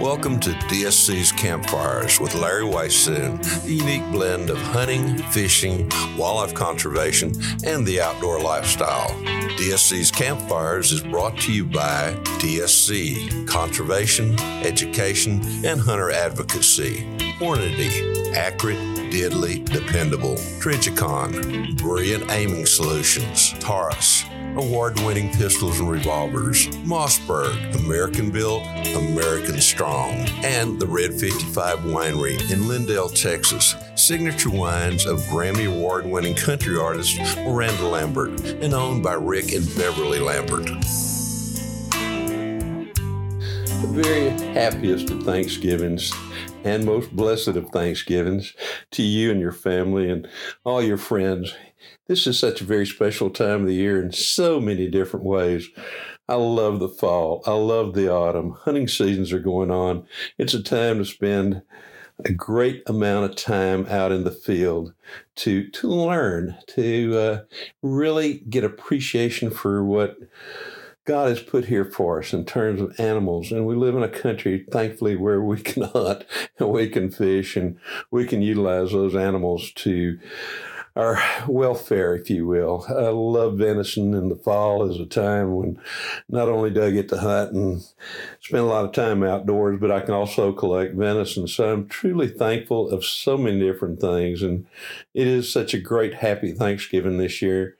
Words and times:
Welcome 0.00 0.40
to 0.40 0.50
DSC's 0.50 1.30
Campfires 1.30 2.18
with 2.18 2.34
Larry 2.34 2.64
Weishuhn, 2.64 3.38
the 3.64 3.70
unique 3.74 4.10
blend 4.10 4.48
of 4.48 4.56
hunting, 4.56 5.18
fishing, 5.24 5.90
wildlife 6.16 6.54
conservation, 6.54 7.34
and 7.66 7.86
the 7.86 8.00
outdoor 8.00 8.40
lifestyle. 8.40 9.10
DSC's 9.58 10.10
Campfires 10.10 10.90
is 10.90 11.02
brought 11.02 11.36
to 11.40 11.52
you 11.52 11.66
by 11.66 12.14
DSC, 12.40 13.46
Conservation, 13.46 14.40
Education, 14.64 15.42
and 15.66 15.78
Hunter 15.78 16.10
Advocacy. 16.10 17.06
Hornady, 17.38 18.34
accurate, 18.34 18.78
deadly, 19.12 19.58
dependable. 19.64 20.36
Trijicon, 20.60 21.76
brilliant 21.76 22.30
aiming 22.30 22.64
solutions. 22.64 23.52
Taurus, 23.60 24.24
award 24.56 24.98
winning 25.00 25.30
pistols 25.32 25.80
and 25.80 25.90
revolvers, 25.90 26.68
Mossberg, 26.84 27.74
American 27.84 28.30
built, 28.30 28.62
American 28.94 29.60
strong, 29.60 30.12
and 30.42 30.80
the 30.80 30.86
Red 30.86 31.14
55 31.14 31.78
Winery 31.80 32.50
in 32.50 32.60
Lindale, 32.60 33.14
Texas. 33.14 33.74
Signature 33.94 34.50
wines 34.50 35.06
of 35.06 35.18
Grammy 35.24 35.66
award 35.68 36.06
winning 36.06 36.34
country 36.34 36.78
artist 36.78 37.18
Miranda 37.36 37.86
Lambert 37.86 38.40
and 38.44 38.74
owned 38.74 39.02
by 39.02 39.14
Rick 39.14 39.52
and 39.52 39.66
Beverly 39.76 40.20
Lambert. 40.20 40.66
The 43.80 44.02
very 44.02 44.30
happiest 44.52 45.10
of 45.10 45.22
Thanksgivings 45.22 46.12
and 46.64 46.84
most 46.84 47.14
blessed 47.14 47.48
of 47.48 47.70
Thanksgivings 47.70 48.54
to 48.90 49.02
you 49.02 49.30
and 49.30 49.40
your 49.40 49.52
family 49.52 50.10
and 50.10 50.28
all 50.64 50.82
your 50.82 50.98
friends 50.98 51.54
this 52.10 52.26
is 52.26 52.36
such 52.36 52.60
a 52.60 52.64
very 52.64 52.84
special 52.86 53.30
time 53.30 53.60
of 53.60 53.66
the 53.68 53.74
year 53.74 54.02
in 54.02 54.10
so 54.10 54.58
many 54.58 54.88
different 54.88 55.24
ways. 55.24 55.68
I 56.28 56.34
love 56.34 56.80
the 56.80 56.88
fall. 56.88 57.40
I 57.46 57.52
love 57.52 57.94
the 57.94 58.12
autumn. 58.12 58.56
Hunting 58.62 58.88
seasons 58.88 59.32
are 59.32 59.38
going 59.38 59.70
on. 59.70 60.08
It's 60.36 60.52
a 60.52 60.60
time 60.60 60.98
to 60.98 61.04
spend 61.04 61.62
a 62.24 62.32
great 62.32 62.82
amount 62.88 63.30
of 63.30 63.36
time 63.36 63.86
out 63.86 64.10
in 64.10 64.24
the 64.24 64.32
field 64.32 64.92
to 65.36 65.70
to 65.70 65.86
learn, 65.86 66.58
to 66.74 67.16
uh, 67.16 67.40
really 67.80 68.42
get 68.50 68.64
appreciation 68.64 69.48
for 69.48 69.84
what 69.84 70.18
God 71.06 71.28
has 71.28 71.40
put 71.40 71.66
here 71.66 71.84
for 71.84 72.18
us 72.18 72.32
in 72.32 72.44
terms 72.44 72.80
of 72.80 72.98
animals. 72.98 73.52
And 73.52 73.66
we 73.66 73.76
live 73.76 73.94
in 73.94 74.02
a 74.02 74.08
country, 74.08 74.66
thankfully, 74.72 75.14
where 75.14 75.40
we 75.40 75.60
can 75.62 75.84
hunt 75.84 76.24
and 76.58 76.70
we 76.70 76.88
can 76.88 77.12
fish 77.12 77.56
and 77.56 77.78
we 78.10 78.26
can 78.26 78.42
utilize 78.42 78.90
those 78.90 79.14
animals 79.14 79.70
to 79.76 80.18
our 80.96 81.22
welfare, 81.46 82.14
if 82.14 82.30
you 82.30 82.46
will. 82.46 82.84
I 82.88 83.08
love 83.08 83.58
venison, 83.58 84.14
and 84.14 84.30
the 84.30 84.36
fall 84.36 84.88
is 84.90 85.00
a 85.00 85.06
time 85.06 85.54
when 85.54 85.80
not 86.28 86.48
only 86.48 86.70
do 86.70 86.84
I 86.84 86.90
get 86.90 87.08
to 87.10 87.18
hunt 87.18 87.52
and 87.52 87.82
spend 88.40 88.62
a 88.62 88.66
lot 88.66 88.84
of 88.84 88.92
time 88.92 89.22
outdoors, 89.22 89.78
but 89.80 89.90
I 89.90 90.00
can 90.00 90.14
also 90.14 90.52
collect 90.52 90.94
venison. 90.94 91.46
So 91.46 91.72
I'm 91.72 91.88
truly 91.88 92.28
thankful 92.28 92.90
of 92.90 93.04
so 93.04 93.36
many 93.36 93.60
different 93.60 94.00
things, 94.00 94.42
and 94.42 94.66
it 95.14 95.26
is 95.26 95.52
such 95.52 95.74
a 95.74 95.80
great, 95.80 96.14
happy 96.14 96.52
Thanksgiving 96.52 97.18
this 97.18 97.40
year 97.40 97.76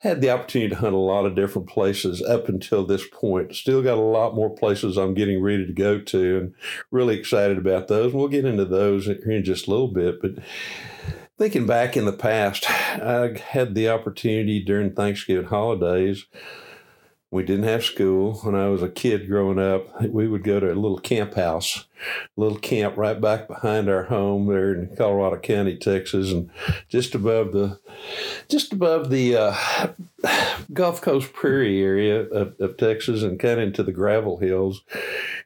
had 0.00 0.22
the 0.22 0.30
opportunity 0.30 0.70
to 0.70 0.80
hunt 0.80 0.94
a 0.94 0.98
lot 0.98 1.26
of 1.26 1.34
different 1.34 1.68
places 1.68 2.22
up 2.22 2.48
until 2.48 2.86
this 2.86 3.06
point. 3.12 3.54
Still 3.54 3.82
got 3.82 3.98
a 3.98 4.00
lot 4.00 4.34
more 4.34 4.48
places 4.48 4.96
I'm 4.96 5.12
getting 5.12 5.42
ready 5.42 5.66
to 5.66 5.72
go 5.72 6.00
to 6.00 6.38
and 6.38 6.54
really 6.90 7.18
excited 7.18 7.58
about 7.58 7.88
those. 7.88 8.14
We'll 8.14 8.28
get 8.28 8.46
into 8.46 8.64
those 8.64 9.04
here 9.06 9.30
in 9.30 9.44
just 9.44 9.66
a 9.66 9.70
little 9.70 9.92
bit, 9.92 10.22
but 10.22 10.42
Thinking 11.40 11.64
back 11.64 11.96
in 11.96 12.04
the 12.04 12.12
past, 12.12 12.68
I 12.68 13.34
had 13.52 13.74
the 13.74 13.88
opportunity 13.88 14.62
during 14.62 14.90
Thanksgiving 14.90 15.46
holidays. 15.46 16.26
We 17.30 17.44
didn't 17.44 17.64
have 17.64 17.82
school. 17.82 18.34
When 18.42 18.54
I 18.54 18.68
was 18.68 18.82
a 18.82 18.90
kid 18.90 19.26
growing 19.26 19.58
up, 19.58 20.02
we 20.02 20.28
would 20.28 20.44
go 20.44 20.60
to 20.60 20.70
a 20.70 20.74
little 20.74 20.98
camp 20.98 21.36
house, 21.36 21.86
a 22.36 22.38
little 22.38 22.58
camp 22.58 22.98
right 22.98 23.18
back 23.18 23.48
behind 23.48 23.88
our 23.88 24.02
home 24.02 24.48
there 24.48 24.74
in 24.74 24.94
Colorado 24.94 25.38
County, 25.38 25.78
Texas, 25.78 26.30
and 26.30 26.50
just 26.90 27.14
above 27.14 27.52
the, 27.52 27.80
just 28.50 28.74
above 28.74 29.08
the 29.08 29.34
uh, 29.34 29.88
Gulf 30.74 31.00
Coast 31.00 31.32
Prairie 31.32 31.82
area 31.82 32.20
of, 32.20 32.54
of 32.60 32.76
Texas, 32.76 33.22
and 33.22 33.40
kind 33.40 33.60
of 33.60 33.66
into 33.66 33.82
the 33.82 33.92
gravel 33.92 34.36
hills 34.36 34.82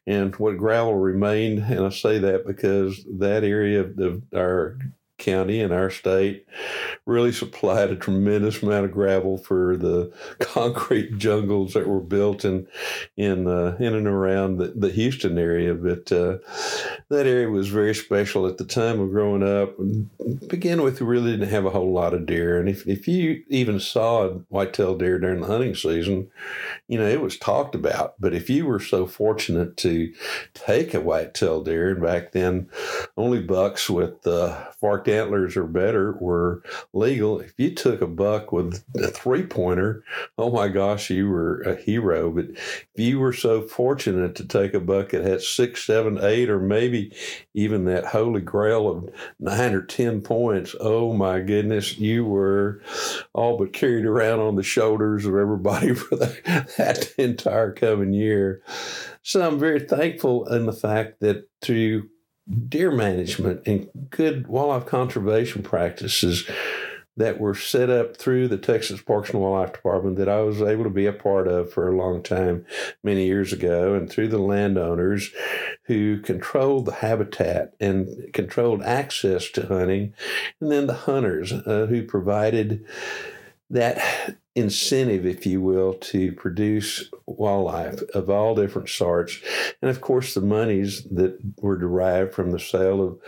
and 0.09 0.35
what 0.35 0.59
gravel 0.59 0.97
remained. 0.97 1.61
And 1.61 1.87
I 1.87 1.91
say 1.91 2.19
that 2.19 2.49
because 2.49 3.05
that 3.09 3.45
area 3.45 3.83
of, 3.83 3.97
of 4.01 4.23
our 4.35 4.77
county 5.19 5.61
and 5.61 5.73
our 5.73 5.91
state 5.91 6.47
really 7.07 7.33
supplied 7.33 7.91
a 7.91 7.97
tremendous 7.97 8.63
amount 8.63 8.85
of 8.85 8.93
gravel 8.93 9.39
for 9.39 9.77
the 9.77 10.13
concrete 10.41 11.17
jungles 11.19 11.75
that 11.75 11.87
were 11.87 12.01
built 12.01 12.45
in 12.45 12.67
in 13.17 13.47
uh, 13.47 13.77
in 13.79 13.95
and 13.95 14.07
around 14.07 14.59
the, 14.59 14.73
the 14.77 14.91
Houston 14.91 15.39
area. 15.39 15.75
But 15.75 16.11
uh, 16.11 16.39
that 17.11 17.27
area 17.27 17.49
was 17.49 17.69
very 17.69 17.95
special 17.95 18.47
at 18.47 18.59
the 18.59 18.65
time 18.65 19.01
of 19.01 19.11
growing 19.11 19.43
up. 19.43 19.75
begin 20.49 20.83
with, 20.83 21.01
we 21.01 21.07
really 21.07 21.33
didn't 21.33 21.49
have 21.49 21.67
a 21.67 21.71
whole 21.71 21.93
lot 21.93 22.15
of 22.15 22.27
deer, 22.27 22.59
and 22.59 22.69
if 22.69 22.87
if 22.87 23.07
you 23.07 23.43
even 23.49 23.81
saw 23.81 24.25
a 24.25 24.31
whitetail 24.49 24.97
deer 24.97 25.19
during 25.19 25.41
the 25.41 25.47
hunting 25.47 25.75
season, 25.75 26.31
you 26.89 26.99
know 26.99 27.07
it 27.07 27.21
was 27.21 27.39
talked 27.39 27.75
about. 27.75 28.15
But 28.19 28.35
if 28.35 28.49
you 28.49 28.67
were 28.67 28.81
so 28.81 29.07
fortunate 29.07 29.77
to 29.79 30.13
take 30.55 30.95
a 30.95 31.01
whitetail 31.01 31.63
deer, 31.63 31.91
and 31.91 32.03
back 32.03 32.33
then 32.33 32.69
only 33.17 33.41
bucks 33.41 33.89
with 33.89 34.27
uh, 34.27 34.65
forked 34.73 35.09
antlers 35.09 35.57
or 35.57 35.65
better 35.65 36.13
were 36.21 36.63
legal. 36.93 37.41
If 37.41 37.55
you 37.59 37.75
took 37.75 38.01
a 38.01 38.07
buck 38.07 38.53
with 38.53 38.85
a 38.97 39.09
three 39.09 39.45
pointer, 39.45 40.05
oh 40.39 40.51
my 40.51 40.69
gosh, 40.69 41.11
you 41.11 41.29
were 41.29 41.61
a 41.63 41.75
hero. 41.75 42.31
But 42.31 42.51
if 42.51 42.87
you 42.97 43.19
were 43.19 43.33
so 43.33 43.63
fortunate 43.63 44.35
to 44.37 44.47
take 44.47 44.75
a 44.75 44.81
buck 44.81 45.11
that 45.11 45.25
had 45.25 45.43
six, 45.43 45.85
seven, 45.85 46.19
eight, 46.23 46.51
or 46.51 46.61
maybe 46.61 46.94
even 47.55 47.85
that 47.85 48.07
holy 48.07 48.41
grail 48.41 48.89
of 48.89 49.11
nine 49.39 49.75
or 49.75 49.83
10 49.83 50.23
points, 50.23 50.75
oh 50.81 51.13
my 51.13 51.41
goodness, 51.41 51.99
you 51.99 52.25
were 52.25 52.83
all 53.33 53.59
but 53.59 53.73
carried 53.73 54.05
around 54.05 54.41
on 54.41 54.57
the 54.57 54.63
shoulders 54.63 55.27
of 55.27 55.35
everybody 55.35 55.95
for 55.95 56.17
that, 56.17 56.69
that 56.79 57.15
entire 57.19 57.73
coming 57.73 58.13
year. 58.13 58.63
So 59.23 59.47
I'm 59.47 59.59
very 59.59 59.81
thankful 59.81 60.47
in 60.53 60.67
the 60.67 60.73
fact 60.73 61.21
that 61.21 61.49
through 61.63 62.09
deer 62.69 62.91
management 62.91 63.63
and 63.67 63.89
good 64.11 64.47
wildlife 64.47 64.87
conservation 64.87 65.63
practices, 65.63 66.49
that 67.17 67.39
were 67.39 67.55
set 67.55 67.91
up 67.91 68.17
through 68.17 68.49
the 68.49 68.59
Texas 68.59 69.01
Parks 69.01 69.31
and 69.31 69.41
Wildlife 69.41 69.73
Department 69.73 70.17
that 70.17 70.29
I 70.29 70.41
was 70.43 70.61
able 70.61 70.85
to 70.85 70.91
be 70.91 71.07
a 71.07 71.13
part 71.13 71.47
of 71.47 71.73
for 71.73 71.89
a 71.89 71.97
long 71.97 72.23
time, 72.23 72.67
many 73.03 73.27
years 73.27 73.53
ago, 73.53 73.95
and 73.95 74.11
through 74.11 74.29
the 74.29 74.39
landowners 74.39 75.31
who 75.85 76.21
controlled 76.21 76.87
the 76.87 76.95
habitat 76.95 77.75
and 77.79 78.33
controlled 78.33 78.83
access 78.83 79.49
to 79.51 79.67
hunting, 79.67 80.15
and 80.61 80.73
then 80.73 80.87
the 80.87 80.95
hunters 80.95 81.53
uh, 81.53 81.87
who 81.89 82.03
provided 82.03 82.85
that 83.71 84.37
incentive, 84.55 85.27
if 85.27 85.47
you 85.47 85.61
will, 85.61 85.95
to 85.95 86.33
produce 86.33 87.11
wildlife 87.27 88.03
of 88.15 88.31
all 88.31 88.55
different 88.55 88.89
sorts. 88.89 89.39
And 89.83 89.91
of 89.91 90.01
course, 90.01 90.35
the 90.35 90.41
monies 90.41 91.05
that 91.11 91.39
were 91.59 91.77
derived 91.77 92.35
from 92.35 92.51
the 92.51 92.61
sale 92.61 93.03
of 93.03 93.19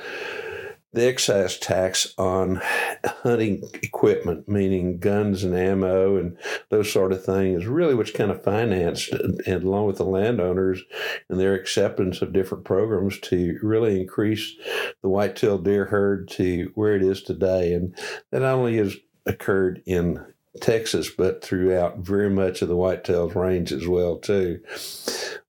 the 0.96 1.06
excise 1.06 1.58
tax 1.58 2.14
on 2.16 2.60
hunting 3.04 3.62
equipment, 3.82 4.48
meaning 4.48 4.98
guns 4.98 5.44
and 5.44 5.54
ammo 5.54 6.16
and 6.16 6.36
those 6.70 6.90
sort 6.90 7.12
of 7.12 7.24
things, 7.24 7.62
is 7.62 7.68
really 7.68 7.94
what's 7.94 8.10
kind 8.10 8.30
of 8.30 8.42
financed, 8.42 9.12
and 9.12 9.62
along 9.62 9.86
with 9.86 9.98
the 9.98 10.04
landowners 10.04 10.82
and 11.28 11.38
their 11.38 11.54
acceptance 11.54 12.22
of 12.22 12.32
different 12.32 12.64
programs 12.64 13.20
to 13.20 13.58
really 13.62 14.00
increase 14.00 14.54
the 15.02 15.08
white-tailed 15.08 15.64
deer 15.64 15.84
herd 15.84 16.28
to 16.28 16.72
where 16.74 16.96
it 16.96 17.02
is 17.02 17.22
today. 17.22 17.74
And 17.74 17.94
that 18.32 18.40
not 18.40 18.54
only 18.54 18.78
has 18.78 18.96
occurred 19.26 19.82
in 19.86 20.24
Texas, 20.62 21.10
but 21.10 21.44
throughout 21.44 21.98
very 21.98 22.30
much 22.30 22.62
of 22.62 22.68
the 22.68 22.74
whitetails 22.74 23.34
range 23.34 23.70
as 23.70 23.86
well 23.86 24.16
too. 24.16 24.60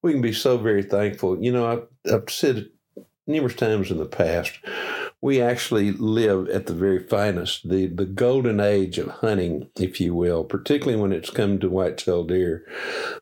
We 0.04 0.12
can 0.12 0.22
be 0.22 0.34
so 0.34 0.58
very 0.58 0.84
thankful. 0.84 1.42
You 1.42 1.54
know, 1.54 1.66
I've, 1.66 2.14
I've 2.14 2.30
said 2.30 2.68
numerous 3.26 3.56
times 3.56 3.92
in 3.92 3.98
the 3.98 4.06
past, 4.06 4.60
we 5.20 5.42
actually 5.42 5.92
live 5.92 6.48
at 6.50 6.68
the 6.68 6.74
very 6.74 7.00
finest, 7.00 7.68
the, 7.68 7.88
the 7.88 8.06
golden 8.06 8.60
age 8.60 9.00
of 9.00 9.08
hunting, 9.08 9.68
if 9.76 10.00
you 10.00 10.14
will, 10.14 10.44
particularly 10.44 11.00
when 11.00 11.12
it's 11.12 11.32
come 11.32 11.58
to 11.58 11.70
white-tailed 11.70 12.28
deer. 12.28 12.64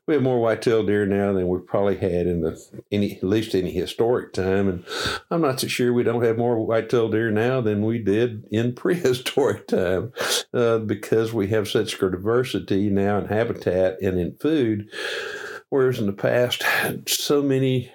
We 0.05 0.15
have 0.15 0.23
more 0.23 0.41
white-tailed 0.41 0.87
deer 0.87 1.05
now 1.05 1.31
than 1.31 1.47
we've 1.47 1.65
probably 1.65 1.97
had 1.97 2.27
in 2.27 2.41
the 2.41 2.61
any 2.91 3.15
at 3.17 3.23
least 3.23 3.55
any 3.55 3.71
historic 3.71 4.33
time, 4.33 4.67
and 4.67 4.85
I'm 5.31 5.41
not 5.41 5.61
so 5.61 5.67
sure 5.67 5.93
we 5.93 6.03
don't 6.03 6.23
have 6.23 6.37
more 6.37 6.59
white-tailed 6.59 7.13
deer 7.13 7.31
now 7.31 7.61
than 7.61 7.85
we 7.85 7.99
did 7.99 8.45
in 8.51 8.75
prehistoric 8.75 9.67
time, 9.67 10.11
uh, 10.53 10.79
because 10.79 11.33
we 11.33 11.47
have 11.47 11.69
such 11.69 11.97
diversity 11.97 12.89
now 12.89 13.17
in 13.19 13.27
habitat 13.27 14.01
and 14.01 14.19
in 14.19 14.35
food. 14.35 14.89
Whereas 15.69 15.99
in 15.99 16.05
the 16.05 16.13
past, 16.13 16.63
so 17.07 17.41
many 17.41 17.91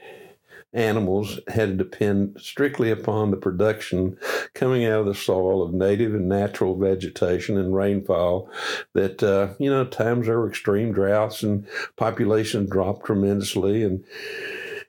animals 0.72 1.40
had 1.48 1.70
to 1.70 1.84
depend 1.84 2.36
strictly 2.40 2.90
upon 2.90 3.30
the 3.30 3.36
production 3.36 4.16
coming 4.54 4.84
out 4.84 5.00
of 5.00 5.06
the 5.06 5.14
soil 5.14 5.62
of 5.62 5.74
native 5.74 6.14
and 6.14 6.28
natural 6.28 6.76
vegetation 6.76 7.58
and 7.58 7.74
rainfall. 7.74 8.48
That, 8.94 9.22
uh, 9.22 9.54
you 9.58 9.70
know, 9.70 9.84
times 9.84 10.26
there 10.26 10.38
were 10.38 10.48
extreme 10.48 10.92
droughts 10.92 11.42
and 11.42 11.66
populations 11.96 12.70
dropped 12.70 13.06
tremendously. 13.06 13.82
And 13.82 14.04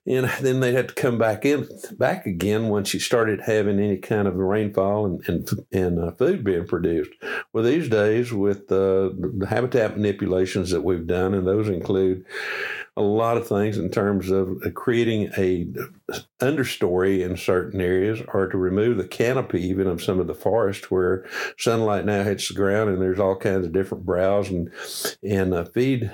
and 0.08 0.30
then 0.42 0.60
they 0.60 0.74
had 0.74 0.90
to 0.90 0.96
come 0.96 1.18
back 1.18 1.46
in 1.46 1.68
back 1.98 2.26
again 2.26 2.70
once 2.70 2.94
you 2.94 3.00
started 3.00 3.42
having 3.42 3.80
any 3.80 3.98
kind 3.98 4.28
of 4.28 4.36
rainfall 4.36 5.06
and 5.06 5.28
and, 5.28 5.50
and 5.72 6.00
uh, 6.00 6.12
food 6.12 6.44
being 6.44 6.66
produced. 6.66 7.12
Well, 7.54 7.64
these 7.64 7.88
days 7.88 8.34
with 8.34 8.72
uh, 8.72 9.12
the 9.14 9.48
habitat 9.50 9.98
manipulations 9.98 10.72
that 10.72 10.84
we've 10.84 11.08
done, 11.08 11.34
and 11.34 11.46
those 11.46 11.70
include 11.70 12.26
a 12.98 13.02
lot 13.02 13.38
of 13.38 13.48
things 13.48 13.78
in 13.78 13.90
terms 13.90 14.30
of 14.30 14.62
creating 14.74 15.32
a 15.38 15.68
understory 16.40 17.22
in 17.22 17.38
certain 17.38 17.80
areas 17.80 18.22
or 18.34 18.48
to 18.48 18.58
remove 18.58 18.98
the 18.98 19.08
canopy 19.08 19.62
even 19.62 19.88
of 19.88 20.04
some 20.04 20.20
of 20.20 20.28
the 20.28 20.36
forest 20.36 20.92
where 20.92 21.26
sunlight 21.58 22.06
now 22.06 22.24
hits 22.24 22.50
the 22.50 22.54
ground 22.54 22.90
and 22.90 23.02
there's 23.02 23.20
all 23.20 23.36
kinds 23.36 23.66
of 23.66 23.72
different 23.72 24.06
browse 24.06 24.50
and 24.50 24.70
and 25.24 25.54
uh, 25.54 25.64
feed 25.64 26.12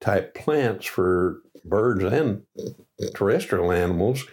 type 0.00 0.34
plants 0.34 0.86
for 0.86 1.42
birds 1.64 2.04
and 2.04 2.42
terrestrial 3.14 3.70
animals 3.70 4.24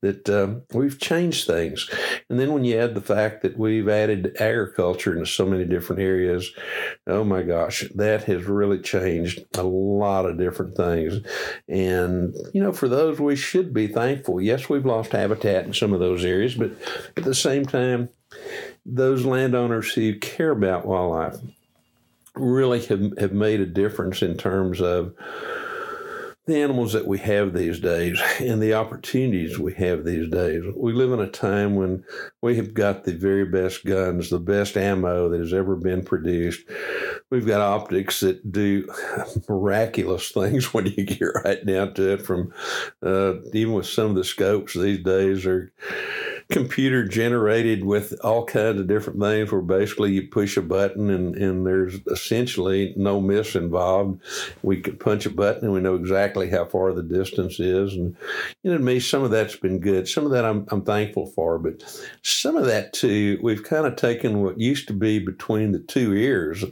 that 0.00 0.28
uh, 0.28 0.60
we've 0.76 0.98
changed 0.98 1.46
things. 1.46 1.88
And 2.30 2.38
then 2.38 2.52
when 2.52 2.64
you 2.64 2.78
add 2.78 2.94
the 2.94 3.00
fact 3.00 3.42
that 3.42 3.58
we've 3.58 3.88
added 3.88 4.36
agriculture 4.38 5.12
into 5.12 5.26
so 5.26 5.46
many 5.46 5.64
different 5.64 6.02
areas, 6.02 6.50
oh 7.06 7.24
my 7.24 7.42
gosh, 7.42 7.84
that 7.94 8.24
has 8.24 8.44
really 8.44 8.78
changed 8.78 9.44
a 9.56 9.64
lot 9.64 10.26
of 10.26 10.38
different 10.38 10.76
things. 10.76 11.20
And, 11.68 12.34
you 12.54 12.62
know, 12.62 12.72
for 12.72 12.88
those, 12.88 13.18
we 13.18 13.36
should 13.36 13.74
be 13.74 13.88
thankful. 13.88 14.40
Yes, 14.40 14.68
we've 14.68 14.86
lost 14.86 15.12
habitat 15.12 15.64
in 15.66 15.74
some 15.74 15.92
of 15.92 16.00
those 16.00 16.24
areas, 16.24 16.54
but 16.54 16.70
at 17.16 17.24
the 17.24 17.34
same 17.34 17.66
time, 17.66 18.08
those 18.86 19.24
landowners 19.24 19.92
who 19.92 20.18
care 20.18 20.50
about 20.50 20.86
wildlife 20.86 21.36
really 22.34 22.84
have, 22.86 23.18
have 23.18 23.32
made 23.32 23.60
a 23.60 23.66
difference 23.66 24.22
in 24.22 24.36
terms 24.36 24.80
of 24.80 25.14
the 26.46 26.60
animals 26.60 26.92
that 26.92 27.06
we 27.06 27.18
have 27.18 27.52
these 27.52 27.78
days 27.78 28.20
and 28.40 28.60
the 28.60 28.74
opportunities 28.74 29.58
we 29.58 29.74
have 29.74 30.04
these 30.04 30.28
days. 30.28 30.62
We 30.74 30.92
live 30.92 31.12
in 31.12 31.20
a 31.20 31.30
time 31.30 31.76
when 31.76 32.04
we 32.40 32.56
have 32.56 32.74
got 32.74 33.04
the 33.04 33.12
very 33.12 33.44
best 33.44 33.84
guns, 33.84 34.28
the 34.28 34.40
best 34.40 34.76
ammo 34.76 35.28
that 35.28 35.38
has 35.38 35.54
ever 35.54 35.76
been 35.76 36.04
produced. 36.04 36.62
We've 37.30 37.46
got 37.46 37.60
optics 37.60 38.20
that 38.20 38.50
do 38.50 38.92
miraculous 39.48 40.32
things 40.32 40.74
when 40.74 40.86
you 40.86 41.04
get 41.04 41.28
right 41.44 41.64
down 41.64 41.94
to 41.94 42.14
it. 42.14 42.26
From 42.26 42.52
uh, 43.04 43.34
even 43.52 43.74
with 43.74 43.86
some 43.86 44.10
of 44.10 44.16
the 44.16 44.24
scopes 44.24 44.74
these 44.74 45.02
days 45.02 45.46
are 45.46 45.72
computer 46.50 47.06
generated 47.06 47.84
with 47.84 48.14
all 48.24 48.44
kinds 48.44 48.80
of 48.80 48.86
different 48.86 49.20
things 49.20 49.50
where 49.50 49.60
basically 49.60 50.12
you 50.12 50.28
push 50.28 50.56
a 50.56 50.62
button 50.62 51.10
and, 51.10 51.36
and 51.36 51.66
there's 51.66 52.00
essentially 52.06 52.94
no 52.96 53.20
miss 53.20 53.54
involved. 53.54 54.20
We 54.62 54.80
could 54.80 55.00
punch 55.00 55.26
a 55.26 55.30
button 55.30 55.64
and 55.64 55.72
we 55.72 55.80
know 55.80 55.94
exactly 55.94 56.50
how 56.50 56.64
far 56.64 56.92
the 56.92 57.02
distance 57.02 57.60
is. 57.60 57.94
And, 57.94 58.16
you 58.62 58.70
know, 58.70 58.78
to 58.78 58.82
me, 58.82 59.00
some 59.00 59.22
of 59.22 59.30
that's 59.30 59.56
been 59.56 59.78
good. 59.78 60.08
Some 60.08 60.24
of 60.24 60.32
that 60.32 60.44
I'm, 60.44 60.66
I'm 60.70 60.82
thankful 60.82 61.26
for, 61.26 61.58
but 61.58 61.82
some 62.22 62.56
of 62.56 62.66
that 62.66 62.92
too, 62.92 63.38
we've 63.42 63.64
kind 63.64 63.86
of 63.86 63.96
taken 63.96 64.42
what 64.42 64.60
used 64.60 64.88
to 64.88 64.94
be 64.94 65.18
between 65.18 65.72
the 65.72 65.80
two 65.80 66.14
ears 66.14 66.64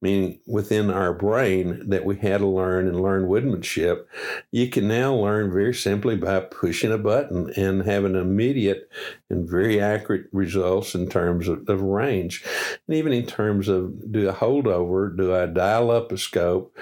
meaning 0.00 0.40
within 0.46 0.90
our 0.90 1.12
brain 1.12 1.88
that 1.88 2.04
we 2.04 2.16
had 2.16 2.38
to 2.38 2.46
learn 2.46 2.88
and 2.88 3.00
learn 3.00 3.28
woodmanship, 3.28 4.06
you 4.50 4.68
can 4.68 4.88
now 4.88 5.14
learn 5.14 5.52
very 5.52 5.74
simply 5.74 6.16
by 6.16 6.40
pushing 6.40 6.92
a 6.92 6.98
button 6.98 7.52
and 7.56 7.82
having 7.82 8.14
immediate 8.14 8.88
and 9.30 9.48
very 9.48 9.80
accurate 9.80 10.26
results 10.32 10.94
in 10.94 11.08
terms 11.08 11.48
of, 11.48 11.68
of 11.68 11.80
range. 11.82 12.44
And 12.86 12.96
even 12.96 13.12
in 13.12 13.26
terms 13.26 13.68
of 13.68 14.12
do 14.12 14.28
I 14.28 14.32
hold 14.32 14.66
over, 14.66 15.08
do 15.08 15.34
I 15.34 15.46
dial 15.46 15.90
up 15.90 16.12
a 16.12 16.18
scope? 16.18 16.76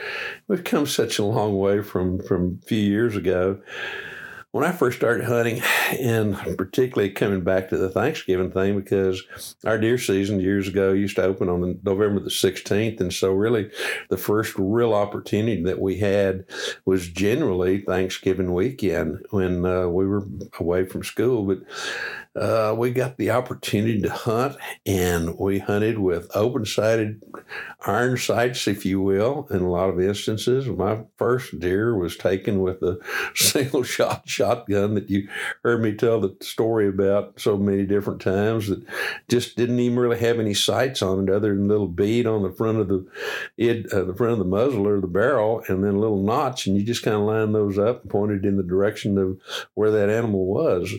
We've 0.49 0.65
come 0.65 0.87
such 0.87 1.19
a 1.19 1.25
long 1.25 1.57
way 1.57 1.83
from, 1.83 2.21
from 2.21 2.61
a 2.63 2.67
few 2.67 2.81
years 2.81 3.17
ago 3.17 3.61
when 4.57 4.65
I 4.65 4.73
first 4.73 4.97
started 4.97 5.27
hunting, 5.27 5.61
and 6.01 6.35
particularly 6.57 7.11
coming 7.11 7.43
back 7.43 7.69
to 7.69 7.77
the 7.77 7.91
Thanksgiving 7.91 8.51
thing, 8.51 8.81
because 8.81 9.23
our 9.67 9.77
deer 9.77 9.99
season 9.99 10.41
years 10.41 10.67
ago 10.67 10.95
used 10.95 11.17
to 11.17 11.25
open 11.25 11.51
on 11.51 11.79
November 11.83 12.21
the 12.21 12.31
16th. 12.31 12.99
And 12.99 13.13
so, 13.13 13.33
really, 13.33 13.71
the 14.09 14.17
first 14.17 14.55
real 14.57 14.95
opportunity 14.95 15.63
that 15.65 15.79
we 15.79 15.99
had 15.99 16.47
was 16.87 17.07
generally 17.07 17.83
Thanksgiving 17.83 18.55
weekend 18.55 19.27
when 19.29 19.67
uh, 19.67 19.89
we 19.89 20.07
were 20.07 20.25
away 20.59 20.87
from 20.87 21.05
school. 21.05 21.45
But 21.45 21.59
uh, 22.37 22.75
we 22.77 22.91
got 22.91 23.17
the 23.17 23.31
opportunity 23.31 24.01
to 24.03 24.11
hunt, 24.11 24.57
and 24.85 25.39
we 25.39 25.59
hunted 25.59 25.99
with 25.99 26.31
open 26.35 26.67
sighted 26.67 27.23
iron 27.87 28.19
sights, 28.19 28.69
if 28.69 28.85
you 28.85 29.01
will, 29.01 29.47
in 29.51 29.63
a 29.63 29.71
lot 29.71 29.89
of 29.89 30.01
instances. 30.01 30.67
My 30.67 31.05
first 31.17 31.59
deer 31.59 31.97
was 31.97 32.17
taken 32.17 32.61
with 32.61 32.83
a 32.83 32.99
single 33.35 33.83
shot 33.83 34.29
shotgun 34.29 34.95
that 34.95 35.09
you 35.09 35.29
heard 35.63 35.83
me 35.83 35.95
tell 35.95 36.21
the 36.21 36.37
story 36.41 36.89
about 36.89 37.41
so 37.41 37.57
many 37.57 37.87
different 37.87 38.21
times 38.21 38.69
that 38.69 38.85
just 39.29 39.57
didn't 39.57 39.81
even 39.81 39.99
really 39.99 40.19
have 40.19 40.39
any 40.39 40.55
sights 40.55 41.01
on 41.01 41.25
it 41.25 41.31
other 41.31 41.55
than 41.55 41.65
a 41.65 41.69
little 41.69 41.89
bead 41.89 42.27
on 42.27 42.43
the 42.43 42.53
front 42.53 42.79
of 42.79 42.89
the 42.89 43.07
it, 43.57 43.91
uh, 43.93 44.05
the 44.05 44.15
front 44.15 44.33
of 44.33 44.39
the 44.39 44.45
muzzle 44.45 44.87
or 44.87 45.01
the 45.01 45.07
barrel, 45.07 45.63
and 45.69 45.83
then 45.83 45.95
a 45.95 45.99
little 45.99 46.23
notch, 46.23 46.67
and 46.67 46.77
you 46.77 46.85
just 46.85 47.03
kind 47.03 47.17
of 47.17 47.23
line 47.23 47.53
those 47.53 47.79
up 47.79 48.03
and 48.03 48.11
pointed 48.11 48.45
in 48.45 48.59
the 48.59 48.63
direction 48.63 49.17
of 49.17 49.41
where 49.75 49.91
that 49.91 50.11
animal 50.11 50.45
was 50.45 50.93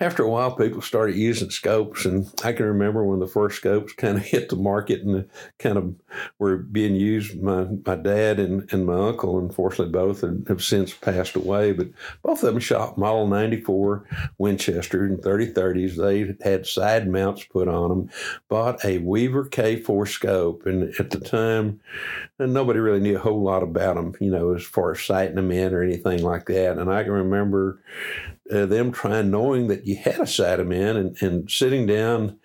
after 0.00 0.24
a 0.24 0.28
while, 0.28 0.56
people 0.56 0.82
started 0.82 1.14
using 1.14 1.50
scopes, 1.50 2.04
and 2.04 2.28
I 2.42 2.52
can 2.52 2.66
remember 2.66 3.04
when 3.04 3.20
the 3.20 3.28
first 3.28 3.58
scopes 3.58 3.92
kind 3.92 4.16
of 4.16 4.24
hit 4.24 4.48
the 4.48 4.56
market 4.56 5.02
and 5.02 5.28
kind 5.60 5.78
of 5.78 5.94
were 6.38 6.56
being 6.56 6.96
used. 6.96 7.40
My 7.40 7.68
my 7.86 7.94
dad 7.94 8.40
and, 8.40 8.70
and 8.72 8.86
my 8.86 9.08
uncle, 9.08 9.38
unfortunately, 9.38 9.92
both 9.92 10.22
have 10.48 10.64
since 10.64 10.92
passed 10.92 11.36
away, 11.36 11.72
but 11.72 11.88
both 12.22 12.42
of 12.42 12.52
them 12.52 12.58
shot 12.58 12.98
Model 12.98 13.28
94 13.28 14.04
Winchester 14.38 15.04
and 15.04 15.18
3030s. 15.18 15.96
They 15.96 16.34
had 16.44 16.66
side 16.66 17.08
mounts 17.08 17.44
put 17.44 17.68
on 17.68 17.88
them. 17.88 18.10
Bought 18.48 18.84
a 18.84 18.98
Weaver 18.98 19.44
K4 19.44 20.08
scope, 20.08 20.66
and 20.66 20.92
at 20.98 21.10
the 21.10 21.20
time, 21.20 21.80
nobody 22.40 22.80
really 22.80 23.00
knew 23.00 23.16
a 23.16 23.20
whole 23.20 23.42
lot 23.42 23.62
about 23.62 23.94
them, 23.94 24.14
you 24.20 24.30
know, 24.30 24.54
as 24.54 24.64
far 24.64 24.92
as 24.92 25.02
sighting 25.02 25.36
them 25.36 25.52
in 25.52 25.72
or 25.72 25.82
anything 25.82 26.24
like 26.24 26.46
that. 26.46 26.78
And 26.78 26.92
I 26.92 27.04
can 27.04 27.12
remember 27.12 27.80
uh, 28.52 28.66
them 28.66 28.92
trying, 28.92 29.30
knowing 29.30 29.68
that 29.68 29.83
you 29.84 29.96
had 29.96 30.18
a 30.20 30.26
sat 30.26 30.60
in 30.60 30.72
and, 30.72 31.20
and 31.20 31.50
sitting 31.50 31.86
down 31.86 32.38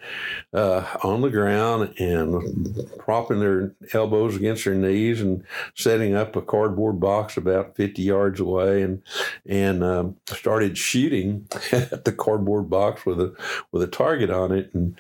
uh, 0.53 0.86
on 1.03 1.22
the 1.22 1.29
ground 1.29 1.93
and 1.98 2.89
propping 2.98 3.39
their 3.39 3.74
elbows 3.93 4.36
against 4.36 4.65
their 4.65 4.75
knees 4.75 5.22
and 5.22 5.43
setting 5.74 6.13
up 6.15 6.36
a 6.36 6.41
cardboard 6.41 7.00
box 7.00 7.38
about 7.38 7.75
50 7.75 8.01
yards 8.01 8.39
away 8.39 8.81
and 8.81 9.01
and 9.46 9.84
um, 9.84 10.17
started 10.27 10.77
shooting 10.77 11.48
at 11.72 12.05
the 12.05 12.12
cardboard 12.12 12.69
box 12.69 13.05
with 13.05 13.19
a 13.19 13.34
with 13.72 13.81
a 13.81 13.88
target 13.88 14.29
on 14.29 14.51
it. 14.51 14.74
And 14.74 14.96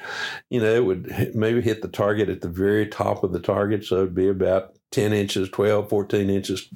you 0.49 0.61
know 0.61 0.73
it 0.73 0.85
would 0.85 1.35
maybe 1.35 1.61
hit 1.61 1.81
the 1.81 1.87
target 1.87 2.29
at 2.29 2.41
the 2.41 2.49
very 2.49 2.87
top 2.87 3.23
of 3.23 3.33
the 3.33 3.39
target. 3.39 3.85
So 3.85 3.97
it'd 3.97 4.15
be 4.15 4.29
about 4.29 4.75
10 4.91 5.13
inches, 5.13 5.49
12, 5.49 5.89
14 5.89 6.29
inches 6.29 6.69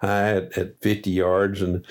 high 0.00 0.36
at, 0.36 0.58
at 0.58 0.80
50 0.80 1.10
yards. 1.10 1.62
And 1.62 1.86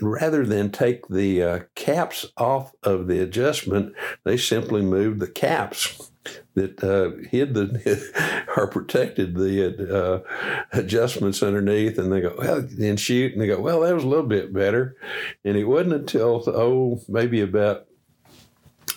rather 0.00 0.44
than 0.44 0.70
take 0.70 1.08
the 1.08 1.42
uh, 1.42 1.60
caps 1.74 2.26
off 2.36 2.72
of 2.82 3.06
the 3.06 3.20
adjustment, 3.20 3.94
they 4.24 4.36
simply 4.36 4.82
moved 4.82 5.20
the 5.20 5.30
caps 5.30 6.10
that 6.54 6.82
uh, 6.82 7.26
hid 7.28 7.54
the 7.54 8.44
or 8.56 8.66
protected 8.66 9.34
the 9.34 9.94
uh, 9.94 10.66
adjustments 10.72 11.42
underneath. 11.42 11.98
And 11.98 12.12
they 12.12 12.20
go, 12.20 12.34
well, 12.38 12.62
then 12.62 12.96
shoot. 12.96 13.32
And 13.32 13.40
they 13.40 13.46
go, 13.46 13.60
well, 13.60 13.80
that 13.80 13.94
was 13.94 14.04
a 14.04 14.08
little 14.08 14.26
bit 14.26 14.52
better. 14.52 14.96
And 15.44 15.56
it 15.56 15.64
wasn't 15.64 15.94
until, 15.94 16.42
oh, 16.46 17.02
maybe 17.08 17.40
about, 17.40 17.86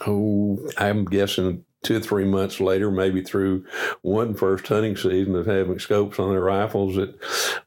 oh, 0.05 0.60
I'm 0.77 1.05
guessing 1.05 1.63
two 1.88 1.98
or 1.98 2.01
three 2.01 2.25
months 2.25 2.60
later, 2.60 2.91
maybe 2.91 3.22
through 3.22 3.65
one 4.01 4.34
first 4.34 4.67
hunting 4.67 4.98
season 4.98 5.36
of 5.36 5.46
having 5.46 5.79
scopes 5.79 6.20
on 6.20 6.32
their 6.32 6.44
rifles, 6.44 6.96
that 6.96 7.17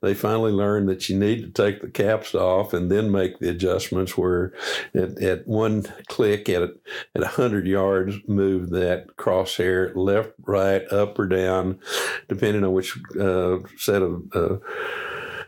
they 0.02 0.12
finally 0.12 0.52
learned 0.52 0.90
that 0.90 1.08
you 1.08 1.18
need 1.18 1.40
to 1.40 1.50
take 1.50 1.80
the 1.80 1.88
caps 1.88 2.34
off 2.34 2.74
and 2.74 2.90
then 2.90 3.10
make 3.10 3.38
the 3.38 3.48
adjustments 3.48 4.18
where 4.18 4.52
at, 4.94 5.22
at 5.22 5.48
one 5.48 5.84
click 6.08 6.50
at, 6.50 6.62
at 6.62 6.74
100 7.14 7.66
yards, 7.66 8.16
move 8.28 8.68
that 8.70 9.16
crosshair 9.16 9.96
left, 9.96 10.32
right, 10.42 10.82
up 10.92 11.18
or 11.18 11.26
down, 11.26 11.78
depending 12.28 12.62
on 12.62 12.74
which 12.74 12.98
uh, 13.18 13.56
set 13.78 14.02
of 14.02 14.22
uh, 14.34 14.56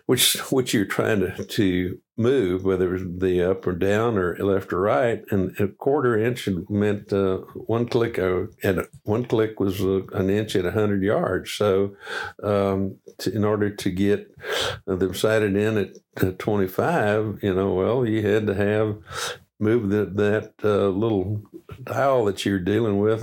which 0.06 0.34
which 0.50 0.72
you're 0.72 0.86
trying 0.86 1.20
to, 1.20 1.44
to 1.44 1.98
move, 2.22 2.64
whether 2.64 2.88
it 2.88 2.92
was 2.92 3.18
the 3.18 3.42
up 3.42 3.66
or 3.66 3.72
down 3.72 4.16
or 4.16 4.36
left 4.36 4.72
or 4.72 4.80
right. 4.80 5.22
And 5.30 5.58
a 5.58 5.68
quarter 5.68 6.16
inch 6.16 6.48
meant 6.68 7.12
uh, 7.12 7.38
one 7.54 7.86
click. 7.86 8.18
Uh, 8.18 8.44
and 8.62 8.86
one 9.02 9.24
click 9.24 9.60
was 9.60 9.80
uh, 9.82 10.06
an 10.12 10.30
inch 10.30 10.56
at 10.56 10.72
hundred 10.72 11.02
yards. 11.02 11.50
So, 11.50 11.96
um, 12.42 12.96
to, 13.18 13.34
in 13.34 13.44
order 13.44 13.68
to 13.70 13.90
get 13.90 14.34
them 14.86 15.14
sighted 15.14 15.56
in 15.56 15.76
at, 15.76 16.22
at 16.22 16.38
25, 16.38 17.40
you 17.42 17.54
know, 17.54 17.74
well, 17.74 18.06
you 18.06 18.26
had 18.26 18.46
to 18.46 18.54
have 18.54 18.98
move 19.62 19.90
that 19.90 20.16
that 20.16 20.52
uh, 20.64 20.88
little 20.88 21.42
dial 21.84 22.24
that 22.24 22.44
you're 22.44 22.58
dealing 22.58 22.98
with 22.98 23.22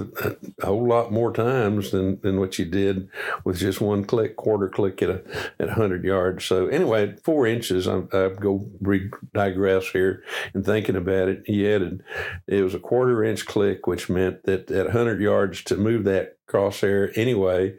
a 0.59 0.65
whole 0.65 0.87
lot 0.87 1.11
more 1.11 1.31
times 1.31 1.91
than, 1.91 2.19
than 2.21 2.39
what 2.39 2.57
you 2.57 2.65
did 2.65 3.09
with 3.43 3.57
just 3.57 3.81
one 3.81 4.03
click, 4.03 4.35
quarter 4.35 4.69
click 4.69 5.01
at 5.01 5.09
a 5.09 5.23
at 5.59 5.67
100 5.67 6.03
yards. 6.03 6.45
So 6.45 6.67
anyway, 6.67 7.15
four 7.23 7.45
inches. 7.45 7.87
I, 7.87 7.99
I 8.11 8.29
go 8.29 8.67
re- 8.81 9.11
digress 9.33 9.89
here 9.89 10.23
and 10.53 10.65
thinking 10.65 10.95
about 10.95 11.27
it. 11.27 11.43
He 11.45 11.71
added 11.71 12.03
it 12.47 12.63
was 12.63 12.73
a 12.73 12.79
quarter 12.79 13.23
inch 13.23 13.45
click, 13.45 13.85
which 13.85 14.09
meant 14.09 14.43
that 14.45 14.71
at 14.71 14.85
100 14.85 15.21
yards 15.21 15.63
to 15.65 15.77
move 15.77 16.05
that 16.05 16.38
crosshair 16.49 17.15
anyway. 17.15 17.75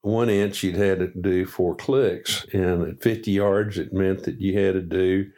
One 0.00 0.30
inch 0.30 0.62
you'd 0.62 0.76
had 0.76 0.98
to 1.00 1.08
do 1.08 1.44
four 1.44 1.74
clicks, 1.74 2.46
and 2.52 2.82
at 2.82 3.02
50 3.02 3.30
yards 3.30 3.78
it 3.78 3.92
meant 3.92 4.24
that 4.24 4.40
you 4.40 4.58
had 4.58 4.74
to 4.74 4.80
do 4.80 5.30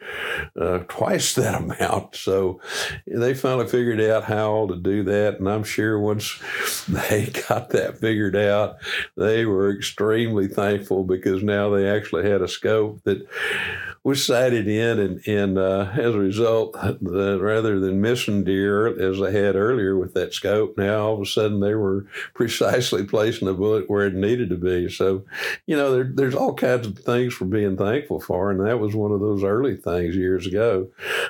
uh, 0.59 0.79
twice 0.87 1.35
that 1.35 1.55
amount. 1.55 2.15
So 2.15 2.61
they 3.05 3.33
finally 3.33 3.67
figured 3.67 4.01
out 4.01 4.23
how 4.23 4.67
to 4.67 4.75
do 4.75 5.03
that, 5.03 5.39
and 5.39 5.49
I'm 5.49 5.63
sure 5.63 5.99
once 5.99 6.39
they 6.87 7.31
got 7.47 7.69
that 7.71 7.99
figured 7.99 8.35
out, 8.35 8.77
they 9.17 9.45
were 9.45 9.75
extremely 9.75 10.47
thankful 10.47 11.03
because 11.03 11.43
now 11.43 11.69
they 11.69 11.89
actually 11.89 12.29
had 12.29 12.41
a 12.41 12.47
scope 12.47 13.03
that 13.03 13.27
was 14.03 14.25
sighted 14.25 14.67
in, 14.67 14.99
and, 14.99 15.27
and 15.27 15.57
uh, 15.59 15.91
as 15.93 16.15
a 16.15 16.19
result, 16.19 16.73
the, 17.01 17.37
rather 17.39 17.79
than 17.79 18.01
missing 18.01 18.43
deer 18.43 18.87
as 18.87 19.21
I 19.21 19.29
had 19.29 19.55
earlier 19.55 19.95
with 19.95 20.15
that 20.15 20.33
scope, 20.33 20.75
now 20.75 21.01
all 21.01 21.13
of 21.15 21.21
a 21.21 21.25
sudden 21.25 21.59
they 21.59 21.75
were 21.75 22.07
precisely 22.33 23.03
placing 23.03 23.47
the 23.47 23.53
bullet 23.53 23.89
where 23.89 24.07
it 24.07 24.15
needed 24.15 24.49
to 24.49 24.55
be. 24.55 24.89
So, 24.89 25.23
you 25.67 25.77
know, 25.77 25.91
there, 25.91 26.11
there's 26.11 26.33
all 26.33 26.55
kinds 26.55 26.87
of 26.87 26.97
things 26.97 27.35
for 27.35 27.45
being 27.45 27.77
thankful 27.77 28.19
for, 28.19 28.49
and 28.49 28.65
that 28.65 28.79
was 28.79 28.95
one 28.95 29.11
of 29.11 29.19
those 29.19 29.43
early 29.43 29.77
things 29.77 30.15
years 30.15 30.47
ago. 30.47 30.89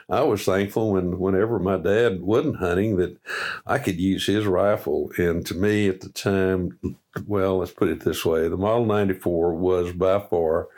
I 0.09 0.21
was 0.21 0.45
thankful 0.45 0.93
when 0.93 1.19
whenever 1.19 1.59
my 1.59 1.77
dad 1.77 2.21
wasn't 2.21 2.57
hunting 2.57 2.95
that 2.97 3.17
I 3.65 3.79
could 3.79 3.99
use 3.99 4.27
his 4.27 4.45
rifle, 4.45 5.11
and 5.17 5.45
to 5.47 5.55
me 5.55 5.89
at 5.89 5.99
the 5.99 6.09
time, 6.09 6.79
well, 7.27 7.57
let's 7.57 7.71
put 7.71 7.89
it 7.89 8.01
this 8.01 8.23
way 8.23 8.47
the 8.47 8.57
Model 8.57 8.85
94 8.85 9.53
was 9.55 9.91
by 9.93 10.19
far 10.19 10.69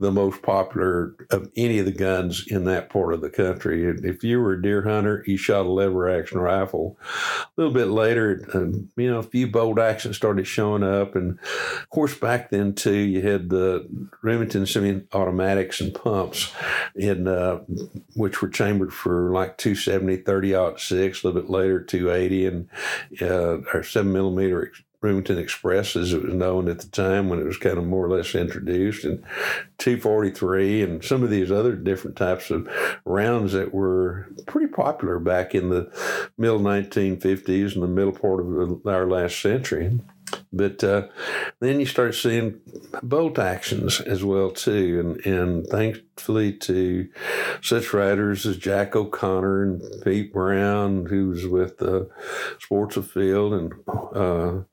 the 0.00 0.10
most 0.10 0.42
popular 0.42 1.14
of 1.30 1.50
any 1.56 1.78
of 1.78 1.86
the 1.86 1.92
guns 1.92 2.44
in 2.48 2.64
that 2.64 2.90
part 2.90 3.12
of 3.12 3.20
the 3.20 3.30
country. 3.30 3.84
If 3.84 4.24
you 4.24 4.40
were 4.40 4.54
a 4.54 4.62
deer 4.62 4.82
hunter, 4.82 5.24
you 5.26 5.36
shot 5.36 5.66
a 5.66 5.70
lever 5.70 6.08
action 6.08 6.38
rifle. 6.38 6.98
A 7.02 7.46
little 7.56 7.72
bit 7.72 7.88
later, 7.88 8.48
um, 8.54 8.90
you 8.96 9.10
know, 9.10 9.18
a 9.18 9.24
few 9.24 9.46
bolt 9.46 9.78
action 9.78 10.12
started 10.14 10.46
showing 10.46 10.82
up. 10.82 11.14
And 11.14 11.38
of 11.80 11.90
course, 11.90 12.16
back 12.16 12.50
then, 12.50 12.74
too, 12.74 12.94
you 12.94 13.22
had 13.22 13.48
the 13.48 13.88
Remington 14.22 14.66
semi 14.66 15.02
automatics 15.12 15.80
and 15.80 15.94
pumps, 15.94 16.52
in, 16.94 17.26
uh, 17.26 17.58
which 18.14 18.42
were 18.42 18.48
chambered 18.48 18.92
for 18.92 19.32
like 19.32 19.58
270, 19.58 20.18
30 20.18 20.76
6, 20.76 21.24
a 21.24 21.26
little 21.26 21.40
bit 21.40 21.50
later, 21.50 21.82
280, 21.82 22.46
and 22.46 22.68
uh, 23.20 23.58
or 23.72 23.82
7 23.82 24.12
millimeter 24.12 24.72
Remington 25.00 25.38
Express, 25.38 25.94
as 25.94 26.12
it 26.12 26.22
was 26.22 26.34
known 26.34 26.68
at 26.68 26.80
the 26.80 26.88
time 26.88 27.28
when 27.28 27.38
it 27.38 27.46
was 27.46 27.56
kind 27.56 27.78
of 27.78 27.86
more 27.86 28.06
or 28.06 28.10
less 28.10 28.34
introduced, 28.34 29.04
and 29.04 29.22
243, 29.78 30.82
and 30.82 31.04
some 31.04 31.22
of 31.22 31.30
these 31.30 31.52
other 31.52 31.76
different 31.76 32.16
types 32.16 32.50
of 32.50 32.68
rounds 33.04 33.52
that 33.52 33.72
were 33.72 34.28
pretty 34.46 34.66
popular 34.66 35.20
back 35.20 35.54
in 35.54 35.70
the 35.70 35.90
middle 36.36 36.58
1950s 36.58 37.74
and 37.74 37.82
the 37.82 37.86
middle 37.86 38.12
part 38.12 38.40
of 38.40 38.86
our 38.86 39.06
last 39.06 39.40
century. 39.40 40.00
But 40.52 40.82
uh, 40.82 41.08
then 41.60 41.78
you 41.80 41.86
start 41.86 42.14
seeing 42.14 42.60
bolt 43.02 43.38
actions 43.38 44.00
as 44.00 44.24
well 44.24 44.50
too, 44.50 45.18
and 45.24 45.34
and 45.34 45.66
thankfully 45.66 46.52
to 46.54 47.08
such 47.62 47.92
writers 47.92 48.46
as 48.46 48.56
Jack 48.56 48.96
O'Connor 48.96 49.62
and 49.62 49.82
Pete 50.04 50.32
Brown, 50.32 51.06
who 51.06 51.28
was 51.28 51.46
with 51.46 51.80
uh, 51.82 52.04
Sports 52.58 52.96
Afield 52.96 53.54
and 53.54 53.72
uh, 53.88 54.64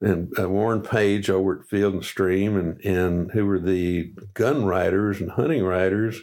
and 0.00 0.32
uh, 0.38 0.48
Warren 0.48 0.82
Page 0.82 1.30
over 1.30 1.60
at 1.60 1.66
Field 1.66 1.94
and 1.94 2.04
Stream, 2.04 2.56
and, 2.56 2.80
and 2.84 3.30
who 3.32 3.46
were 3.46 3.58
the 3.58 4.12
gun 4.34 4.64
writers 4.64 5.20
and 5.20 5.30
hunting 5.30 5.64
writers. 5.64 6.20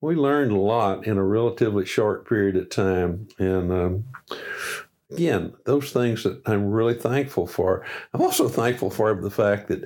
We 0.00 0.14
learned 0.14 0.52
a 0.52 0.58
lot 0.58 1.06
in 1.06 1.18
a 1.18 1.24
relatively 1.24 1.86
short 1.86 2.28
period 2.28 2.56
of 2.56 2.70
time. 2.70 3.28
And 3.38 3.72
um, 3.72 4.04
again, 5.12 5.54
those 5.64 5.92
things 5.92 6.24
that 6.24 6.42
I'm 6.46 6.70
really 6.70 6.94
thankful 6.94 7.46
for. 7.46 7.84
I'm 8.12 8.22
also 8.22 8.48
thankful 8.48 8.90
for 8.90 9.14
the 9.14 9.30
fact 9.30 9.68
that 9.68 9.84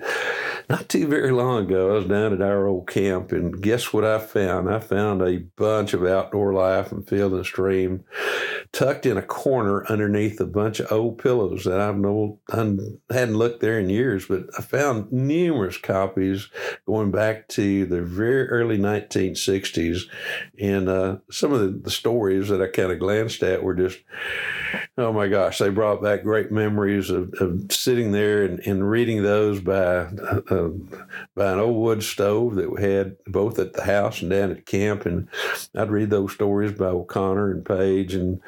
not 0.68 0.88
too 0.88 1.06
very 1.06 1.30
long 1.30 1.66
ago, 1.66 1.90
I 1.90 1.98
was 1.98 2.06
down 2.06 2.32
at 2.32 2.42
our 2.42 2.66
old 2.66 2.88
camp, 2.88 3.32
and 3.32 3.60
guess 3.62 3.92
what 3.92 4.04
I 4.04 4.18
found? 4.18 4.70
I 4.70 4.80
found 4.80 5.22
a 5.22 5.44
bunch 5.56 5.92
of 5.92 6.04
outdoor 6.04 6.54
life 6.54 6.90
and 6.90 7.06
field 7.06 7.34
and 7.34 7.44
stream 7.44 8.04
tucked 8.72 9.06
in 9.06 9.16
a 9.16 9.22
corner 9.22 9.86
underneath 9.88 10.40
a 10.40 10.46
bunch 10.46 10.80
of 10.80 10.90
old 10.90 11.18
pillows 11.18 11.64
that 11.64 11.80
I've 11.80 11.96
no, 11.96 12.40
I 12.50 12.56
hadn't 13.10 13.36
looked 13.36 13.60
there 13.60 13.78
in 13.78 13.88
years, 13.88 14.26
but 14.26 14.46
I 14.58 14.62
found 14.62 15.12
numerous 15.12 15.76
copies 15.76 16.48
going 16.86 17.10
back 17.10 17.48
to 17.48 17.86
the 17.86 18.02
very 18.02 18.48
early 18.48 18.78
1960s. 18.78 20.02
And 20.60 20.88
uh, 20.88 21.18
some 21.30 21.52
of 21.52 21.60
the, 21.60 21.68
the 21.68 21.90
stories 21.90 22.48
that 22.48 22.60
I 22.60 22.66
kind 22.66 22.90
of 22.90 22.98
glanced 22.98 23.42
at 23.42 23.62
were 23.62 23.74
just, 23.74 24.00
oh 24.96 25.12
my 25.12 25.26
gosh, 25.26 25.58
they 25.58 25.70
brought 25.70 26.02
back 26.02 26.22
great 26.22 26.52
memories 26.52 27.10
of, 27.10 27.34
of 27.40 27.70
sitting 27.70 28.12
there 28.12 28.44
and, 28.44 28.60
and 28.60 28.88
reading 28.88 29.22
those 29.22 29.60
by, 29.60 29.76
uh, 29.80 30.70
by 31.34 31.52
an 31.52 31.58
old 31.58 31.76
wood 31.76 32.02
stove 32.02 32.54
that 32.54 32.70
we 32.70 32.82
had 32.82 33.16
both 33.26 33.58
at 33.58 33.72
the 33.72 33.82
house 33.82 34.22
and 34.22 34.30
down 34.30 34.52
at 34.52 34.66
camp. 34.66 35.04
And 35.04 35.28
I'd 35.74 35.90
read 35.90 36.10
those 36.10 36.32
stories 36.32 36.72
by 36.72 36.86
O'Connor 36.86 37.50
and 37.50 37.64
Page 37.64 38.14
and 38.14 38.40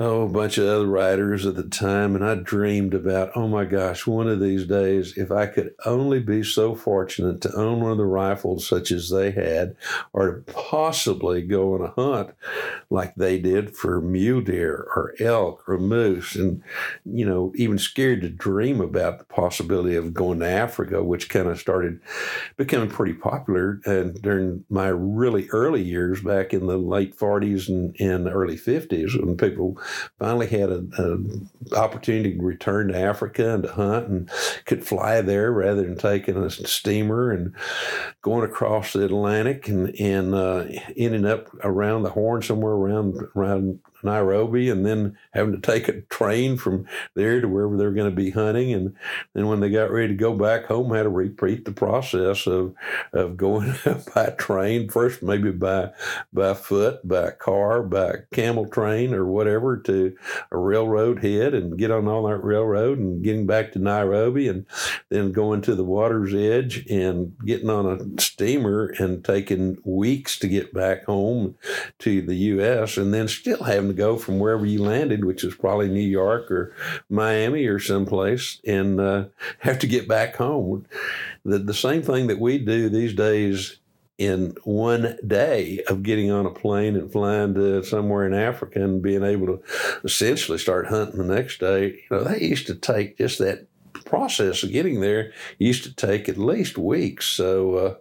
oh, 0.00 0.22
a 0.22 0.28
bunch 0.28 0.56
of 0.56 0.66
other 0.66 0.86
writers 0.86 1.44
at 1.44 1.56
the 1.56 1.62
time, 1.62 2.16
and 2.16 2.24
I 2.24 2.34
dreamed 2.34 2.94
about, 2.94 3.32
oh 3.36 3.46
my 3.46 3.66
gosh, 3.66 4.06
one 4.06 4.28
of 4.28 4.40
these 4.40 4.66
days, 4.66 5.18
if 5.18 5.30
I 5.30 5.46
could 5.46 5.74
only 5.84 6.20
be 6.20 6.42
so 6.42 6.74
fortunate 6.74 7.42
to 7.42 7.54
own 7.54 7.82
one 7.82 7.92
of 7.92 7.98
the 7.98 8.06
rifles 8.06 8.66
such 8.66 8.90
as 8.92 9.10
they 9.10 9.30
had, 9.30 9.76
or 10.14 10.36
to 10.36 10.52
possibly 10.52 11.42
go 11.42 11.74
on 11.74 11.82
a 11.82 11.88
hunt 11.88 12.30
like 12.88 13.14
they 13.14 13.38
did 13.38 13.76
for 13.76 14.00
mule 14.00 14.40
deer 14.40 14.88
or 14.96 15.14
elk 15.20 15.68
or 15.68 15.76
moose, 15.76 16.34
and 16.34 16.62
you 17.04 17.26
know, 17.26 17.52
even 17.54 17.76
scared 17.76 18.22
to 18.22 18.30
dream 18.30 18.80
about 18.80 19.18
the 19.18 19.24
possibility 19.24 19.96
of 19.96 20.14
going 20.14 20.38
to 20.40 20.48
Africa, 20.48 21.04
which 21.04 21.28
kind 21.28 21.46
of 21.46 21.60
started 21.60 22.00
becoming 22.56 22.88
pretty 22.88 23.12
popular 23.12 23.82
and 23.84 24.14
during 24.22 24.64
my 24.70 24.88
really 24.88 25.46
early 25.50 25.82
years 25.82 26.22
back 26.22 26.54
in 26.54 26.66
the 26.66 26.78
late 26.78 27.14
40s 27.14 27.68
and, 27.68 27.94
and 28.00 28.26
early 28.26 28.56
50s 28.56 29.22
when 29.22 29.36
people 29.36 29.78
finally 30.18 30.46
had 30.46 30.70
an 30.70 31.50
opportunity 31.76 32.36
to 32.36 32.42
return 32.42 32.88
to 32.88 32.98
Africa 32.98 33.54
and 33.54 33.62
to 33.64 33.72
hunt 33.72 34.08
and 34.08 34.30
could 34.64 34.86
fly 34.86 35.20
there 35.20 35.52
rather 35.52 35.82
than 35.82 35.96
taking 35.96 36.36
a 36.36 36.50
steamer 36.50 37.30
and 37.30 37.54
going 38.22 38.48
across 38.48 38.92
the 38.92 39.04
Atlantic 39.04 39.68
and, 39.68 39.94
and 40.00 40.34
uh, 40.34 40.64
ending 40.96 41.26
up 41.26 41.48
around 41.64 42.02
the 42.02 42.10
Horn 42.10 42.42
somewhere 42.42 42.72
around 42.72 43.16
around 43.36 43.80
Nairobi 44.02 44.68
and 44.70 44.84
then 44.84 45.16
having 45.32 45.52
to 45.52 45.60
take 45.60 45.88
a 45.88 46.00
train 46.02 46.56
from 46.56 46.86
there 47.14 47.40
to 47.40 47.48
wherever 47.48 47.76
they're 47.76 47.90
going 47.92 48.10
to 48.10 48.16
be 48.16 48.30
hunting. 48.30 48.72
And 48.72 48.96
then 49.34 49.46
when 49.46 49.60
they 49.60 49.70
got 49.70 49.90
ready 49.90 50.08
to 50.08 50.14
go 50.14 50.34
back 50.34 50.66
home, 50.66 50.94
had 50.94 51.04
to 51.04 51.08
repeat 51.08 51.64
the 51.64 51.72
process 51.72 52.46
of, 52.46 52.74
of 53.12 53.36
going 53.36 53.74
by 54.14 54.30
train, 54.30 54.88
first 54.88 55.22
maybe 55.22 55.50
by, 55.50 55.90
by 56.32 56.54
foot, 56.54 57.06
by 57.06 57.30
car, 57.30 57.82
by 57.82 58.14
camel 58.32 58.66
train 58.66 59.14
or 59.14 59.26
whatever 59.26 59.76
to 59.78 60.16
a 60.50 60.56
railroad 60.56 61.22
head 61.22 61.54
and 61.54 61.78
get 61.78 61.90
on 61.90 62.08
all 62.08 62.26
that 62.26 62.44
railroad 62.44 62.98
and 62.98 63.22
getting 63.22 63.46
back 63.46 63.72
to 63.72 63.78
Nairobi 63.78 64.48
and 64.48 64.66
then 65.08 65.32
going 65.32 65.60
to 65.62 65.74
the 65.74 65.84
water's 65.84 66.34
edge 66.34 66.86
and 66.88 67.36
getting 67.44 67.70
on 67.70 67.86
a 67.86 68.20
steamer 68.20 68.94
and 68.98 69.24
taking 69.24 69.78
weeks 69.84 70.38
to 70.38 70.48
get 70.48 70.72
back 70.72 71.04
home 71.04 71.56
to 71.98 72.22
the 72.22 72.34
U.S. 72.34 72.96
and 72.96 73.12
then 73.12 73.28
still 73.28 73.64
having 73.64 73.89
to 73.90 73.96
go 73.96 74.16
from 74.16 74.38
wherever 74.38 74.64
you 74.64 74.82
landed, 74.82 75.24
which 75.24 75.44
is 75.44 75.54
probably 75.54 75.88
New 75.88 76.00
York 76.00 76.50
or 76.50 76.74
Miami 77.08 77.66
or 77.66 77.78
someplace, 77.78 78.60
and 78.66 79.00
uh, 79.00 79.24
have 79.58 79.78
to 79.80 79.86
get 79.86 80.08
back 80.08 80.36
home. 80.36 80.86
The, 81.44 81.58
the 81.58 81.74
same 81.74 82.02
thing 82.02 82.26
that 82.28 82.40
we 82.40 82.58
do 82.58 82.88
these 82.88 83.14
days 83.14 83.78
in 84.20 84.54
one 84.64 85.16
day 85.26 85.82
of 85.88 86.02
getting 86.02 86.30
on 86.30 86.44
a 86.44 86.50
plane 86.50 86.94
and 86.94 87.10
flying 87.10 87.54
to 87.54 87.82
somewhere 87.82 88.26
in 88.26 88.34
Africa 88.34 88.84
and 88.84 89.00
being 89.00 89.24
able 89.24 89.46
to 89.46 89.62
essentially 90.04 90.58
start 90.58 90.88
hunting 90.88 91.16
the 91.16 91.34
next 91.34 91.58
day. 91.58 91.86
You 91.86 92.16
know, 92.16 92.24
they 92.24 92.42
used 92.42 92.66
to 92.66 92.74
take 92.74 93.16
just 93.16 93.38
that 93.38 93.66
process 94.10 94.64
of 94.64 94.72
getting 94.72 95.00
there 95.00 95.32
used 95.58 95.84
to 95.84 95.94
take 95.94 96.28
at 96.28 96.36
least 96.36 96.76
weeks. 96.76 97.26
So, 97.26 97.74
uh, 97.76 97.94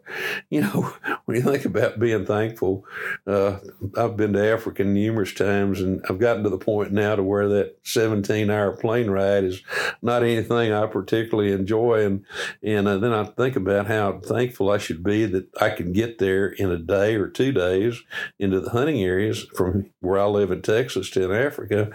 you 0.49 0.61
know, 0.61 0.93
when 1.25 1.37
you 1.37 1.43
think 1.43 1.65
about 1.65 1.99
being 1.99 2.25
thankful, 2.25 2.83
uh, 3.27 3.59
I've 3.95 4.17
been 4.17 4.33
to 4.33 4.51
Africa 4.51 4.83
numerous 4.83 5.33
times 5.33 5.79
and 5.79 6.03
I've 6.09 6.17
gotten 6.17 6.43
to 6.43 6.49
the 6.49 6.57
point 6.57 6.91
now 6.91 7.15
to 7.15 7.21
where 7.21 7.47
that 7.49 7.77
17 7.83 8.49
hour 8.49 8.75
plane 8.75 9.11
ride 9.11 9.43
is 9.43 9.61
not 10.01 10.23
anything 10.23 10.73
I 10.73 10.87
particularly 10.87 11.51
enjoy. 11.51 12.03
And, 12.05 12.25
and 12.63 12.87
uh, 12.87 12.97
then 12.97 13.13
I 13.13 13.25
think 13.25 13.55
about 13.55 13.85
how 13.85 14.19
thankful 14.19 14.71
I 14.71 14.79
should 14.79 15.03
be 15.03 15.27
that 15.27 15.47
I 15.61 15.69
can 15.69 15.93
get 15.93 16.17
there 16.17 16.47
in 16.47 16.71
a 16.71 16.77
day 16.77 17.15
or 17.15 17.27
two 17.27 17.51
days 17.51 18.01
into 18.39 18.59
the 18.59 18.71
hunting 18.71 19.03
areas 19.03 19.45
from 19.55 19.91
where 19.99 20.19
I 20.19 20.25
live 20.25 20.49
in 20.49 20.63
Texas 20.63 21.11
to 21.11 21.25
in 21.25 21.31
Africa. 21.31 21.91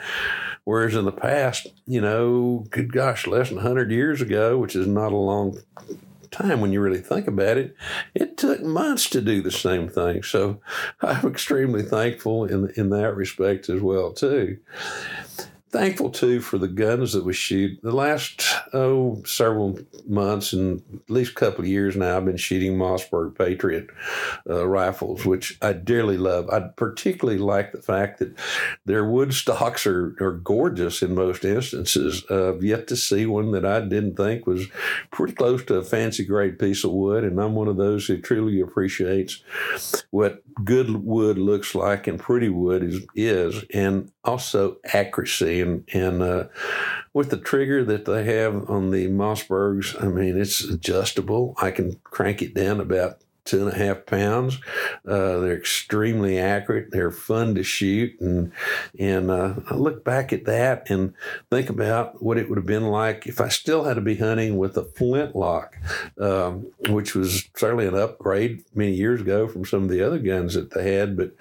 Whereas 0.65 0.95
in 0.95 1.05
the 1.05 1.13
past, 1.13 1.67
you 1.87 2.01
know, 2.01 2.65
good 2.71 2.91
gosh, 2.91 3.27
less 3.27 3.49
than 3.49 3.57
100 3.57 3.91
years 3.91 4.04
ago, 4.13 4.59
which 4.59 4.77
is 4.77 4.87
not 4.87 5.13
a 5.13 5.17
long 5.17 5.59
time 6.31 6.61
when 6.61 6.73
you 6.73 6.81
really 6.81 7.01
think 7.01 7.29
about 7.29 7.57
it, 7.57 7.77
it 8.15 8.37
took 8.37 8.63
months 8.63 9.09
to 9.11 9.21
do 9.21 9.41
the 9.41 9.51
same 9.51 9.89
thing. 9.89 10.23
So 10.23 10.61
I'm 11.01 11.27
extremely 11.27 11.83
thankful 11.83 12.45
in, 12.45 12.71
in 12.77 12.91
that 12.91 13.15
respect 13.15 13.69
as 13.69 13.81
well, 13.81 14.13
too 14.13 14.59
thankful 15.75 16.09
too 16.09 16.41
for 16.41 16.57
the 16.57 16.69
guns 16.69 17.13
that 17.13 17.25
we 17.25 17.33
shoot. 17.33 17.77
The 17.83 17.91
last 17.91 18.45
oh 18.73 19.21
several 19.27 19.77
months 20.07 20.53
and 20.53 20.81
at 20.95 21.11
least 21.11 21.33
a 21.33 21.35
couple 21.35 21.63
of 21.63 21.67
years 21.67 21.97
now, 21.97 22.17
I've 22.17 22.25
been 22.25 22.37
shooting 22.37 22.79
Mossberg 22.79 23.37
Patriot 23.37 23.89
uh, 24.49 24.69
rifles, 24.69 25.27
which 25.27 25.59
I 25.61 25.73
dearly 25.73 26.17
love. 26.17 26.49
I 26.49 26.61
particularly 26.61 27.41
like 27.41 27.73
the 27.73 27.83
fact 27.83 28.21
that 28.21 28.39
their 28.85 29.05
wood 29.05 29.35
stocks 29.35 29.85
are, 29.85 30.15
are 30.21 30.39
gorgeous 30.45 31.03
in 31.03 31.17
most 31.17 31.45
instances. 31.45 32.25
I've 32.31 32.63
yet 32.63 32.87
to 32.89 32.97
see 32.97 33.27
one 33.27 33.51
that 33.51 33.67
I 33.67 33.81
didn't 33.81 34.15
think 34.15 34.47
was 34.47 34.69
pretty 35.11 35.33
close 35.33 35.65
to 35.65 35.75
a 35.75 35.85
fancy 35.85 36.25
grade 36.25 36.57
piece 36.57 36.85
of 36.85 36.93
wood, 36.93 37.25
and 37.25 37.41
I'm 37.41 37.57
one 37.57 37.67
of 37.67 37.79
those 37.79 38.07
who 38.07 38.19
truly 38.19 38.61
appreciates 38.61 39.43
what 40.13 40.41
good 40.65 41.05
wood 41.05 41.37
looks 41.37 41.75
like 41.75 42.07
and 42.07 42.21
pretty 42.21 42.49
wood 42.49 42.85
is 42.85 43.05
is, 43.17 43.65
and 43.75 44.13
also 44.23 44.77
accuracy 44.93 45.64
and 45.65 45.85
and 45.93 46.23
uh, 46.23 46.45
with 47.13 47.31
the 47.31 47.37
trigger 47.37 47.85
that 47.85 48.05
they 48.05 48.25
have 48.25 48.69
on 48.69 48.91
the 48.91 49.09
Mossbergs, 49.09 50.03
I 50.03 50.09
mean 50.09 50.39
it's 50.41 50.63
adjustable. 50.63 51.55
I 51.61 51.71
can 51.71 52.01
crank 52.05 52.43
it 52.43 52.55
down 52.55 52.81
about 52.81 53.21
two 53.45 53.67
and 53.67 53.75
a 53.75 53.79
half 53.79 54.07
pounds. 54.07 54.59
Uh, 55.07 55.39
they're 55.39 55.57
extremely 55.57 56.39
accurate. 56.39 56.91
They're 56.91 57.11
fun 57.11 57.55
to 57.55 57.63
shoot, 57.63 58.19
and 58.21 58.53
and 58.99 59.31
uh, 59.31 59.55
I 59.71 59.75
look 59.75 60.05
back 60.05 60.33
at 60.33 60.47
that 60.47 60.89
and 60.91 61.15
think 61.51 61.69
about 61.69 62.23
what 62.23 62.39
it 62.39 62.49
would 62.49 62.59
have 62.59 62.67
been 62.67 62.89
like 62.89 63.27
if 63.27 63.41
I 63.41 63.49
still 63.49 63.85
had 63.85 63.95
to 63.95 64.01
be 64.01 64.17
hunting 64.17 64.57
with 64.57 64.77
a 64.77 64.85
flintlock, 64.85 65.77
um, 66.19 66.71
which 66.89 67.15
was 67.15 67.49
certainly 67.55 67.87
an 67.87 67.97
upgrade 67.97 68.65
many 68.75 68.93
years 68.93 69.21
ago 69.21 69.47
from 69.47 69.65
some 69.65 69.85
of 69.85 69.89
the 69.89 70.03
other 70.03 70.19
guns 70.19 70.55
that 70.55 70.71
they 70.71 70.95
had, 70.95 71.17
but 71.17 71.35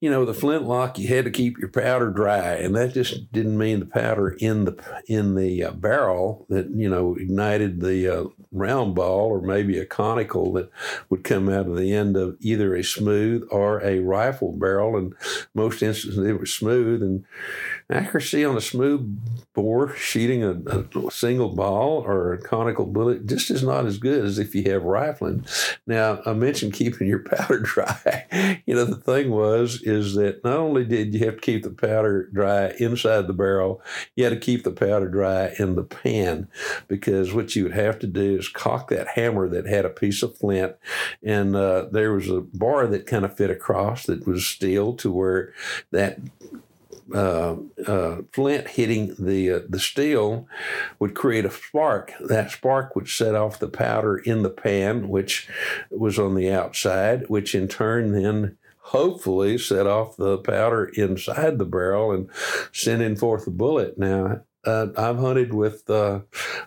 you 0.00 0.08
know, 0.08 0.24
the 0.24 0.34
flintlock, 0.34 0.96
you 0.96 1.08
had 1.08 1.24
to 1.24 1.30
keep 1.30 1.58
your 1.58 1.70
powder 1.70 2.10
dry, 2.10 2.54
and 2.54 2.74
that 2.76 2.94
just 2.94 3.32
didn't 3.32 3.58
mean 3.58 3.80
the 3.80 3.86
powder 3.86 4.30
in 4.38 4.64
the 4.64 5.02
in 5.08 5.34
the 5.34 5.64
uh, 5.64 5.72
barrel 5.72 6.46
that 6.48 6.70
you 6.70 6.88
know 6.88 7.16
ignited 7.16 7.80
the 7.80 8.08
uh, 8.08 8.24
round 8.52 8.94
ball 8.94 9.28
or 9.28 9.40
maybe 9.40 9.76
a 9.76 9.84
conical 9.84 10.52
that 10.52 10.70
would 11.10 11.24
come 11.24 11.48
out 11.48 11.66
of 11.66 11.76
the 11.76 11.92
end 11.92 12.16
of 12.16 12.36
either 12.40 12.76
a 12.76 12.84
smooth 12.84 13.46
or 13.50 13.82
a 13.82 13.98
rifle 13.98 14.52
barrel. 14.52 14.96
And 14.96 15.14
most 15.52 15.82
instances, 15.82 16.22
they 16.22 16.32
were 16.32 16.46
smooth, 16.46 17.02
and 17.02 17.24
accuracy 17.90 18.44
on 18.44 18.56
a 18.56 18.60
smooth 18.60 19.18
bore 19.54 19.94
shooting 19.94 20.44
a, 20.44 20.50
a, 20.50 21.10
single 21.10 21.48
ball 21.48 22.04
or 22.06 22.34
a 22.34 22.38
conical 22.38 22.84
bullet 22.84 23.26
just 23.26 23.50
is 23.50 23.62
not 23.62 23.86
as 23.86 23.96
good 23.96 24.24
as 24.24 24.38
if 24.38 24.54
you 24.54 24.70
have 24.70 24.82
rifling. 24.82 25.44
Now, 25.86 26.20
I 26.26 26.34
mentioned 26.34 26.74
keeping 26.74 27.08
your 27.08 27.18
powder 27.24 27.60
dry. 27.60 28.60
you 28.66 28.74
know, 28.74 28.84
the 28.84 28.96
thing 28.96 29.30
was 29.30 29.80
is 29.82 30.14
that 30.14 30.44
not 30.44 30.58
only 30.58 30.84
did 30.84 31.14
you 31.14 31.24
have 31.24 31.36
to 31.36 31.40
keep 31.40 31.62
the 31.62 31.70
powder 31.70 32.28
dry 32.32 32.74
inside 32.78 33.26
the 33.26 33.32
barrel, 33.32 33.80
you 34.16 34.24
had 34.24 34.34
to 34.34 34.38
keep 34.38 34.64
the 34.64 34.70
powder 34.70 35.08
dry 35.08 35.54
in 35.58 35.74
the 35.74 35.84
pan 35.84 36.48
because 36.88 37.32
what 37.32 37.56
you 37.56 37.64
would 37.64 37.72
have 37.72 37.98
to 38.00 38.06
do 38.06 38.36
is 38.36 38.48
cock 38.48 38.90
that 38.90 39.08
hammer 39.08 39.48
that 39.48 39.66
had 39.66 39.86
a 39.86 39.90
piece 39.90 40.22
of 40.22 40.36
flint, 40.36 40.76
and 41.22 41.56
uh, 41.56 41.86
there 41.90 42.12
was 42.12 42.28
a 42.28 42.40
bar 42.40 42.86
that 42.86 43.06
kind 43.06 43.24
of 43.24 43.36
fit 43.36 43.50
across 43.50 44.04
that 44.06 44.26
was 44.26 44.46
steel 44.46 44.94
to 44.94 45.10
where 45.10 45.54
that 45.90 46.18
uh, 47.14 47.56
uh, 47.86 48.18
flint 48.32 48.68
hitting 48.68 49.14
the 49.18 49.50
uh, 49.50 49.60
the 49.68 49.78
steel 49.78 50.46
would 50.98 51.14
create 51.14 51.44
a 51.44 51.50
spark. 51.50 52.12
That 52.20 52.50
spark 52.50 52.94
would 52.94 53.08
set 53.08 53.34
off 53.34 53.58
the 53.58 53.68
powder 53.68 54.18
in 54.18 54.42
the 54.42 54.50
pan, 54.50 55.08
which 55.08 55.48
was 55.90 56.18
on 56.18 56.34
the 56.34 56.50
outside, 56.50 57.28
which 57.28 57.54
in 57.54 57.68
turn 57.68 58.12
then 58.12 58.56
hopefully 58.80 59.58
set 59.58 59.86
off 59.86 60.16
the 60.16 60.38
powder 60.38 60.86
inside 60.94 61.58
the 61.58 61.64
barrel 61.64 62.12
and 62.12 62.28
sending 62.72 63.16
forth 63.16 63.44
the 63.44 63.50
bullet. 63.50 63.98
Now, 63.98 64.40
uh, 64.64 64.88
I've 64.96 65.18
hunted 65.18 65.54
with 65.54 65.88
uh, 65.88 66.20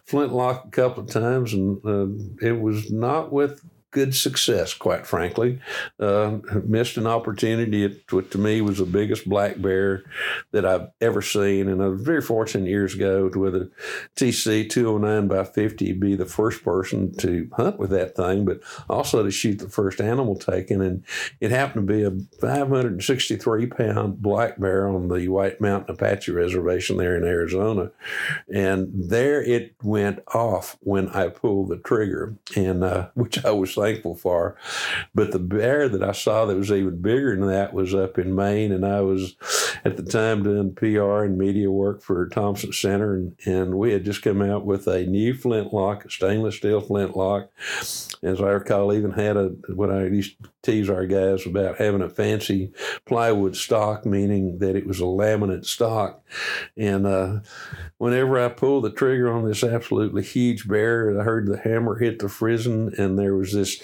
flintlock 0.05 0.65
a 0.65 0.69
couple 0.69 1.03
of 1.03 1.09
times, 1.09 1.53
and 1.53 1.77
uh, 1.85 2.45
it 2.45 2.59
was 2.61 2.91
not 2.91 3.31
with 3.31 3.63
good 3.91 4.15
success, 4.15 4.73
quite 4.73 5.05
frankly. 5.05 5.59
Uh, 5.99 6.37
missed 6.63 6.97
an 6.97 7.05
opportunity 7.05 7.83
at 7.83 8.11
what 8.11 8.31
to 8.31 8.37
me 8.37 8.61
was 8.61 8.77
the 8.77 8.85
biggest 8.85 9.27
black 9.27 9.61
bear 9.61 10.03
that 10.51 10.65
I've 10.65 10.89
ever 11.01 11.21
seen. 11.21 11.67
And 11.67 11.83
I 11.83 11.87
was 11.87 12.01
very 12.01 12.21
fortunate 12.21 12.69
years 12.69 12.95
ago 12.95 13.29
to, 13.29 13.39
with 13.39 13.55
a 13.55 13.69
TC 14.15 14.69
209 14.69 15.27
by 15.27 15.43
50 15.43 15.93
be 15.93 16.15
the 16.15 16.25
first 16.25 16.63
person 16.63 17.15
to 17.17 17.49
hunt 17.53 17.77
with 17.77 17.89
that 17.89 18.15
thing, 18.15 18.45
but 18.45 18.61
also 18.89 19.23
to 19.23 19.31
shoot 19.31 19.59
the 19.59 19.69
first 19.69 19.99
animal 19.99 20.35
taken. 20.35 20.81
And 20.81 21.03
it 21.41 21.51
happened 21.51 21.87
to 21.87 21.93
be 21.93 22.03
a 22.03 22.11
563 22.39 23.67
pound 23.67 24.21
black 24.21 24.57
bear 24.57 24.87
on 24.87 25.09
the 25.09 25.27
White 25.27 25.59
Mountain 25.59 25.93
Apache 25.95 26.31
Reservation 26.31 26.97
there 26.97 27.17
in 27.17 27.25
Arizona. 27.25 27.91
And 28.53 28.89
there 28.93 29.41
it 29.41 29.75
went 29.83 30.19
off 30.33 30.77
when 30.79 31.09
I 31.09 31.27
pulled 31.27 31.69
the 31.69 31.77
trigger, 31.77 32.35
and 32.55 32.83
uh, 32.83 33.09
which 33.13 33.43
I 33.43 33.51
was 33.51 33.77
thankful 33.81 34.15
for. 34.15 34.55
But 35.15 35.31
the 35.31 35.39
bear 35.39 35.89
that 35.89 36.03
I 36.03 36.11
saw 36.11 36.45
that 36.45 36.57
was 36.57 36.71
even 36.71 37.01
bigger 37.01 37.35
than 37.35 37.47
that 37.47 37.73
was 37.73 37.93
up 37.93 38.17
in 38.17 38.35
Maine, 38.35 38.71
and 38.71 38.85
I 38.85 39.01
was 39.01 39.35
at 39.83 39.97
the 39.97 40.03
time 40.03 40.43
doing 40.43 40.73
PR 40.75 41.23
and 41.23 41.37
media 41.37 41.71
work 41.71 42.01
for 42.01 42.27
Thompson 42.29 42.73
Center, 42.73 43.15
and, 43.15 43.35
and 43.45 43.75
we 43.75 43.91
had 43.91 44.05
just 44.05 44.21
come 44.21 44.41
out 44.41 44.65
with 44.65 44.87
a 44.87 45.05
new 45.05 45.33
flintlock, 45.33 46.09
stainless 46.11 46.57
steel 46.57 46.81
flintlock. 46.81 47.49
As 48.23 48.39
I 48.39 48.49
recall, 48.49 48.93
even 48.93 49.11
had 49.11 49.37
a 49.37 49.49
what 49.73 49.91
I 49.91 50.05
used 50.05 50.41
to 50.43 50.49
tease 50.61 50.89
our 50.89 51.05
guys 51.05 51.45
about 51.45 51.77
having 51.77 52.01
a 52.01 52.09
fancy 52.09 52.71
plywood 53.05 53.55
stock, 53.55 54.05
meaning 54.05 54.59
that 54.59 54.75
it 54.75 54.85
was 54.85 54.99
a 54.99 55.05
laminate 55.05 55.65
stock. 55.65 56.23
And 56.77 57.07
uh, 57.07 57.39
whenever 57.97 58.39
I 58.39 58.49
pulled 58.49 58.83
the 58.83 58.91
trigger 58.91 59.31
on 59.31 59.47
this 59.47 59.63
absolutely 59.63 60.23
huge 60.23 60.67
bear, 60.67 61.19
I 61.19 61.23
heard 61.23 61.47
the 61.47 61.57
hammer 61.57 61.97
hit 61.97 62.19
the 62.19 62.27
frizzen, 62.27 62.93
and 62.99 63.17
there 63.17 63.35
was 63.35 63.53
this 63.53 63.81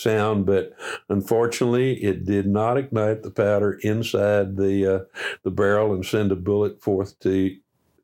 sound, 0.00 0.46
but 0.46 0.72
unfortunately, 1.08 2.02
it 2.02 2.24
did 2.24 2.46
not 2.46 2.76
ignite 2.76 3.22
the 3.22 3.30
powder 3.30 3.78
inside 3.82 4.56
the 4.56 4.86
uh, 4.86 5.04
the 5.42 5.50
barrel 5.50 5.92
and 5.92 6.04
send 6.04 6.32
a 6.32 6.36
bullet 6.36 6.82
forth 6.82 7.18
to 7.20 7.56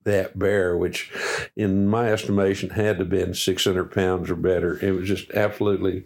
that 0.06 0.38
bear, 0.38 0.76
which 0.76 1.12
in 1.56 1.86
my 1.88 2.10
estimation 2.10 2.70
had 2.70 2.96
to 2.96 3.02
have 3.02 3.10
been 3.10 3.34
600 3.34 3.92
pounds 3.92 4.30
or 4.30 4.36
better. 4.36 4.78
It 4.82 4.92
was 4.92 5.06
just 5.08 5.30
absolutely 5.32 6.04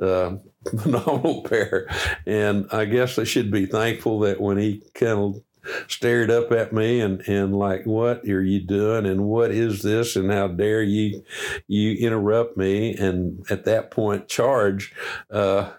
uh, 0.00 0.36
phenomenal 0.82 1.42
bear. 1.42 1.86
And 2.26 2.66
I 2.72 2.86
guess 2.86 3.18
I 3.18 3.24
should 3.24 3.50
be 3.50 3.66
thankful 3.66 4.20
that 4.20 4.40
when 4.40 4.56
he 4.56 4.82
of 5.18 5.42
stared 5.86 6.30
up 6.30 6.50
at 6.52 6.72
me 6.72 7.00
and, 7.00 7.20
and 7.28 7.56
like, 7.56 7.84
what 7.86 8.24
are 8.24 8.42
you 8.42 8.60
doing? 8.60 9.06
And 9.06 9.24
what 9.24 9.50
is 9.50 9.82
this? 9.82 10.16
And 10.16 10.30
how 10.30 10.48
dare 10.48 10.82
you, 10.82 11.24
you 11.66 11.94
interrupt 11.94 12.56
me? 12.56 12.96
And 12.96 13.44
at 13.50 13.64
that 13.64 13.90
point, 13.90 14.28
charge, 14.28 14.94
uh, 15.30 15.70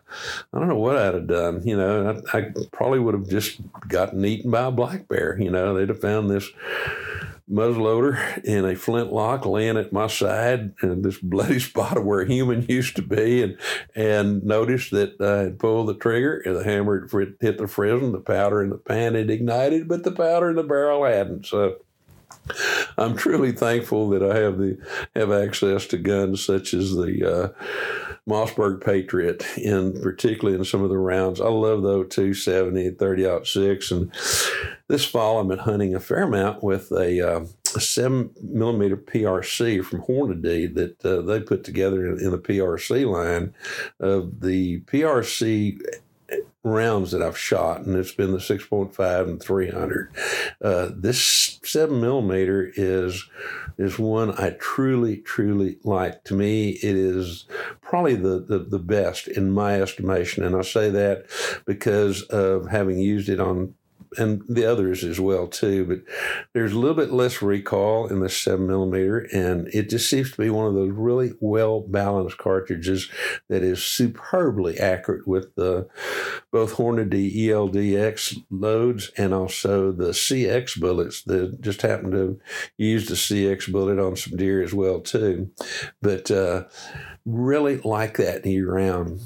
I 0.54 0.60
don't 0.60 0.68
know 0.68 0.78
what 0.78 0.98
I'd 0.98 1.14
have 1.14 1.28
done. 1.28 1.62
You 1.66 1.78
know, 1.78 2.22
I, 2.34 2.38
I 2.38 2.52
probably 2.72 3.00
would 3.00 3.14
have 3.14 3.30
just 3.30 3.60
gotten 3.88 4.24
eaten 4.24 4.52
by 4.52 4.66
a 4.66 4.72
black 4.72 5.08
bear. 5.08 5.38
You 5.40 5.52
know, 5.52 5.74
they'd 5.74 5.90
have 5.90 6.02
found 6.02 6.30
this 6.30 6.50
muzzleloader 7.52 8.42
and 8.48 8.66
a 8.66 8.76
flintlock 8.76 9.46
laying 9.46 9.78
at 9.78 9.92
my 9.92 10.08
side 10.08 10.74
and 10.82 11.04
this 11.04 11.18
bloody 11.18 11.60
spot 11.60 11.98
of 11.98 12.06
where 12.06 12.22
a 12.22 12.28
human 12.28 12.66
used 12.68 12.96
to 12.96 13.02
be 13.02 13.44
and 13.44 13.58
and 13.96 14.44
noticed 14.44 14.92
that 14.92 15.20
I 15.20 15.44
had 15.44 15.60
pulled 15.60 15.90
the 15.90 15.96
trigger 15.96 16.42
and 16.46 16.56
the 16.56 16.64
hammer 16.64 17.08
had 17.12 17.36
hit 17.42 17.58
the 17.58 17.68
frizzen, 17.68 18.12
the 18.14 18.20
powder 18.20 18.64
in 18.64 18.70
the 18.70 18.78
pan 18.78 19.16
had 19.16 19.30
ignited, 19.30 19.88
but 19.88 20.04
the 20.04 20.12
powder 20.12 20.50
in 20.50 20.56
the 20.56 20.64
barrel 20.64 21.06
hadn't. 21.06 21.46
So 21.46 21.78
I'm 22.98 23.16
truly 23.16 23.52
thankful 23.52 24.10
that 24.10 24.24
I 24.24 24.38
have 24.38 24.58
the 24.58 24.78
have 25.16 25.32
access 25.32 25.86
to 25.88 25.98
guns 25.98 26.44
such 26.44 26.74
as 26.74 26.94
the 26.94 27.24
uh, 27.26 27.64
Mossberg 28.28 28.84
Patriot, 28.84 29.46
and 29.58 30.02
particularly 30.02 30.58
in 30.58 30.66
some 30.66 30.84
of 30.84 30.90
the 30.90 30.98
rounds. 30.98 31.42
I 31.42 31.50
love 31.50 31.82
the 31.82 32.06
270, 32.06 32.92
30 32.92 33.46
6. 33.46 33.92
And 33.92 34.12
this 34.88 35.06
fall, 35.06 35.40
I've 35.40 35.48
been 35.48 35.60
hunting 35.60 35.96
a 35.96 36.00
fair 36.00 36.24
amount 36.24 36.64
with 36.64 36.92
a, 36.92 37.22
uh, 37.22 37.46
7 37.80 38.30
millimeter 38.42 38.98
PRC 38.98 39.84
from 39.84 40.04
Hornady 40.04 40.74
that 40.76 41.04
uh, 41.06 41.22
they 41.22 41.40
put 41.40 41.64
together 41.64 42.06
in, 42.06 42.20
in 42.20 42.32
the 42.32 42.38
PRC 42.38 43.10
line. 43.10 43.54
Of 44.00 44.42
the 44.42 44.82
PRC 44.82 45.80
rounds 46.64 47.12
that 47.12 47.22
I've 47.22 47.38
shot, 47.38 47.82
and 47.82 47.96
it's 47.96 48.14
been 48.14 48.32
the 48.32 48.38
6.5 48.38 49.28
and 49.28 49.42
300. 49.42 50.10
Uh, 50.62 50.90
this 50.96 51.60
seven 51.64 52.00
millimeter 52.00 52.72
is 52.76 53.30
is 53.78 53.98
one 53.98 54.32
I 54.40 54.52
truly, 54.60 55.18
truly 55.18 55.78
like. 55.84 56.24
To 56.26 56.36
me, 56.36 56.72
it 56.72 56.96
is 56.96 57.46
probably 57.82 58.16
the, 58.16 58.40
the, 58.40 58.60
the 58.60 58.80
best 58.80 59.28
in 59.28 59.52
my 59.52 59.82
estimation, 59.82 60.44
and 60.44 60.56
I 60.56 60.62
say 60.62 60.90
that 60.92 61.26
because 61.66 62.22
of 62.24 62.70
having 62.70 63.00
used 63.00 63.30
it 63.30 63.40
on 63.40 63.74
and 64.18 64.44
the 64.48 64.66
others 64.66 65.04
as 65.04 65.20
well 65.20 65.48
too. 65.48 65.86
But 65.86 66.00
there's 66.54 66.74
a 66.74 66.80
little 66.80 66.96
bit 66.96 67.12
less 67.12 67.42
recoil 67.42 68.08
in 68.08 68.20
the 68.20 68.30
seven 68.30 68.68
millimeter, 68.68 69.20
and 69.34 69.68
it 69.70 69.90
just 69.90 70.10
seems 70.10 70.32
to 70.32 70.42
be 70.42 70.50
one 70.50 70.68
of 70.68 70.74
those 70.74 70.92
really 70.92 71.34
well 71.40 71.82
balanced 71.82 72.38
cartridges 72.38 73.10
that 73.50 73.64
is 73.64 73.84
superbly 73.84 74.80
accurate 74.80 75.28
with 75.28 75.56
the 75.56 75.88
both 76.52 76.76
Hornady 76.76 77.36
ELDX 77.36 78.44
loads 78.50 79.12
and 79.18 79.34
also 79.34 79.92
the 79.92 80.10
CX 80.10 80.80
bullets. 80.80 81.24
That 81.24 81.62
just 81.62 81.82
happened 81.82 82.14
to 82.14 82.40
use 82.78 83.08
the 83.08 83.16
CX 83.16 83.72
bullet 83.72 84.00
on 84.00 84.16
some 84.16 84.38
deer 84.38 84.62
as 84.62 84.74
well 84.74 85.00
too, 85.00 85.52
but. 86.02 86.30
Uh, 86.30 86.66
really 87.26 87.78
like 87.78 88.18
that 88.18 88.46
year 88.46 88.72
round. 88.72 89.22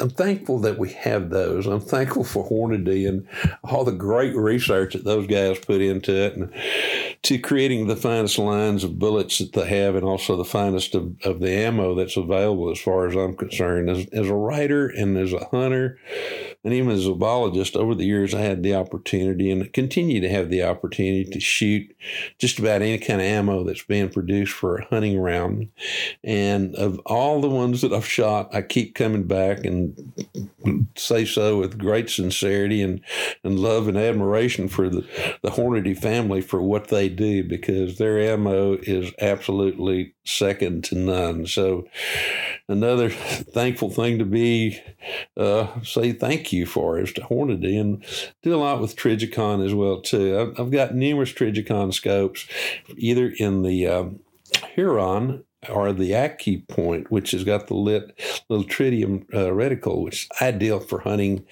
I'm 0.00 0.10
thankful 0.10 0.58
that 0.60 0.78
we 0.78 0.92
have 0.92 1.30
those. 1.30 1.66
I'm 1.66 1.80
thankful 1.80 2.24
for 2.24 2.48
Hornady 2.48 3.08
and 3.08 3.26
all 3.64 3.84
the 3.84 3.92
great 3.92 4.34
research 4.34 4.94
that 4.94 5.04
those 5.04 5.26
guys 5.26 5.58
put 5.58 5.80
into 5.80 6.12
it 6.12 6.36
and 6.36 6.52
to 7.22 7.38
creating 7.38 7.86
the 7.86 7.96
finest 7.96 8.38
lines 8.38 8.84
of 8.84 8.98
bullets 8.98 9.38
that 9.38 9.52
they 9.52 9.66
have 9.66 9.94
and 9.94 10.04
also 10.04 10.36
the 10.36 10.44
finest 10.44 10.94
of, 10.94 11.14
of 11.24 11.40
the 11.40 11.50
ammo 11.50 11.94
that's 11.94 12.16
available 12.16 12.70
as 12.70 12.80
far 12.80 13.06
as 13.06 13.14
I'm 13.14 13.36
concerned. 13.36 13.88
As, 13.90 14.06
as 14.12 14.28
a 14.28 14.34
writer 14.34 14.88
and 14.88 15.16
as 15.16 15.32
a 15.32 15.44
hunter, 15.46 15.98
and 16.64 16.72
even 16.72 16.90
as 16.90 17.06
a 17.06 17.14
biologist, 17.14 17.76
over 17.76 17.94
the 17.94 18.04
years, 18.04 18.34
I 18.34 18.40
had 18.40 18.62
the 18.62 18.74
opportunity 18.74 19.50
and 19.50 19.72
continue 19.72 20.20
to 20.20 20.28
have 20.28 20.48
the 20.48 20.62
opportunity 20.62 21.24
to 21.24 21.40
shoot 21.40 21.94
just 22.38 22.58
about 22.58 22.82
any 22.82 22.98
kind 22.98 23.20
of 23.20 23.26
ammo 23.26 23.64
that's 23.64 23.82
being 23.82 24.08
produced 24.08 24.52
for 24.52 24.76
a 24.76 24.84
hunting 24.86 25.18
round. 25.18 25.68
And 26.22 26.74
of 26.76 27.00
all 27.06 27.40
the 27.40 27.48
ones 27.48 27.82
that 27.82 27.92
I've 27.92 28.06
shot, 28.06 28.54
I 28.54 28.62
keep 28.62 28.94
coming 28.94 29.24
back 29.24 29.64
and 29.64 29.71
say 30.96 31.24
so 31.24 31.58
with 31.58 31.78
great 31.78 32.10
sincerity 32.10 32.82
and, 32.82 33.00
and 33.42 33.58
love 33.58 33.88
and 33.88 33.96
admiration 33.96 34.68
for 34.68 34.88
the, 34.88 35.06
the 35.42 35.50
Hornady 35.50 35.96
family 35.96 36.40
for 36.40 36.62
what 36.62 36.88
they 36.88 37.08
do 37.08 37.44
because 37.44 37.98
their 37.98 38.18
ammo 38.18 38.74
is 38.74 39.12
absolutely 39.20 40.14
second 40.24 40.84
to 40.84 40.94
none. 40.94 41.46
So, 41.46 41.86
another 42.68 43.10
thankful 43.10 43.90
thing 43.90 44.18
to 44.18 44.24
be 44.24 44.80
uh, 45.36 45.80
say 45.82 46.12
thank 46.12 46.52
you 46.52 46.66
for 46.66 46.98
is 46.98 47.12
to 47.14 47.22
Hornady 47.22 47.80
and 47.80 48.04
do 48.42 48.54
a 48.54 48.56
lot 48.56 48.80
with 48.80 48.96
Trijicon 48.96 49.64
as 49.64 49.74
well 49.74 50.00
too. 50.00 50.38
I've, 50.38 50.60
I've 50.60 50.70
got 50.70 50.94
numerous 50.94 51.32
Trijicon 51.32 51.92
scopes, 51.92 52.46
either 52.96 53.32
in 53.38 53.62
the 53.62 53.86
um, 53.86 54.20
Huron 54.74 55.44
or 55.68 55.92
the 55.92 56.10
AccuPoint, 56.10 57.08
which 57.08 57.30
has 57.30 57.44
got 57.44 57.68
the 57.68 57.74
lit 57.74 58.18
little 58.48 58.64
tritium 58.64 59.22
uh, 59.32 59.50
reticle, 59.50 60.02
which 60.02 60.24
is 60.24 60.28
ideal 60.40 60.80
for 60.80 61.00
hunting 61.00 61.44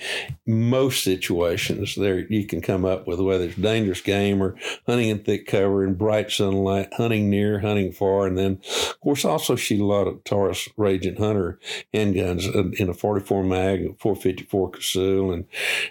most 0.46 1.04
situations. 1.04 1.94
There 1.94 2.18
you 2.18 2.46
can 2.46 2.60
come 2.60 2.84
up 2.84 3.06
with 3.06 3.20
whether 3.20 3.44
it's 3.44 3.56
dangerous 3.56 4.00
game 4.00 4.42
or 4.42 4.56
hunting 4.86 5.10
in 5.10 5.20
thick 5.20 5.46
cover 5.46 5.84
in 5.84 5.94
bright 5.94 6.30
sunlight, 6.30 6.92
hunting 6.94 7.30
near, 7.30 7.60
hunting 7.60 7.92
far, 7.92 8.26
and 8.26 8.36
then 8.36 8.60
of 8.88 9.00
course 9.00 9.24
also 9.24 9.54
shoot 9.54 9.80
a 9.80 9.84
lot 9.84 10.08
of 10.08 10.24
Taurus 10.24 10.68
Raging 10.76 11.16
Hunter 11.16 11.58
handguns 11.94 12.46
in 12.80 12.88
a 12.88 12.94
44 12.94 13.44
mag, 13.44 13.98
454 14.00 14.70
Casull, 14.70 15.32
and 15.32 15.46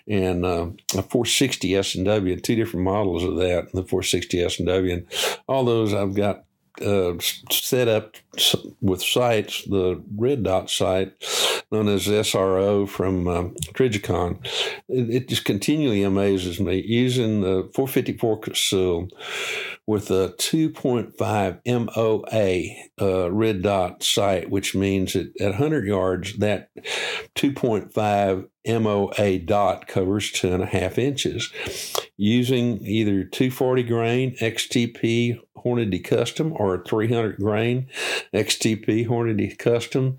and 0.08 0.46
uh, 0.46 0.68
a 0.96 1.04
460 1.04 1.76
S 1.76 1.96
and 1.96 2.06
W, 2.06 2.38
two 2.40 2.56
different 2.56 2.84
models 2.84 3.24
of 3.24 3.38
that, 3.38 3.72
the 3.74 3.84
460 3.84 4.44
S 4.44 4.60
and 4.60 4.68
W, 4.68 4.94
and 4.94 5.06
all 5.48 5.64
those 5.64 5.94
I've 5.94 6.16
got 6.16 6.44
uh, 6.82 7.14
set 7.52 7.88
up 7.88 8.16
with 8.82 9.02
sights, 9.02 9.64
the 9.66 10.02
red 10.16 10.44
dot 10.44 10.70
sight 10.70 11.14
known 11.72 11.88
as 11.88 12.08
SRO 12.08 12.88
from 12.90 13.28
um, 13.28 13.56
Trijicon. 13.74 14.44
It, 14.88 15.10
it, 15.14 15.30
just 15.30 15.46
continually 15.46 16.02
amazes 16.02 16.60
me 16.60 16.84
using 16.84 17.42
the 17.42 17.70
454 17.76 18.40
Casull 18.40 19.10
with 19.86 20.10
a 20.10 20.34
2.5 20.38 21.60
MOA 21.66 22.66
uh, 23.02 23.32
red 23.32 23.62
dot 23.62 24.04
sight, 24.04 24.50
which 24.50 24.74
means 24.74 25.14
that 25.14 25.32
at 25.40 25.52
100 25.52 25.86
yards, 25.86 26.38
that 26.38 26.70
2.5 27.36 28.48
MOA 28.68 29.40
dot 29.40 29.88
covers 29.88 30.32
two 30.32 30.54
and 30.54 30.64
a 30.64 30.68
half 30.68 30.98
inches. 30.98 31.52
Using 32.18 32.86
either 32.86 33.24
240 33.24 33.84
grain 33.84 34.36
XTP 34.42 35.40
Hornady 35.64 36.04
Custom 36.04 36.54
or 36.56 36.76
a 36.76 36.84
300 36.84 37.38
grain 37.38 37.88
XTP 38.34 39.08
Hornady 39.08 39.58
Custom. 39.58 40.18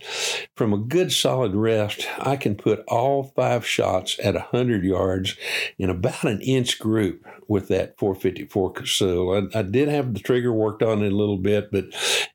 From 0.54 0.72
a 0.72 0.78
good 0.78 1.12
solid 1.12 1.54
rest, 1.54 2.06
I 2.18 2.36
can 2.36 2.54
put 2.54 2.84
all 2.88 3.32
five 3.36 3.66
shots 3.66 4.18
at 4.22 4.34
100 4.34 4.84
yards 4.84 5.36
in 5.78 5.90
about 5.90 6.24
an 6.24 6.40
inch 6.40 6.78
group 6.78 7.26
with 7.48 7.68
that 7.68 7.98
454 7.98 8.72
Casull. 8.72 9.50
I, 9.54 9.58
I 9.58 9.62
did 9.62 9.88
have 9.88 10.14
the 10.14 10.20
trigger 10.20 10.52
worked 10.52 10.82
on 10.82 11.02
it 11.02 11.12
a 11.12 11.16
little 11.16 11.38
bit, 11.38 11.70
but 11.72 11.86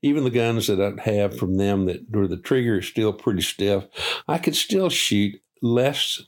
even 0.02 0.24
the 0.24 0.30
guns 0.30 0.68
that 0.68 0.82
I 0.82 1.10
have 1.10 1.38
from 1.38 1.58
them 1.58 1.86
that 1.86 2.10
where 2.10 2.28
the 2.28 2.38
trigger 2.38 2.80
is 2.80 2.88
still 2.88 3.14
pretty 3.14 3.42
stiff, 3.42 3.86
I 4.28 4.38
could 4.38 4.56
still 4.56 4.90
shoot 4.90 5.42
less 5.62 6.22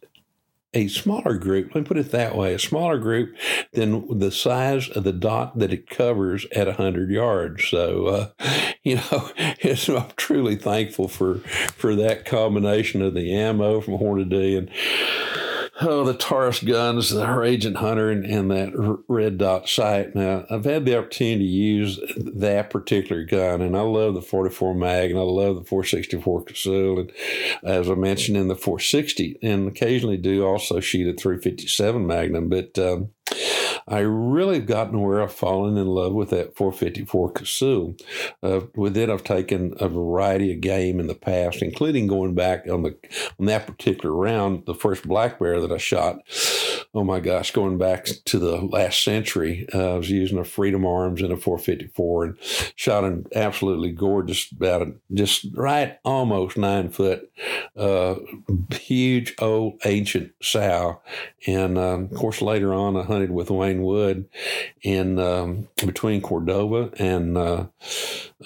a 0.74 0.88
smaller 0.88 1.38
group, 1.38 1.74
let 1.74 1.82
me 1.82 1.88
put 1.88 1.98
it 1.98 2.12
that 2.12 2.36
way, 2.36 2.54
a 2.54 2.60
smaller 2.60 2.98
group 2.98 3.36
than 3.74 4.20
the 4.20 4.32
size 4.32 4.90
of 4.90 5.04
the 5.04 5.14
dot 5.14 5.58
that 5.58 5.74
it 5.74 5.90
covers 5.90 6.46
at 6.52 6.68
100 6.68 7.10
yards. 7.10 7.66
So, 7.66 8.08
uh, 8.08 8.30
you 8.84 8.96
know, 8.96 9.32
I'm 9.64 10.12
truly 10.18 10.56
thankful 10.56 11.08
for, 11.08 11.40
for 11.40 11.96
that 11.96 12.26
combination 12.26 13.02
of 13.02 13.14
the 13.14 13.34
ammo 13.34 13.82
from 13.82 13.96
Hornady 13.96 14.58
and 14.58 14.70
oh, 15.82 16.04
the 16.04 16.14
Taurus 16.14 16.62
guns, 16.62 17.10
the 17.10 17.26
Raging 17.28 17.76
Hunter, 17.76 18.10
and, 18.10 18.26
and 18.26 18.52
that 18.52 19.04
red 19.08 19.38
dot 19.38 19.70
sight. 19.70 20.16
Now, 20.16 20.46
I've 20.50 20.66
had 20.66 20.86
the 20.86 20.98
opportunity 20.98 21.40
to 21.40 21.50
use 21.50 22.00
that 22.18 22.70
particular 22.70 23.24
gun, 23.24 23.62
and 23.62 23.76
I 23.76 23.82
love 23.82 24.14
the 24.14 24.22
44 24.22 24.76
mag, 24.76 25.12
and 25.12 25.20
I 25.20 25.24
love 25.24 25.56
the 25.56 25.64
464 25.64 26.44
Casull, 26.44 27.00
and 27.00 27.12
as 27.64 27.90
I 27.90 27.96
mentioned 27.96 28.38
in 28.38 28.48
the 28.48 28.56
460, 28.56 29.40
and 29.42 29.68
occasionally 29.68 30.18
do 30.18 30.46
also 30.46 30.80
shoot 30.80 31.08
a 31.08 31.18
357 31.18 32.06
Magnum, 32.06 32.50
but 32.50 32.78
um, 32.80 33.10
I 33.88 34.00
really 34.00 34.56
have 34.56 34.66
gotten 34.66 35.02
where 35.02 35.22
I've 35.22 35.34
fallen 35.34 35.78
in 35.78 35.88
love 35.88 36.14
with 36.14 36.30
that 36.32 36.56
454 36.58 37.32
Casull. 37.32 37.96
Uh, 38.44 38.62
with 38.76 38.98
it, 38.98 39.10
I've 39.10 39.24
taken 39.24 39.74
a 39.80 39.88
variety 39.88 40.54
of 40.54 40.62
game 40.62 41.00
in 41.00 41.08
the 41.08 41.16
past, 41.16 41.62
including 41.62 42.08
going 42.08 42.36
back 42.36 42.68
on 42.70 42.84
the 42.84 42.98
on 43.40 43.46
that 43.46 43.66
particular 43.66 44.14
round, 44.14 44.66
the 44.66 44.76
first 44.76 45.08
black 45.08 45.40
bear 45.40 45.62
that 45.62 45.72
I 45.72 45.78
shot. 45.78 46.20
Oh 46.98 47.04
my 47.04 47.20
gosh, 47.20 47.52
going 47.52 47.78
back 47.78 48.06
to 48.26 48.40
the 48.40 48.56
last 48.56 49.04
century, 49.04 49.68
uh, 49.72 49.94
I 49.94 49.98
was 49.98 50.10
using 50.10 50.40
a 50.40 50.44
Freedom 50.44 50.84
Arms 50.84 51.22
and 51.22 51.32
a 51.32 51.38
454 51.38 52.24
and 52.24 52.38
shot 52.76 53.04
an 53.04 53.28
absolutely 53.36 53.92
gorgeous, 53.92 54.52
about 54.52 54.82
a, 54.82 54.94
just 55.14 55.46
right 55.54 56.00
almost 56.04 56.58
nine 56.58 56.90
foot, 56.90 57.32
uh, 57.78 58.16
huge 58.72 59.36
old 59.38 59.80
ancient 59.86 60.32
sow. 60.42 61.00
And 61.46 61.78
um, 61.78 62.06
of 62.06 62.16
course, 62.16 62.42
later 62.42 62.74
on, 62.74 62.98
I 62.98 63.04
hunted 63.04 63.30
with 63.30 63.52
Wayne 63.52 63.84
Wood 63.84 64.28
in 64.82 65.20
um, 65.20 65.68
between 65.76 66.24
Cordova 66.24 66.90
and 66.98 67.38
uh, 67.38 67.66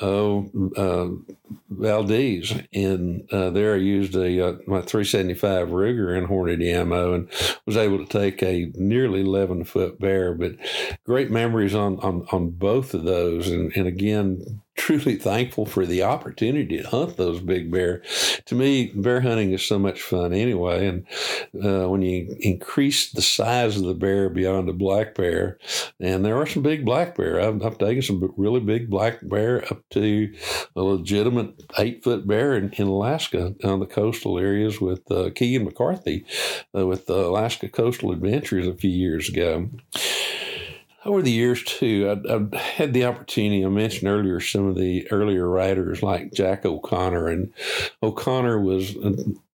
oh, 0.02 0.50
uh, 0.76 1.34
Valdez. 1.70 2.54
And 2.74 3.32
uh, 3.32 3.50
there 3.50 3.74
I 3.74 3.78
used 3.78 4.16
a 4.16 4.50
uh, 4.50 4.52
my 4.68 4.82
375 4.82 5.70
Ruger 5.70 6.18
and 6.18 6.28
Hornady 6.28 6.74
ammo 6.74 7.14
and 7.14 7.30
was 7.66 7.78
able 7.78 8.06
to 8.06 8.06
take 8.06 8.41
a 8.44 8.72
nearly 8.76 9.22
11 9.22 9.66
foot 9.66 10.00
bear. 10.00 10.34
But 10.34 10.56
great 11.06 11.32
memories 11.32 11.76
on, 11.76 12.00
on, 12.00 12.28
on 12.32 12.50
both 12.52 12.94
of 12.94 13.04
those. 13.04 13.50
And, 13.50 13.72
and 13.76 13.88
again, 13.88 14.62
truly 14.76 15.16
thankful 15.16 15.66
for 15.66 15.86
the 15.86 16.04
opportunity 16.04 16.78
to 16.78 16.90
hunt 16.90 17.18
those 17.18 17.40
big 17.40 17.72
bear. 17.72 18.02
To 18.46 18.56
me, 18.56 18.92
bear 18.96 19.22
hunting 19.22 19.52
is 19.52 19.66
so 19.66 19.78
much 19.78 20.02
fun 20.02 20.34
anyway. 20.34 20.88
And 20.88 21.06
uh, 21.64 21.90
when 21.90 22.02
you 22.02 22.36
increase 22.40 23.12
the 23.12 23.22
size 23.22 23.78
of 23.78 23.84
the 23.84 23.94
bear 23.94 24.30
beyond 24.30 24.70
a 24.70 24.74
black 24.74 25.16
bear, 25.16 25.58
and 26.00 26.26
there 26.26 26.38
are 26.38 26.46
some 26.46 26.64
big 26.64 26.86
black 26.86 27.16
bear, 27.16 27.40
I've, 27.40 27.64
I've 27.64 27.78
taken 27.78 28.02
some 28.02 28.34
really 28.38 28.60
big 28.60 28.90
black 28.90 29.20
bear 29.22 29.64
up 29.72 29.82
to 29.92 30.34
a 30.76 30.82
legitimate 30.82 31.62
eight 31.78 32.04
foot 32.04 32.28
bear 32.28 32.56
in, 32.56 32.72
in 32.72 32.88
Alaska 32.88 33.54
on 33.64 33.80
the 33.80 33.86
coastal 33.86 34.40
areas 34.40 34.82
with 34.82 35.10
uh, 35.12 35.30
Keegan 35.36 35.66
McCarthy 35.66 36.26
uh, 36.76 36.88
with 36.88 37.06
the 37.06 37.28
Alaska 37.28 37.70
Coastal 37.70 38.12
Adventures 38.12 38.68
a 38.68 38.74
few 38.74 38.90
years 38.90 39.30
ago 39.30 39.70
over 41.06 41.22
the 41.22 41.32
years 41.32 41.64
too, 41.64 42.24
I, 42.28 42.32
have 42.32 42.54
had 42.54 42.94
the 42.94 43.06
opportunity. 43.06 43.66
I 43.66 43.70
mentioned 43.70 44.10
earlier 44.10 44.40
some 44.40 44.68
of 44.68 44.76
the 44.76 45.10
earlier 45.12 45.48
writers 45.48 46.04
like 46.04 46.34
Jack 46.34 46.66
O'Connor, 46.66 47.28
and 47.28 47.54
O'Connor 48.04 48.60
was 48.60 48.96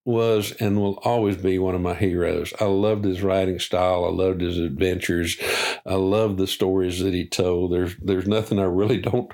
was 0.04 0.52
and 0.52 0.80
will 0.80 0.98
always 1.04 1.36
be 1.36 1.58
one 1.58 1.74
of 1.74 1.82
my 1.82 1.94
heroes. 1.94 2.54
I 2.58 2.64
loved 2.64 3.04
his 3.04 3.22
writing 3.22 3.58
style. 3.58 4.06
I 4.06 4.08
loved 4.08 4.40
his 4.40 4.58
adventures. 4.58 5.36
I 5.84 5.94
love 5.94 6.38
the 6.38 6.46
stories 6.46 7.00
that 7.00 7.12
he 7.12 7.26
told. 7.26 7.72
There's 7.72 7.96
there's 7.96 8.26
nothing 8.26 8.58
I 8.58 8.64
really 8.64 9.00
don't 9.00 9.32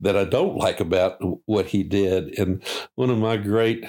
that 0.00 0.16
I 0.16 0.24
don't 0.24 0.56
like 0.56 0.80
about 0.80 1.18
what 1.46 1.66
he 1.66 1.82
did. 1.82 2.38
And 2.38 2.62
one 2.96 3.10
of 3.10 3.18
my 3.18 3.36
great 3.36 3.84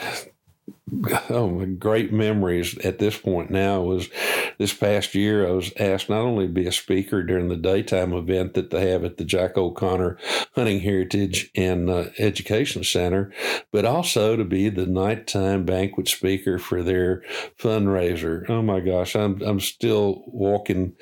oh, 1.30 1.50
my 1.50 1.66
great 1.66 2.14
memories 2.14 2.78
at 2.80 2.98
this 2.98 3.18
point 3.18 3.52
now 3.52 3.82
was 3.82 4.10
this 4.58 4.74
past 4.74 5.14
year 5.14 5.46
I 5.46 5.52
was 5.52 5.72
asked 5.78 6.10
not 6.10 6.22
only 6.22 6.48
to 6.48 6.54
be 6.54 6.66
a 6.66 6.72
speaker 6.72 7.24
during 7.24 7.50
the 7.50 7.58
daytime 7.58 8.14
event 8.14 8.54
that 8.54 8.70
they 8.70 8.90
have 8.90 9.04
at 9.04 9.18
the 9.18 9.26
Jack 9.26 9.58
O'Connor 9.58 10.18
Hunting 10.56 10.80
Heritage 10.80 11.52
and 11.56 11.90
uh, 11.90 12.06
Education 12.18 12.86
Center, 12.86 13.34
but 13.72 13.84
also 13.84 14.38
to 14.38 14.46
be 14.46 14.70
the 14.70 14.86
nighttime 14.86 15.66
banquet 15.66 16.08
speaker 16.08 16.58
for 16.58 16.82
their 16.82 17.22
fundraiser. 17.60 18.50
Oh 18.50 18.62
my 18.62 18.80
gosh, 18.80 19.16
I'm 19.16 19.42
I'm 19.42 19.60
still 19.60 20.24
walking 20.28 20.94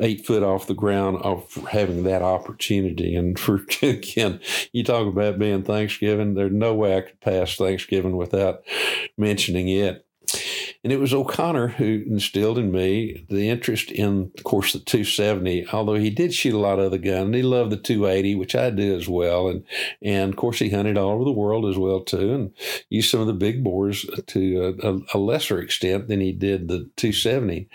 eight 0.00 0.26
foot 0.26 0.42
off 0.42 0.66
the 0.66 0.74
ground 0.74 1.18
of 1.22 1.54
having 1.70 2.04
that 2.04 2.22
opportunity. 2.22 3.16
And 3.16 3.38
for 3.38 3.64
again, 3.82 4.40
you 4.72 4.84
talk 4.84 5.06
about 5.06 5.38
being 5.38 5.62
Thanksgiving. 5.62 6.34
There's 6.34 6.52
no 6.52 6.74
way 6.74 6.98
I 6.98 7.00
could 7.00 7.20
pass 7.20 7.56
Thanksgiving 7.56 8.18
without 8.18 8.62
mentioning 9.20 9.68
it. 9.68 10.04
And 10.82 10.94
it 10.94 10.98
was 10.98 11.12
O'Connor 11.12 11.68
who 11.68 12.04
instilled 12.06 12.56
in 12.56 12.72
me 12.72 13.26
the 13.28 13.50
interest 13.50 13.90
in, 13.90 14.32
of 14.36 14.44
course, 14.44 14.72
the 14.72 14.78
270, 14.78 15.68
although 15.74 15.96
he 15.96 16.08
did 16.08 16.32
shoot 16.32 16.54
a 16.54 16.58
lot 16.58 16.78
of 16.78 16.86
other 16.86 16.96
guns. 16.96 17.36
He 17.36 17.42
loved 17.42 17.70
the 17.70 17.76
280, 17.76 18.34
which 18.36 18.54
I 18.54 18.70
do 18.70 18.96
as 18.96 19.06
well. 19.06 19.48
And, 19.48 19.62
and 20.00 20.32
of 20.32 20.38
course, 20.38 20.58
he 20.58 20.70
hunted 20.70 20.96
all 20.96 21.10
over 21.10 21.24
the 21.24 21.32
world 21.32 21.66
as 21.66 21.76
well, 21.76 22.00
too, 22.00 22.32
and 22.32 22.54
used 22.88 23.10
some 23.10 23.20
of 23.20 23.26
the 23.26 23.34
big 23.34 23.62
bores 23.62 24.06
to 24.28 24.76
a, 24.82 25.16
a 25.16 25.18
lesser 25.18 25.60
extent 25.60 26.08
than 26.08 26.20
he 26.20 26.32
did 26.32 26.68
the 26.68 26.88
270. 26.96 27.68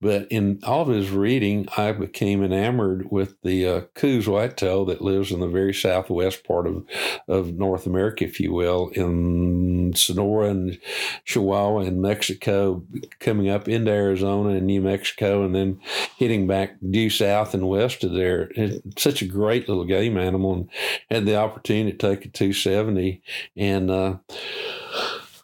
But 0.00 0.26
in 0.30 0.58
all 0.64 0.82
of 0.82 0.88
his 0.88 1.10
reading, 1.10 1.68
I 1.76 1.92
became 1.92 2.42
enamored 2.42 3.12
with 3.12 3.40
the 3.42 3.68
uh, 3.68 3.80
Coues 3.94 4.26
whitetail 4.26 4.84
that 4.86 5.02
lives 5.02 5.30
in 5.30 5.38
the 5.38 5.46
very 5.46 5.72
southwest 5.72 6.42
part 6.42 6.66
of, 6.66 6.84
of 7.28 7.54
North 7.54 7.86
America, 7.86 8.24
if 8.24 8.40
you 8.40 8.52
will, 8.52 8.88
in 8.88 9.92
Sonora 9.94 10.48
and 10.48 10.80
Chihuahua 11.24 11.82
and 11.82 12.02
Mexico 12.02 12.39
Mexico, 12.40 12.82
coming 13.18 13.48
up 13.48 13.68
into 13.68 13.90
Arizona 13.90 14.50
and 14.50 14.66
New 14.66 14.80
Mexico, 14.80 15.44
and 15.44 15.54
then 15.54 15.80
hitting 16.16 16.46
back 16.46 16.76
due 16.90 17.10
south 17.10 17.54
and 17.54 17.68
west 17.68 18.04
of 18.04 18.12
there. 18.12 18.50
It's 18.54 19.02
such 19.02 19.22
a 19.22 19.26
great 19.26 19.68
little 19.68 19.84
game 19.84 20.16
animal, 20.16 20.54
and 20.54 20.70
had 21.10 21.26
the 21.26 21.36
opportunity 21.36 21.92
to 21.92 21.98
take 21.98 22.24
a 22.24 22.28
270 22.28 23.22
and. 23.56 23.90
Uh, 23.90 24.16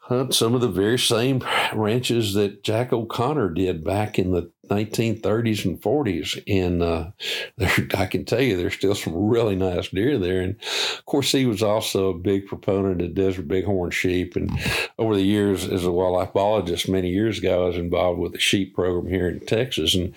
hunt 0.06 0.32
some 0.32 0.54
of 0.54 0.60
the 0.60 0.68
very 0.68 0.98
same 0.98 1.42
ranches 1.74 2.34
that 2.34 2.62
Jack 2.62 2.92
O'Connor 2.92 3.50
did 3.50 3.82
back 3.82 4.20
in 4.20 4.30
the 4.30 4.50
1930s 4.68 5.64
and 5.64 5.80
40s. 5.80 6.42
And 6.46 6.82
uh, 6.82 7.10
I 8.00 8.06
can 8.06 8.24
tell 8.24 8.40
you 8.40 8.56
there's 8.56 8.74
still 8.74 8.94
some 8.94 9.14
really 9.16 9.56
nice 9.56 9.88
deer 9.88 10.16
there. 10.16 10.42
And 10.42 10.56
of 10.96 11.04
course, 11.06 11.32
he 11.32 11.44
was 11.44 11.62
also 11.62 12.10
a 12.10 12.18
big 12.18 12.46
proponent 12.46 13.02
of 13.02 13.14
desert 13.14 13.48
bighorn 13.48 13.90
sheep. 13.90 14.36
And 14.36 14.50
over 14.96 15.16
the 15.16 15.22
years, 15.22 15.68
as 15.68 15.84
a 15.84 15.90
wildlife 15.90 16.32
biologist, 16.32 16.88
many 16.88 17.10
years 17.10 17.38
ago, 17.38 17.64
I 17.64 17.66
was 17.66 17.76
involved 17.76 18.20
with 18.20 18.34
a 18.36 18.40
sheep 18.40 18.74
program 18.74 19.12
here 19.12 19.28
in 19.28 19.40
Texas. 19.40 19.94
And 19.94 20.14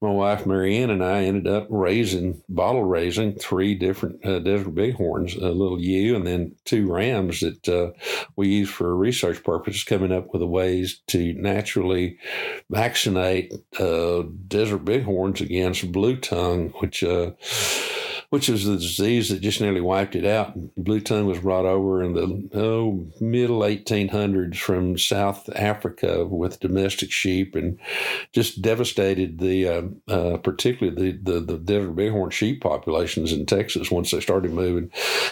my 0.00 0.10
wife 0.10 0.46
Marianne 0.46 0.90
and 0.90 1.04
I 1.04 1.24
ended 1.24 1.48
up 1.48 1.66
raising, 1.70 2.40
bottle 2.48 2.84
raising 2.84 3.34
three 3.34 3.74
different 3.74 4.24
uh, 4.24 4.38
desert 4.38 4.74
bighorns, 4.74 5.34
a 5.34 5.48
little 5.48 5.80
ewe, 5.80 6.14
and 6.14 6.26
then 6.26 6.54
two 6.64 6.92
rams 6.92 7.40
that 7.40 7.68
uh, 7.68 7.90
we 8.36 8.48
use 8.48 8.70
for 8.70 8.94
research 8.96 9.42
purposes, 9.42 9.82
coming 9.82 10.12
up 10.12 10.32
with 10.32 10.42
ways 10.42 11.00
to 11.08 11.34
naturally 11.34 12.16
vaccinate 12.70 13.52
uh, 13.80 14.22
desert 14.46 14.84
bighorns 14.84 15.40
against 15.40 15.90
blue 15.90 16.16
tongue, 16.16 16.68
which 16.78 17.02
uh, 17.02 17.32
which 18.30 18.48
was 18.48 18.66
the 18.66 18.76
disease 18.76 19.30
that 19.30 19.40
just 19.40 19.60
nearly 19.60 19.80
wiped 19.80 20.14
it 20.14 20.26
out. 20.26 20.52
Blue 20.76 21.00
tongue 21.00 21.26
was 21.26 21.38
brought 21.38 21.64
over 21.64 22.02
in 22.02 22.12
the 22.12 22.58
oh, 22.58 23.06
middle 23.20 23.60
1800s 23.60 24.56
from 24.56 24.98
South 24.98 25.48
Africa 25.56 26.26
with 26.26 26.60
domestic 26.60 27.10
sheep 27.10 27.54
and 27.54 27.78
just 28.32 28.60
devastated 28.60 29.38
the, 29.38 29.66
uh, 29.66 29.82
uh, 30.08 30.36
particularly 30.38 31.12
the, 31.12 31.32
the, 31.32 31.40
the 31.40 31.58
desert 31.58 31.92
bighorn 31.92 32.30
sheep 32.30 32.60
populations 32.60 33.32
in 33.32 33.46
Texas 33.46 33.90
once 33.90 34.10
they 34.10 34.20
started 34.20 34.52
moving 34.52 34.90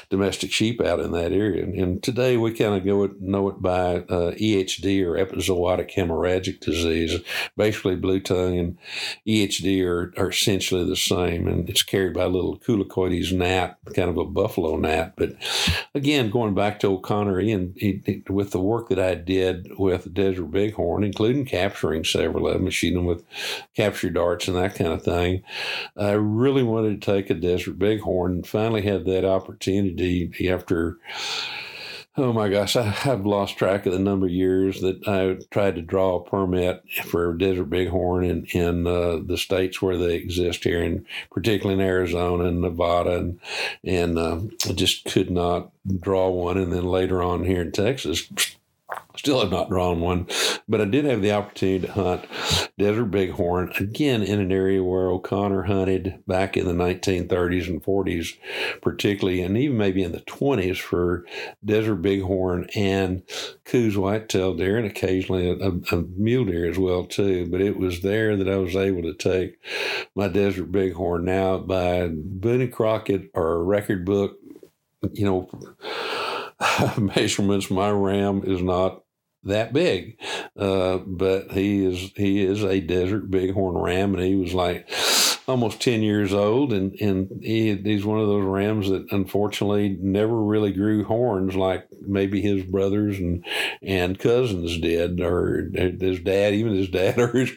domestic 0.08 0.50
sheep 0.50 0.80
out 0.80 1.00
in 1.00 1.12
that 1.12 1.32
area. 1.32 1.64
And, 1.64 1.74
and 1.74 2.02
today 2.02 2.38
we 2.38 2.52
kind 2.52 2.74
of 2.74 3.20
know 3.20 3.48
it 3.48 3.60
by 3.60 3.96
uh, 3.96 4.32
EHD 4.32 5.04
or 5.04 5.22
epizootic 5.22 5.92
hemorrhagic 5.92 6.60
disease. 6.60 7.20
Basically, 7.58 7.96
blue 7.96 8.20
tongue 8.20 8.58
and 8.58 8.78
EHD 9.26 9.84
are, 9.84 10.14
are 10.16 10.30
essentially 10.30 10.84
the 10.86 10.96
same, 10.96 11.46
and 11.46 11.68
it's 11.68 11.82
carried 11.82 12.14
by 12.14 12.24
little 12.24 12.56
cool 12.58 12.85
Coides 12.86 13.32
gnat, 13.32 13.78
kind 13.94 14.10
of 14.10 14.16
a 14.16 14.24
buffalo 14.24 14.76
gnat. 14.76 15.14
But 15.16 15.34
again, 15.94 16.30
going 16.30 16.54
back 16.54 16.80
to 16.80 16.88
O'Connor, 16.88 17.40
Ian, 17.40 17.74
he, 17.76 18.02
he, 18.04 18.22
with 18.28 18.50
the 18.50 18.60
work 18.60 18.88
that 18.88 18.98
I 18.98 19.14
did 19.14 19.68
with 19.78 20.12
Desert 20.12 20.50
Bighorn, 20.50 21.04
including 21.04 21.44
capturing 21.44 22.04
several 22.04 22.46
of 22.48 22.54
them, 22.54 22.70
shooting 22.70 22.98
them 22.98 23.06
with 23.06 23.24
capture 23.74 24.10
darts 24.10 24.48
and 24.48 24.56
that 24.56 24.74
kind 24.74 24.92
of 24.92 25.02
thing, 25.02 25.42
I 25.96 26.12
really 26.12 26.62
wanted 26.62 27.00
to 27.00 27.12
take 27.12 27.30
a 27.30 27.34
Desert 27.34 27.78
Bighorn 27.78 28.32
and 28.32 28.46
finally 28.46 28.82
had 28.82 29.04
that 29.06 29.24
opportunity 29.24 30.30
after 30.48 30.98
oh 32.16 32.32
my 32.32 32.48
gosh, 32.48 32.76
I, 32.76 32.82
have 32.82 33.26
lost 33.26 33.56
track 33.56 33.86
of 33.86 33.92
the 33.92 33.98
number 33.98 34.26
of 34.26 34.32
years 34.32 34.80
that 34.80 35.06
I 35.06 35.44
tried 35.50 35.76
to 35.76 35.82
draw 35.82 36.16
a 36.16 36.24
permit 36.24 36.82
for 37.04 37.32
desert 37.34 37.64
bighorn 37.64 38.24
in, 38.24 38.44
in 38.46 38.86
uh, 38.86 39.18
the 39.24 39.36
states 39.36 39.82
where 39.82 39.96
they 39.96 40.14
exist 40.14 40.64
here, 40.64 40.82
and 40.82 41.04
particularly 41.30 41.80
in 41.80 41.86
Arizona 41.86 42.44
and 42.44 42.60
Nevada, 42.60 43.18
and 43.18 43.40
and 43.84 44.18
uh, 44.18 44.40
I 44.68 44.72
just 44.72 45.04
could 45.04 45.30
not 45.30 45.70
draw 46.00 46.30
one. 46.30 46.56
And 46.56 46.72
then 46.72 46.84
later 46.84 47.22
on 47.22 47.44
here 47.44 47.60
in 47.60 47.72
Texas, 47.72 48.28
Still 49.16 49.40
have 49.40 49.50
not 49.50 49.68
drawn 49.68 50.00
one, 50.00 50.26
but 50.68 50.80
I 50.80 50.84
did 50.84 51.06
have 51.06 51.20
the 51.20 51.32
opportunity 51.32 51.86
to 51.86 51.92
hunt 51.92 52.26
desert 52.78 53.06
bighorn 53.06 53.72
again 53.80 54.22
in 54.22 54.40
an 54.40 54.52
area 54.52 54.84
where 54.84 55.10
O'Connor 55.10 55.62
hunted 55.64 56.22
back 56.28 56.56
in 56.56 56.66
the 56.66 56.72
1930s 56.72 57.66
and 57.66 57.82
40s, 57.82 58.36
particularly, 58.82 59.40
and 59.42 59.56
even 59.56 59.76
maybe 59.76 60.04
in 60.04 60.12
the 60.12 60.20
20s 60.20 60.78
for 60.78 61.24
desert 61.64 61.96
bighorn 61.96 62.68
and 62.76 63.22
Coues 63.64 63.96
white-tailed 63.96 64.58
deer, 64.58 64.76
and 64.76 64.86
occasionally 64.86 65.50
a, 65.50 65.54
a, 65.54 65.72
a 65.92 66.02
mule 66.16 66.44
deer 66.44 66.70
as 66.70 66.78
well 66.78 67.06
too. 67.06 67.48
But 67.50 67.62
it 67.62 67.78
was 67.78 68.02
there 68.02 68.36
that 68.36 68.48
I 68.48 68.56
was 68.56 68.76
able 68.76 69.02
to 69.02 69.14
take 69.14 69.58
my 70.14 70.28
desert 70.28 70.70
bighorn 70.70 71.24
now 71.24 71.58
by 71.58 72.10
Boone 72.12 72.70
Crockett 72.70 73.30
or 73.34 73.54
a 73.54 73.62
record 73.62 74.04
book, 74.04 74.36
you 75.12 75.24
know 75.24 75.48
measurements. 76.98 77.70
My 77.70 77.90
ram 77.90 78.42
is 78.44 78.62
not 78.62 79.02
that 79.42 79.72
big, 79.72 80.18
uh, 80.58 80.98
but 80.98 81.52
he 81.52 81.84
is 81.84 82.12
he 82.16 82.42
is 82.42 82.64
a 82.64 82.80
desert 82.80 83.30
bighorn 83.30 83.76
ram, 83.76 84.14
and 84.14 84.24
he 84.24 84.34
was 84.34 84.54
like 84.54 84.88
almost 85.46 85.80
10 85.80 86.02
years 86.02 86.32
old 86.34 86.72
and, 86.72 86.92
and 87.00 87.30
he, 87.42 87.74
he's 87.76 88.04
one 88.04 88.18
of 88.18 88.26
those 88.26 88.44
rams 88.44 88.88
that 88.90 89.06
unfortunately 89.12 89.96
never 90.00 90.36
really 90.42 90.72
grew 90.72 91.04
horns 91.04 91.54
like 91.54 91.86
maybe 92.00 92.40
his 92.40 92.64
brothers 92.64 93.18
and 93.18 93.44
and 93.80 94.18
cousins 94.18 94.78
did 94.80 95.20
or 95.20 95.70
his 95.72 96.20
dad 96.20 96.52
even 96.52 96.74
his 96.74 96.88
dad 96.88 97.18
or 97.18 97.28
his 97.28 97.52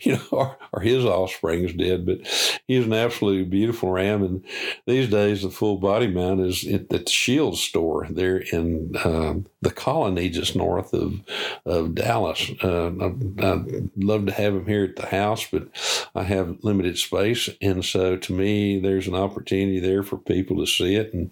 you 0.00 0.12
know 0.12 0.22
or, 0.30 0.58
or 0.72 0.80
his 0.80 1.04
offsprings 1.04 1.72
did. 1.72 2.06
But 2.06 2.20
he's 2.66 2.86
an 2.86 2.92
absolutely 2.92 3.44
beautiful 3.44 3.90
ram 3.90 4.22
and 4.22 4.44
these 4.86 5.10
days 5.10 5.42
the 5.42 5.50
full 5.50 5.78
body 5.78 6.06
mount 6.06 6.40
is 6.40 6.66
at 6.66 6.90
the 6.90 7.04
shield 7.08 7.58
store 7.58 8.06
there 8.08 8.38
in 8.38 8.92
um, 9.04 9.46
the 9.62 9.70
colony 9.70 10.28
just 10.28 10.54
north 10.54 10.92
of 10.92 11.20
of 11.64 11.94
Dallas 11.94 12.50
uh, 12.62 12.88
I'd 12.88 13.90
love 13.96 14.26
to 14.26 14.32
have 14.32 14.54
him 14.54 14.66
here 14.66 14.84
at 14.84 14.96
the 14.96 15.06
house 15.06 15.46
but 15.50 15.68
I 16.14 16.24
have 16.24 16.58
limited 16.62 16.98
space. 16.98 17.48
And 17.60 17.84
so 17.84 18.16
to 18.16 18.32
me, 18.32 18.78
there's 18.78 19.08
an 19.08 19.14
opportunity 19.14 19.80
there 19.80 20.02
for 20.02 20.18
people 20.18 20.58
to 20.58 20.66
see 20.66 20.96
it 20.96 21.12
and 21.14 21.30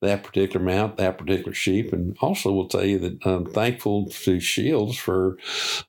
that 0.00 0.22
particular 0.22 0.64
mount, 0.64 0.98
that 0.98 1.18
particular 1.18 1.54
sheep. 1.54 1.92
And 1.92 2.16
also 2.20 2.52
will 2.52 2.68
tell 2.68 2.84
you 2.84 2.98
that 2.98 3.26
I'm 3.26 3.46
thankful 3.46 4.10
to 4.10 4.40
Shields 4.40 4.96
for 4.96 5.38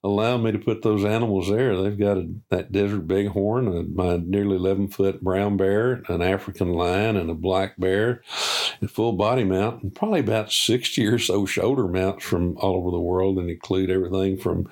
allowing 0.04 0.44
me 0.44 0.52
to 0.54 0.60
put 0.60 0.82
those 0.82 1.04
animals 1.04 1.50
there. 1.50 1.76
They've 1.76 1.98
got 1.98 2.18
a, 2.18 2.30
that 2.50 2.72
desert 2.72 3.08
bighorn, 3.08 3.68
a, 3.68 3.84
my 3.84 4.18
nearly 4.18 4.56
11 4.56 4.90
foot 4.90 5.22
brown 5.22 5.58
bear, 5.58 6.04
an 6.08 6.22
African 6.22 6.74
lion, 6.74 7.18
and 7.18 7.30
a 7.30 7.36
black 7.36 7.78
bear, 7.78 8.22
a 8.82 8.88
full 8.88 9.14
body 9.14 9.44
mount, 9.44 9.84
and 9.84 9.94
probably 9.94 10.22
about 10.22 10.52
60 10.52 11.06
or 11.06 11.20
so 11.20 11.46
shoulder 11.72 11.88
mounts 11.88 12.26
from 12.26 12.58
all 12.58 12.76
over 12.76 12.92
the 12.92 13.00
world 13.00 13.38
and 13.38 13.50
include 13.50 13.90
everything 13.90 14.38
from 14.38 14.70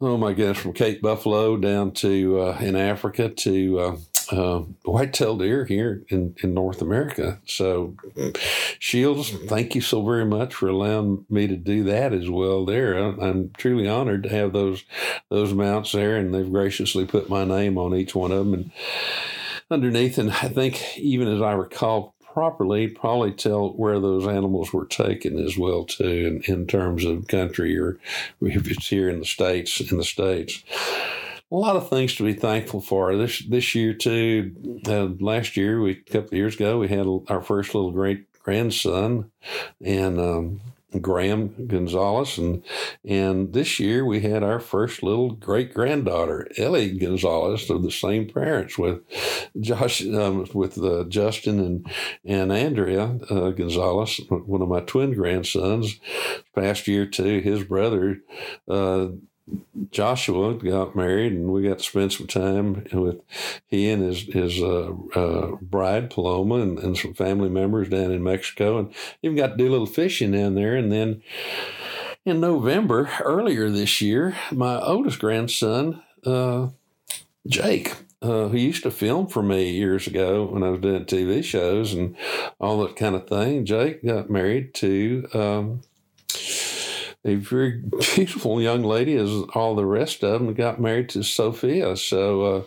oh 0.00 0.16
my 0.16 0.32
goodness, 0.32 0.58
from 0.58 0.72
Cape 0.72 1.02
Buffalo 1.02 1.56
down 1.56 1.90
to 1.90 2.40
uh, 2.40 2.58
in 2.60 2.76
Africa 2.76 3.28
to 3.30 3.80
uh, 3.80 3.96
uh, 4.30 4.60
white-tailed 4.84 5.40
deer 5.40 5.64
here 5.64 6.04
in, 6.08 6.36
in 6.40 6.54
North 6.54 6.80
America. 6.80 7.40
So, 7.46 7.96
Shields, 8.78 9.30
thank 9.46 9.74
you 9.74 9.80
so 9.80 10.04
very 10.04 10.24
much 10.24 10.54
for 10.54 10.68
allowing 10.68 11.26
me 11.28 11.48
to 11.48 11.56
do 11.56 11.82
that 11.84 12.12
as 12.12 12.30
well. 12.30 12.64
There, 12.64 12.96
I'm 12.96 13.50
truly 13.58 13.88
honored 13.88 14.22
to 14.22 14.28
have 14.28 14.52
those 14.52 14.84
those 15.30 15.52
mounts 15.52 15.90
there, 15.90 16.16
and 16.16 16.32
they've 16.32 16.48
graciously 16.48 17.06
put 17.06 17.28
my 17.28 17.44
name 17.44 17.76
on 17.76 17.92
each 17.92 18.14
one 18.14 18.30
of 18.30 18.46
them 18.46 18.54
and 18.54 18.70
underneath. 19.68 20.16
And 20.16 20.30
I 20.30 20.46
think 20.48 20.96
even 20.96 21.26
as 21.26 21.42
I 21.42 21.54
recall 21.54 22.14
properly, 22.38 22.86
probably 22.86 23.32
tell 23.32 23.70
where 23.70 23.98
those 23.98 24.24
animals 24.24 24.72
were 24.72 24.86
taken 24.86 25.44
as 25.44 25.58
well 25.58 25.84
too, 25.84 26.40
in, 26.46 26.54
in 26.54 26.68
terms 26.68 27.04
of 27.04 27.26
country 27.26 27.76
or 27.76 27.98
if 28.40 28.70
it's 28.70 28.86
here 28.86 29.08
in 29.08 29.18
the 29.18 29.24
states. 29.24 29.80
In 29.80 29.98
the 29.98 30.04
states, 30.04 30.62
a 31.50 31.56
lot 31.56 31.74
of 31.74 31.90
things 31.90 32.14
to 32.14 32.22
be 32.22 32.34
thankful 32.34 32.80
for 32.80 33.16
this 33.16 33.44
this 33.48 33.74
year 33.74 33.92
too. 33.92 34.54
Uh, 34.86 35.08
last 35.18 35.56
year, 35.56 35.80
we 35.80 35.90
a 35.90 35.94
couple 36.12 36.28
of 36.28 36.34
years 36.34 36.54
ago, 36.54 36.78
we 36.78 36.86
had 36.86 37.08
our 37.26 37.42
first 37.42 37.74
little 37.74 37.90
great 37.90 38.32
grandson, 38.44 39.32
and 39.84 40.20
um, 40.20 40.60
Graham 41.00 41.66
Gonzalez, 41.66 42.38
and 42.38 42.62
and 43.04 43.52
this 43.52 43.78
year 43.78 44.04
we 44.04 44.20
had 44.20 44.42
our 44.42 44.58
first 44.58 45.02
little 45.02 45.32
great 45.32 45.74
granddaughter, 45.74 46.48
Ellie 46.56 46.96
Gonzalez, 46.98 47.68
of 47.68 47.82
the 47.82 47.90
same 47.90 48.28
parents 48.28 48.78
with 48.78 49.00
Josh, 49.60 50.04
um, 50.06 50.48
with 50.54 50.78
uh, 50.78 51.04
Justin 51.04 51.60
and 51.60 51.90
and 52.24 52.50
Andrea 52.50 53.18
uh, 53.28 53.50
Gonzalez, 53.50 54.20
one 54.28 54.62
of 54.62 54.68
my 54.68 54.80
twin 54.80 55.12
grandsons. 55.12 56.00
Past 56.54 56.88
year 56.88 57.04
too, 57.04 57.40
his 57.40 57.64
brother 57.64 58.20
uh, 58.66 59.08
Joshua 59.90 60.54
got 60.54 60.96
married, 60.96 61.32
and 61.32 61.52
we 61.52 61.62
got 61.62 61.78
to 61.78 61.84
spend 61.84 62.12
some 62.12 62.26
time 62.26 62.86
with 62.92 63.20
he 63.66 63.90
and 63.90 64.02
his 64.02 64.22
his 64.22 64.60
uh, 64.60 64.92
uh, 65.14 65.56
bride 65.62 66.10
Paloma 66.10 66.56
and, 66.56 66.78
and, 66.78 66.96
some 66.96 67.14
family 67.14 67.48
members 67.48 67.88
down 67.88 68.12
in 68.12 68.22
Mexico, 68.22 68.78
and 68.78 68.94
even 69.22 69.36
got 69.36 69.48
to 69.48 69.56
do 69.56 69.68
a 69.68 69.70
little 69.72 69.86
fishing 69.86 70.32
down 70.32 70.54
there. 70.54 70.74
And 70.74 70.92
then 70.92 71.22
in 72.24 72.40
November 72.40 73.10
earlier 73.20 73.70
this 73.70 74.00
year, 74.00 74.36
my 74.50 74.80
oldest 74.80 75.18
grandson 75.18 76.02
uh, 76.24 76.68
Jake. 77.46 77.94
Uh, 78.20 78.48
who 78.48 78.56
used 78.56 78.82
to 78.82 78.90
film 78.90 79.28
for 79.28 79.44
me 79.44 79.70
years 79.70 80.08
ago 80.08 80.46
when 80.46 80.64
I 80.64 80.70
was 80.70 80.80
doing 80.80 81.04
TV 81.04 81.44
shows 81.44 81.94
and 81.94 82.16
all 82.58 82.82
that 82.82 82.96
kind 82.96 83.14
of 83.14 83.28
thing. 83.28 83.64
Jake 83.64 84.04
got 84.04 84.28
married 84.28 84.74
to 84.74 85.28
um, 85.32 85.82
a 87.24 87.34
very 87.36 87.82
beautiful 88.14 88.60
young 88.60 88.82
lady, 88.82 89.16
as 89.16 89.30
all 89.54 89.74
the 89.74 89.86
rest 89.86 90.22
of 90.22 90.40
them, 90.40 90.54
got 90.54 90.80
married 90.80 91.08
to 91.10 91.22
Sophia. 91.22 91.96
So 91.96 92.42
uh, 92.42 92.62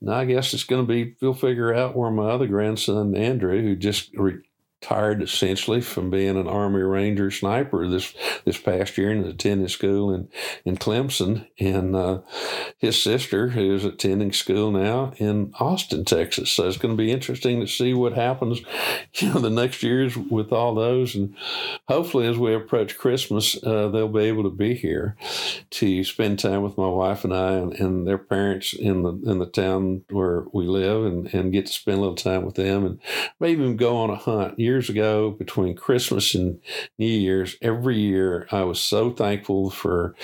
now 0.00 0.14
I 0.14 0.24
guess 0.24 0.54
it's 0.54 0.64
going 0.64 0.86
to 0.86 0.92
be, 0.92 1.16
we'll 1.20 1.34
figure 1.34 1.74
out 1.74 1.96
where 1.96 2.10
my 2.10 2.30
other 2.30 2.46
grandson, 2.46 3.16
Andrew, 3.16 3.60
who 3.60 3.76
just 3.76 4.10
re- 4.14 4.42
tired 4.80 5.22
essentially 5.22 5.80
from 5.80 6.10
being 6.10 6.36
an 6.36 6.48
Army 6.48 6.80
Ranger 6.80 7.30
sniper 7.30 7.86
this 7.86 8.14
this 8.44 8.58
past 8.58 8.96
year 8.96 9.10
and 9.10 9.26
attending 9.26 9.68
school 9.68 10.12
in, 10.12 10.28
in 10.64 10.76
Clemson. 10.76 11.46
And 11.58 11.94
uh, 11.94 12.20
his 12.78 13.00
sister, 13.00 13.48
who's 13.48 13.84
attending 13.84 14.32
school 14.32 14.70
now 14.70 15.12
in 15.18 15.52
Austin, 15.60 16.04
Texas. 16.04 16.50
So 16.50 16.66
it's 16.66 16.78
going 16.78 16.96
to 16.96 17.02
be 17.02 17.12
interesting 17.12 17.60
to 17.60 17.66
see 17.66 17.92
what 17.92 18.14
happens, 18.14 18.62
you 19.14 19.28
know, 19.28 19.40
the 19.40 19.50
next 19.50 19.82
years 19.82 20.16
with 20.16 20.52
all 20.52 20.74
those. 20.74 21.14
And 21.14 21.36
hopefully, 21.88 22.26
as 22.26 22.38
we 22.38 22.54
approach 22.54 22.98
Christmas, 22.98 23.62
uh, 23.62 23.88
they'll 23.88 24.08
be 24.08 24.24
able 24.24 24.44
to 24.44 24.50
be 24.50 24.74
here 24.74 25.16
to 25.70 26.04
spend 26.04 26.38
time 26.38 26.62
with 26.62 26.78
my 26.78 26.88
wife 26.88 27.24
and 27.24 27.34
I 27.34 27.52
and, 27.52 27.74
and 27.74 28.06
their 28.06 28.18
parents 28.18 28.72
in 28.72 29.02
the 29.02 29.10
in 29.30 29.38
the 29.38 29.46
town 29.46 30.04
where 30.10 30.44
we 30.52 30.66
live 30.66 31.04
and, 31.04 31.32
and 31.34 31.52
get 31.52 31.66
to 31.66 31.72
spend 31.72 31.98
a 31.98 32.00
little 32.00 32.16
time 32.16 32.44
with 32.44 32.54
them 32.54 32.86
and 32.86 32.98
maybe 33.38 33.60
even 33.60 33.76
go 33.76 33.96
on 33.96 34.10
a 34.10 34.16
hunt. 34.16 34.58
You 34.58 34.69
years 34.70 34.88
ago, 34.88 35.30
between 35.30 35.74
Christmas 35.74 36.34
and 36.34 36.60
New 36.98 37.06
Year's, 37.06 37.56
every 37.60 37.98
year 37.98 38.46
I 38.50 38.62
was 38.62 38.80
so 38.80 39.10
thankful 39.10 39.70
for 39.70 40.14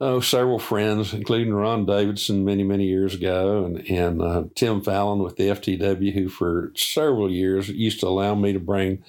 oh, 0.00 0.20
several 0.20 0.58
friends, 0.58 1.12
including 1.12 1.52
Ron 1.52 1.86
Davidson 1.86 2.44
many, 2.44 2.62
many 2.62 2.84
years 2.84 3.14
ago, 3.14 3.64
and, 3.64 3.78
and 3.90 4.22
uh, 4.22 4.44
Tim 4.54 4.80
Fallon 4.80 5.18
with 5.18 5.36
the 5.36 5.48
FTW, 5.48 6.14
who 6.14 6.28
for 6.28 6.72
several 6.76 7.30
years 7.30 7.68
used 7.68 8.00
to 8.00 8.08
allow 8.08 8.34
me 8.34 8.52
to 8.52 8.60
bring 8.60 9.02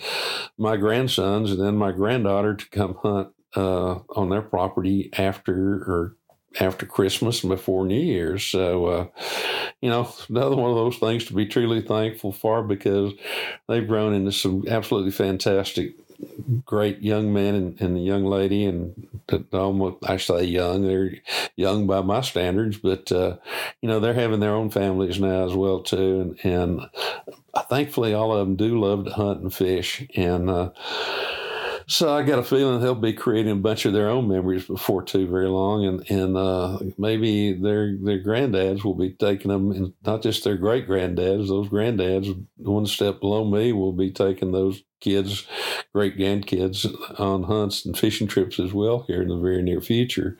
my 0.57 0.77
grandsons 0.77 1.51
and 1.51 1.61
then 1.61 1.77
my 1.77 1.91
granddaughter 1.91 2.55
to 2.55 2.69
come 2.69 2.95
hunt 3.01 3.29
uh, 3.55 3.99
on 4.09 4.29
their 4.29 4.41
property 4.41 5.09
after 5.17 5.53
or 5.55 6.17
after 6.59 6.85
Christmas 6.85 7.43
and 7.43 7.49
before 7.49 7.85
New 7.85 7.99
Year's. 7.99 8.43
So, 8.43 8.85
uh, 8.85 9.07
you 9.81 9.89
know, 9.89 10.11
another 10.29 10.55
one 10.55 10.69
of 10.69 10.75
those 10.75 10.97
things 10.97 11.25
to 11.25 11.33
be 11.33 11.45
truly 11.45 11.81
thankful 11.81 12.31
for 12.31 12.63
because 12.63 13.13
they've 13.67 13.87
grown 13.87 14.13
into 14.13 14.31
some 14.31 14.63
absolutely 14.67 15.11
fantastic, 15.11 15.95
great 16.65 17.01
young 17.01 17.33
men 17.33 17.55
and, 17.55 17.81
and 17.81 17.95
the 17.95 18.01
young 18.01 18.25
lady. 18.25 18.65
And 18.65 19.07
almost, 19.51 19.97
I 20.07 20.17
say 20.17 20.43
young, 20.43 20.83
they're 20.83 21.15
young 21.55 21.87
by 21.87 22.01
my 22.01 22.21
standards, 22.21 22.77
but, 22.77 23.11
uh, 23.11 23.37
you 23.81 23.89
know, 23.89 23.99
they're 23.99 24.13
having 24.13 24.39
their 24.39 24.55
own 24.55 24.69
families 24.69 25.19
now 25.19 25.45
as 25.45 25.53
well, 25.53 25.81
too. 25.81 26.37
And, 26.43 26.79
and 26.79 26.89
thankfully, 27.69 28.13
all 28.13 28.31
of 28.33 28.39
them 28.39 28.55
do 28.55 28.79
love 28.79 29.05
to 29.05 29.11
hunt 29.11 29.41
and 29.41 29.53
fish. 29.53 30.07
And, 30.15 30.49
uh, 30.49 30.69
So 31.87 32.15
I 32.15 32.23
got 32.23 32.39
a 32.39 32.43
feeling 32.43 32.81
they'll 32.81 32.95
be 32.95 33.13
creating 33.13 33.51
a 33.51 33.55
bunch 33.55 33.85
of 33.85 33.93
their 33.93 34.09
own 34.09 34.27
memories 34.27 34.65
before 34.65 35.03
too 35.03 35.27
very 35.27 35.47
long, 35.47 35.85
and 35.85 36.09
and 36.09 36.35
uh, 36.35 36.79
maybe 36.97 37.53
their 37.53 37.95
their 38.01 38.23
granddads 38.23 38.83
will 38.83 38.95
be 38.95 39.11
taking 39.11 39.51
them, 39.51 39.71
and 39.71 39.93
not 40.03 40.23
just 40.23 40.43
their 40.43 40.57
great 40.57 40.87
granddads. 40.87 41.47
Those 41.47 41.69
granddads, 41.69 42.43
one 42.57 42.87
step 42.87 43.19
below 43.19 43.45
me, 43.45 43.71
will 43.71 43.93
be 43.93 44.11
taking 44.11 44.51
those 44.51 44.81
kids, 44.99 45.45
great 45.93 46.17
grandkids, 46.17 46.87
on 47.19 47.43
hunts 47.43 47.85
and 47.85 47.95
fishing 47.97 48.27
trips 48.27 48.59
as 48.59 48.73
well 48.73 49.03
here 49.07 49.21
in 49.21 49.29
the 49.29 49.37
very 49.37 49.61
near 49.61 49.81
future 49.81 50.39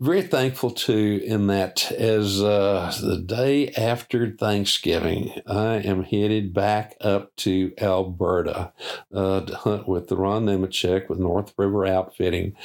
very 0.00 0.22
thankful 0.22 0.70
too 0.70 1.20
in 1.24 1.46
that 1.48 1.90
as 1.92 2.42
uh, 2.42 2.92
the 3.00 3.18
day 3.18 3.68
after 3.70 4.30
Thanksgiving, 4.30 5.40
I 5.46 5.76
am 5.76 6.04
headed 6.04 6.52
back 6.52 6.96
up 7.00 7.34
to 7.36 7.72
Alberta 7.80 8.72
uh, 9.12 9.40
to 9.40 9.56
hunt 9.56 9.88
with 9.88 10.08
the 10.08 10.16
Ron 10.16 10.46
Nemechek 10.46 11.08
with 11.08 11.18
North 11.18 11.52
River 11.56 11.86
Outfitting. 11.86 12.56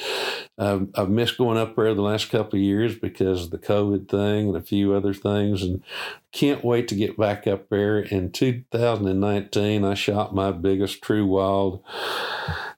Um, 0.58 0.92
I've 0.94 1.10
missed 1.10 1.38
going 1.38 1.58
up 1.58 1.76
there 1.76 1.94
the 1.94 2.02
last 2.02 2.30
couple 2.30 2.58
of 2.58 2.64
years 2.64 2.96
because 2.96 3.44
of 3.44 3.50
the 3.50 3.58
COVID 3.58 4.08
thing 4.08 4.48
and 4.48 4.56
a 4.56 4.62
few 4.62 4.94
other 4.94 5.14
things, 5.14 5.62
and 5.62 5.82
can't 6.32 6.64
wait 6.64 6.88
to 6.88 6.94
get 6.94 7.16
back 7.16 7.46
up 7.46 7.68
there. 7.68 7.98
In 7.98 8.30
2019, 8.30 9.84
I 9.84 9.94
shot 9.94 10.34
my 10.34 10.52
biggest 10.52 11.02
true 11.02 11.26
wild 11.26 11.82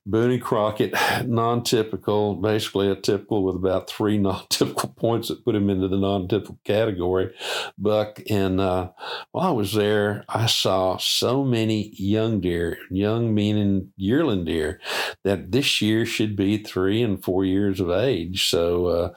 Boone 0.04 0.40
Crockett, 0.40 0.94
non 1.26 1.62
typical, 1.62 2.34
basically 2.34 2.90
a 2.90 2.96
typical 2.96 3.44
with 3.44 3.56
about 3.56 3.88
three 3.88 4.18
non 4.18 4.44
typical 4.48 4.90
points 4.90 5.28
that 5.28 5.44
put 5.44 5.54
him 5.54 5.70
into 5.70 5.88
the 5.88 5.98
non 5.98 6.28
typical 6.28 6.58
category. 6.64 7.34
Buck. 7.78 8.20
And 8.28 8.60
uh, 8.60 8.90
while 9.30 9.48
I 9.48 9.52
was 9.52 9.74
there, 9.74 10.24
I 10.28 10.46
saw 10.46 10.96
so 10.96 11.44
many 11.44 11.92
young 11.96 12.40
deer, 12.40 12.78
young 12.90 13.34
meaning 13.34 13.92
yearling 13.96 14.44
deer, 14.44 14.80
that 15.24 15.52
this 15.52 15.80
year 15.80 16.06
should 16.06 16.36
be 16.36 16.58
three 16.58 17.02
and 17.02 17.22
four 17.22 17.44
years 17.44 17.80
of 17.80 17.90
age. 17.90 18.48
So, 18.48 19.14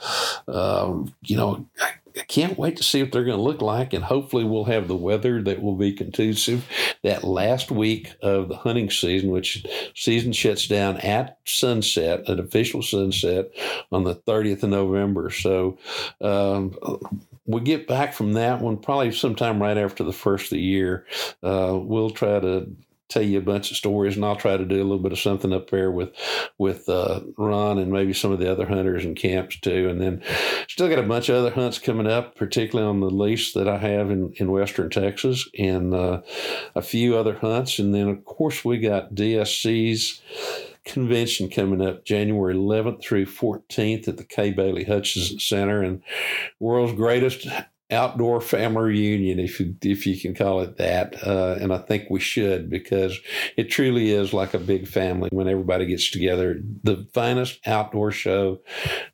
uh, 0.47 0.81
um, 0.87 1.13
you 1.23 1.37
know, 1.37 1.67
I 1.79 1.91
can't 2.23 2.57
wait 2.57 2.77
to 2.77 2.83
see 2.83 3.03
what 3.03 3.11
they're 3.11 3.23
going 3.23 3.37
to 3.37 3.43
look 3.43 3.61
like, 3.61 3.93
and 3.93 4.03
hopefully 4.03 4.43
we'll 4.43 4.65
have 4.65 4.87
the 4.87 4.95
weather 4.95 5.41
that 5.43 5.61
will 5.61 5.75
be 5.75 5.93
conducive 5.93 6.67
that 7.03 7.23
last 7.23 7.71
week 7.71 8.13
of 8.21 8.47
the 8.49 8.57
hunting 8.57 8.89
season, 8.89 9.31
which 9.31 9.65
season 9.95 10.31
shuts 10.31 10.67
down 10.67 10.97
at 10.97 11.39
sunset, 11.45 12.27
an 12.29 12.39
official 12.39 12.81
sunset 12.81 13.51
on 13.91 14.03
the 14.03 14.15
30th 14.15 14.63
of 14.63 14.69
November. 14.69 15.29
So 15.29 15.77
um, 16.21 16.77
we 17.45 17.61
get 17.61 17.87
back 17.87 18.13
from 18.13 18.33
that 18.33 18.61
one 18.61 18.77
probably 18.77 19.11
sometime 19.11 19.61
right 19.61 19.77
after 19.77 20.03
the 20.03 20.13
first 20.13 20.45
of 20.45 20.49
the 20.51 20.61
year. 20.61 21.05
Uh, 21.43 21.77
we'll 21.81 22.09
try 22.09 22.39
to 22.39 22.69
tell 23.09 23.21
you 23.21 23.37
a 23.37 23.41
bunch 23.41 23.71
of 23.71 23.77
stories, 23.77 24.15
and 24.15 24.25
I'll 24.25 24.35
try 24.35 24.57
to 24.57 24.65
do 24.65 24.75
a 24.75 24.83
little 24.83 24.99
bit 24.99 25.11
of 25.11 25.19
something 25.19 25.53
up 25.53 25.69
there 25.69 25.91
with 25.91 26.13
with 26.57 26.89
uh, 26.89 27.21
Ron 27.37 27.77
and 27.77 27.91
maybe 27.91 28.13
some 28.13 28.31
of 28.31 28.39
the 28.39 28.51
other 28.51 28.65
hunters 28.65 29.05
and 29.05 29.15
camps 29.15 29.59
too. 29.59 29.89
And 29.89 30.01
then 30.01 30.23
still 30.67 30.89
got 30.89 30.99
a 30.99 31.03
bunch 31.03 31.29
of 31.29 31.35
other 31.35 31.51
hunts 31.51 31.79
coming 31.79 32.07
up, 32.07 32.35
particularly 32.35 32.89
on 32.89 32.99
the 32.99 33.09
lease 33.09 33.53
that 33.53 33.67
I 33.67 33.77
have 33.77 34.09
in 34.09 34.33
in 34.37 34.51
Western 34.51 34.89
Texas, 34.89 35.47
and 35.57 35.93
uh, 35.93 36.21
a 36.75 36.81
few 36.81 37.17
other 37.17 37.35
hunts. 37.35 37.79
And 37.79 37.93
then 37.93 38.09
of 38.09 38.25
course 38.25 38.65
we 38.65 38.77
got 38.79 39.15
DSC's 39.15 40.21
convention 40.85 41.49
coming 41.49 41.81
up 41.81 42.05
January 42.05 42.53
11th 42.53 43.01
through 43.01 43.25
14th 43.25 44.07
at 44.07 44.17
the 44.17 44.23
Kay 44.23 44.51
Bailey 44.51 44.83
Hutchison 44.83 45.39
Center 45.39 45.81
and 45.81 46.01
world's 46.59 46.93
greatest 46.93 47.47
outdoor 47.91 48.41
family 48.41 48.83
reunion, 48.83 49.39
if 49.39 49.59
you, 49.59 49.75
if 49.83 50.07
you 50.07 50.19
can 50.19 50.33
call 50.33 50.61
it 50.61 50.77
that. 50.77 51.15
Uh, 51.25 51.57
and 51.61 51.71
I 51.71 51.77
think 51.77 52.09
we 52.09 52.19
should 52.19 52.69
because 52.69 53.19
it 53.57 53.65
truly 53.65 54.11
is 54.11 54.33
like 54.33 54.53
a 54.53 54.59
big 54.59 54.87
family 54.87 55.29
when 55.31 55.47
everybody 55.47 55.85
gets 55.85 56.09
together. 56.09 56.59
The 56.83 57.07
finest 57.13 57.59
outdoor 57.67 58.11
show, 58.11 58.59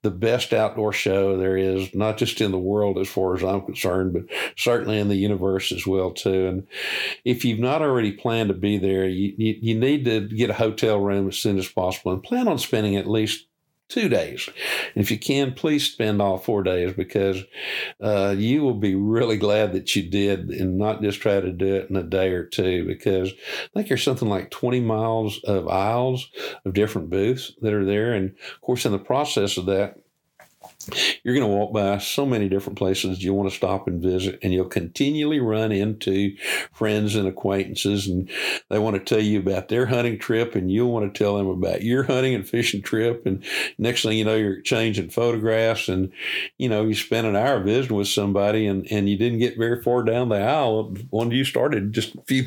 the 0.03 0.11
best 0.11 0.53
outdoor 0.53 0.93
show 0.93 1.38
there 1.38 1.57
is, 1.57 1.93
not 1.93 2.17
just 2.17 2.39
in 2.39 2.51
the 2.51 2.59
world 2.59 2.97
as 2.97 3.09
far 3.09 3.36
as 3.36 3.43
I'm 3.43 3.61
concerned, 3.61 4.13
but 4.13 4.24
certainly 4.57 4.99
in 4.99 5.09
the 5.09 5.15
universe 5.15 5.72
as 5.72 5.86
well 5.86 6.11
too. 6.11 6.47
And 6.47 6.67
if 7.26 7.43
you've 7.43 7.59
not 7.59 7.82
already 7.82 8.13
planned 8.13 8.49
to 8.49 8.55
be 8.55 8.78
there, 8.78 9.05
you, 9.05 9.34
you, 9.38 9.55
you 9.61 9.80
need 9.80 10.05
to 10.05 10.22
get 10.22 10.49
a 10.49 10.53
hotel 10.53 10.99
room 10.99 11.28
as 11.28 11.38
soon 11.38 11.57
as 11.57 11.67
possible 11.67 12.13
and 12.13 12.24
plan 12.24 12.47
on 12.47 12.57
spending 12.57 12.95
at 12.95 13.09
least 13.09 13.47
two 13.91 14.09
days. 14.09 14.49
If 14.95 15.11
you 15.11 15.19
can, 15.19 15.53
please 15.53 15.91
spend 15.91 16.21
all 16.21 16.37
four 16.37 16.63
days 16.63 16.93
because 16.93 17.43
uh, 18.01 18.33
you 18.37 18.61
will 18.61 18.75
be 18.75 18.95
really 18.95 19.37
glad 19.37 19.73
that 19.73 19.95
you 19.95 20.09
did 20.09 20.49
and 20.49 20.77
not 20.77 21.01
just 21.01 21.19
try 21.19 21.39
to 21.39 21.51
do 21.51 21.75
it 21.75 21.89
in 21.89 21.95
a 21.95 22.03
day 22.03 22.29
or 22.29 22.45
two 22.45 22.85
because 22.85 23.31
I 23.31 23.69
think 23.73 23.89
there's 23.89 24.03
something 24.03 24.29
like 24.29 24.49
20 24.49 24.79
miles 24.79 25.39
of 25.43 25.67
aisles 25.67 26.29
of 26.65 26.73
different 26.73 27.09
booths 27.09 27.53
that 27.61 27.73
are 27.73 27.85
there. 27.85 28.13
And 28.13 28.29
of 28.29 28.61
course, 28.61 28.85
in 28.85 28.91
the 28.91 28.99
process 28.99 29.57
of 29.57 29.65
that, 29.65 29.97
you're 31.23 31.36
going 31.36 31.47
to 31.47 31.55
walk 31.55 31.73
by 31.73 31.97
so 31.97 32.25
many 32.25 32.49
different 32.49 32.77
places 32.77 33.23
you 33.23 33.34
want 33.34 33.49
to 33.49 33.55
stop 33.55 33.88
and 33.88 34.01
visit, 34.01 34.39
and 34.41 34.53
you'll 34.53 34.65
continually 34.65 35.39
run 35.39 35.71
into 35.71 36.36
friends 36.71 37.15
and 37.15 37.27
acquaintances, 37.27 38.07
and 38.07 38.29
they 38.69 38.79
want 38.79 38.95
to 38.95 39.03
tell 39.03 39.23
you 39.23 39.39
about 39.39 39.67
their 39.67 39.86
hunting 39.86 40.17
trip, 40.17 40.55
and 40.55 40.71
you'll 40.71 40.91
want 40.91 41.13
to 41.13 41.17
tell 41.17 41.38
them 41.38 41.47
about 41.47 41.84
your 41.84 42.03
hunting 42.03 42.36
and 42.36 42.47
fishing 42.47 42.82
trip. 42.82 43.25
And 43.25 43.43
next 43.77 44.03
thing 44.03 44.17
you 44.17 44.25
know, 44.25 44.36
you're 44.36 44.59
exchanging 44.59 45.09
photographs, 45.09 45.88
and 45.88 46.11
you 46.57 46.69
know, 46.69 46.86
you 46.86 46.95
spent 46.95 47.27
an 47.27 47.36
hour 47.36 47.59
visiting 47.59 47.97
with 47.97 48.07
somebody, 48.07 48.65
and, 48.67 48.88
and 48.91 49.09
you 49.09 49.17
didn't 49.17 49.39
get 49.39 49.57
very 49.57 49.82
far 49.82 50.03
down 50.03 50.29
the 50.29 50.41
aisle 50.41 50.95
when 51.09 51.32
you 51.32 51.43
started 51.43 51.93
just 51.93 52.15
a 52.15 52.21
few 52.21 52.45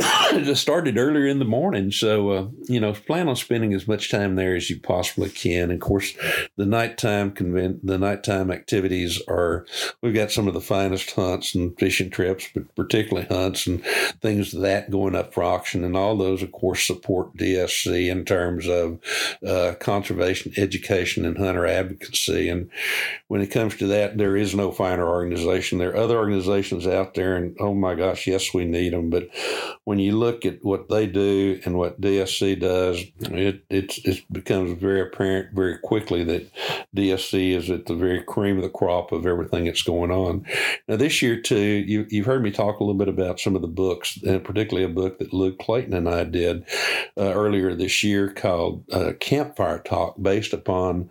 just 0.30 0.62
started 0.62 0.98
earlier 0.98 1.26
in 1.26 1.38
the 1.38 1.44
morning. 1.44 1.90
So, 1.90 2.30
uh, 2.30 2.48
you 2.68 2.80
know, 2.80 2.92
plan 2.92 3.28
on 3.28 3.36
spending 3.36 3.74
as 3.74 3.88
much 3.88 4.10
time 4.10 4.36
there 4.36 4.54
as 4.54 4.70
you 4.70 4.80
possibly 4.80 5.28
can. 5.28 5.70
Of 5.70 5.80
course, 5.80 6.14
the 6.56 6.66
nighttime 6.66 7.32
the 7.40 7.98
nighttime 7.98 8.50
activities 8.50 9.20
are, 9.28 9.66
we've 10.02 10.14
got 10.14 10.30
some 10.30 10.48
of 10.48 10.54
the 10.54 10.60
finest 10.60 11.10
hunts 11.12 11.54
and 11.54 11.76
fishing 11.78 12.10
trips, 12.10 12.48
but 12.54 12.74
particularly 12.74 13.26
hunts 13.28 13.66
and 13.66 13.84
things 14.20 14.52
that 14.52 14.90
going 14.90 15.14
up 15.14 15.34
for 15.34 15.42
auction. 15.42 15.84
And 15.84 15.96
all 15.96 16.16
those, 16.16 16.42
of 16.42 16.52
course, 16.52 16.86
support 16.86 17.36
DSC 17.36 18.10
in 18.10 18.24
terms 18.24 18.68
of 18.68 19.00
uh, 19.46 19.74
conservation, 19.80 20.52
education, 20.56 21.24
and 21.24 21.38
hunter 21.38 21.66
advocacy. 21.66 22.48
And 22.48 22.70
when 23.28 23.40
it 23.40 23.48
comes 23.48 23.76
to 23.76 23.86
that, 23.88 24.18
there 24.18 24.36
is 24.36 24.54
no 24.54 24.70
finer 24.72 25.08
organization. 25.08 25.78
There 25.78 25.90
are 25.90 25.96
other 25.96 26.18
organizations 26.18 26.86
out 26.86 27.14
there, 27.14 27.36
and 27.36 27.56
oh 27.60 27.74
my 27.74 27.94
gosh, 27.94 28.26
yes, 28.26 28.52
we 28.52 28.64
need 28.64 28.92
them. 28.92 29.10
But 29.10 29.28
when 29.84 29.98
you 29.98 30.16
look 30.18 30.44
at 30.44 30.64
what 30.64 30.88
they 30.88 31.06
do 31.06 31.60
and 31.64 31.76
what 31.76 32.00
DSC 32.00 32.60
does, 32.60 33.02
it 33.20 33.64
it 33.70 34.24
becomes 34.32 34.78
very 34.80 35.00
apparent 35.00 35.54
very 35.54 35.78
quickly 35.78 36.24
that 36.24 36.50
DSC 36.96 37.29
is 37.34 37.70
at 37.70 37.86
the 37.86 37.94
very 37.94 38.22
cream 38.22 38.56
of 38.56 38.62
the 38.62 38.68
crop 38.68 39.12
of 39.12 39.26
everything 39.26 39.64
that's 39.64 39.82
going 39.82 40.10
on. 40.10 40.44
Now, 40.88 40.96
this 40.96 41.22
year 41.22 41.40
too, 41.40 41.58
you 41.58 42.06
you've 42.10 42.26
heard 42.26 42.42
me 42.42 42.50
talk 42.50 42.80
a 42.80 42.84
little 42.84 42.98
bit 42.98 43.08
about 43.08 43.40
some 43.40 43.56
of 43.56 43.62
the 43.62 43.68
books, 43.68 44.18
and 44.22 44.44
particularly 44.44 44.84
a 44.84 44.94
book 44.94 45.18
that 45.18 45.32
Luke 45.32 45.58
Clayton 45.58 45.94
and 45.94 46.08
I 46.08 46.24
did 46.24 46.64
uh, 47.16 47.32
earlier 47.32 47.74
this 47.74 48.02
year 48.02 48.30
called 48.30 48.84
uh, 48.92 49.12
Campfire 49.20 49.80
Talk, 49.80 50.16
based 50.20 50.52
upon 50.52 51.10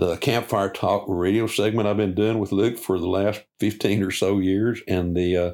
the 0.00 0.16
campfire 0.16 0.70
talk 0.70 1.04
radio 1.06 1.46
segment 1.46 1.86
I've 1.86 1.98
been 1.98 2.14
doing 2.14 2.38
with 2.38 2.52
Luke 2.52 2.78
for 2.78 2.98
the 2.98 3.06
last 3.06 3.42
15 3.58 4.02
or 4.02 4.10
so 4.10 4.38
years 4.38 4.80
and 4.88 5.14
the 5.14 5.36
uh, 5.36 5.52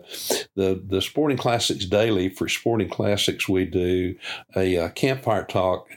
the 0.55 0.81
the 0.87 1.03
Sporting 1.03 1.37
Classics 1.37 1.85
Daily 1.85 2.29
for 2.29 2.49
Sporting 2.49 2.89
Classics 2.89 3.49
we 3.49 3.65
do 3.65 4.15
a 4.55 4.77
uh, 4.79 4.89
campfire 4.91 5.45
talk 5.45 5.89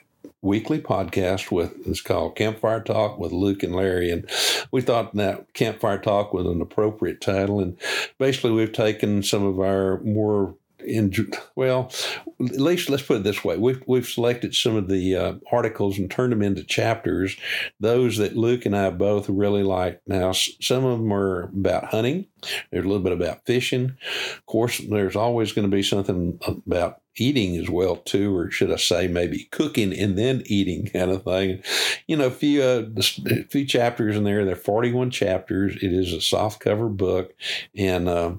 weekly 0.41 0.79
podcast 0.79 1.51
with 1.51 1.75
it's 1.85 2.01
called 2.01 2.35
Campfire 2.35 2.81
Talk 2.81 3.19
with 3.19 3.31
Luke 3.31 3.63
and 3.63 3.75
Larry 3.75 4.09
and 4.09 4.29
we 4.71 4.81
thought 4.81 5.13
that 5.15 5.53
Campfire 5.53 5.97
Talk 5.97 6.33
was 6.33 6.45
an 6.45 6.61
appropriate 6.61 7.21
title 7.21 7.59
and 7.59 7.77
basically 8.17 8.51
we've 8.51 8.71
taken 8.71 9.21
some 9.21 9.43
of 9.43 9.59
our 9.59 9.99
more 10.01 10.55
in 10.85 11.13
well, 11.55 11.91
at 12.39 12.59
least 12.59 12.89
let's 12.89 13.03
put 13.03 13.17
it 13.17 13.23
this 13.23 13.43
way: 13.43 13.57
we've 13.57 13.81
we've 13.87 14.07
selected 14.07 14.55
some 14.55 14.75
of 14.75 14.87
the 14.87 15.15
uh, 15.15 15.33
articles 15.51 15.97
and 15.97 16.09
turned 16.09 16.31
them 16.31 16.41
into 16.41 16.63
chapters. 16.63 17.37
Those 17.79 18.17
that 18.17 18.37
Luke 18.37 18.65
and 18.65 18.75
I 18.75 18.89
both 18.89 19.29
really 19.29 19.63
like. 19.63 20.01
Now, 20.07 20.31
some 20.31 20.85
of 20.85 20.99
them 20.99 21.13
are 21.13 21.43
about 21.43 21.85
hunting. 21.85 22.27
There's 22.71 22.85
a 22.85 22.87
little 22.87 23.03
bit 23.03 23.13
about 23.13 23.45
fishing. 23.45 23.97
Of 24.37 24.45
course, 24.45 24.79
there's 24.79 25.15
always 25.15 25.51
going 25.51 25.69
to 25.69 25.75
be 25.75 25.83
something 25.83 26.39
about 26.65 27.01
eating 27.19 27.57
as 27.57 27.69
well 27.69 27.97
too, 27.97 28.35
or 28.35 28.51
should 28.51 28.71
I 28.71 28.77
say 28.77 29.07
maybe 29.07 29.45
cooking 29.51 29.97
and 29.97 30.17
then 30.17 30.43
eating 30.45 30.87
kind 30.87 31.11
of 31.11 31.23
thing. 31.23 31.63
You 32.07 32.17
know, 32.17 32.27
a 32.27 32.31
few 32.31 32.61
uh, 32.61 32.85
a 32.97 33.43
few 33.45 33.65
chapters 33.65 34.15
in 34.15 34.23
there. 34.23 34.45
There 34.45 34.53
are 34.53 34.57
41 34.57 35.11
chapters. 35.11 35.75
It 35.75 35.93
is 35.93 36.13
a 36.13 36.21
soft 36.21 36.59
cover 36.59 36.89
book, 36.89 37.33
and 37.75 38.07
uh, 38.07 38.33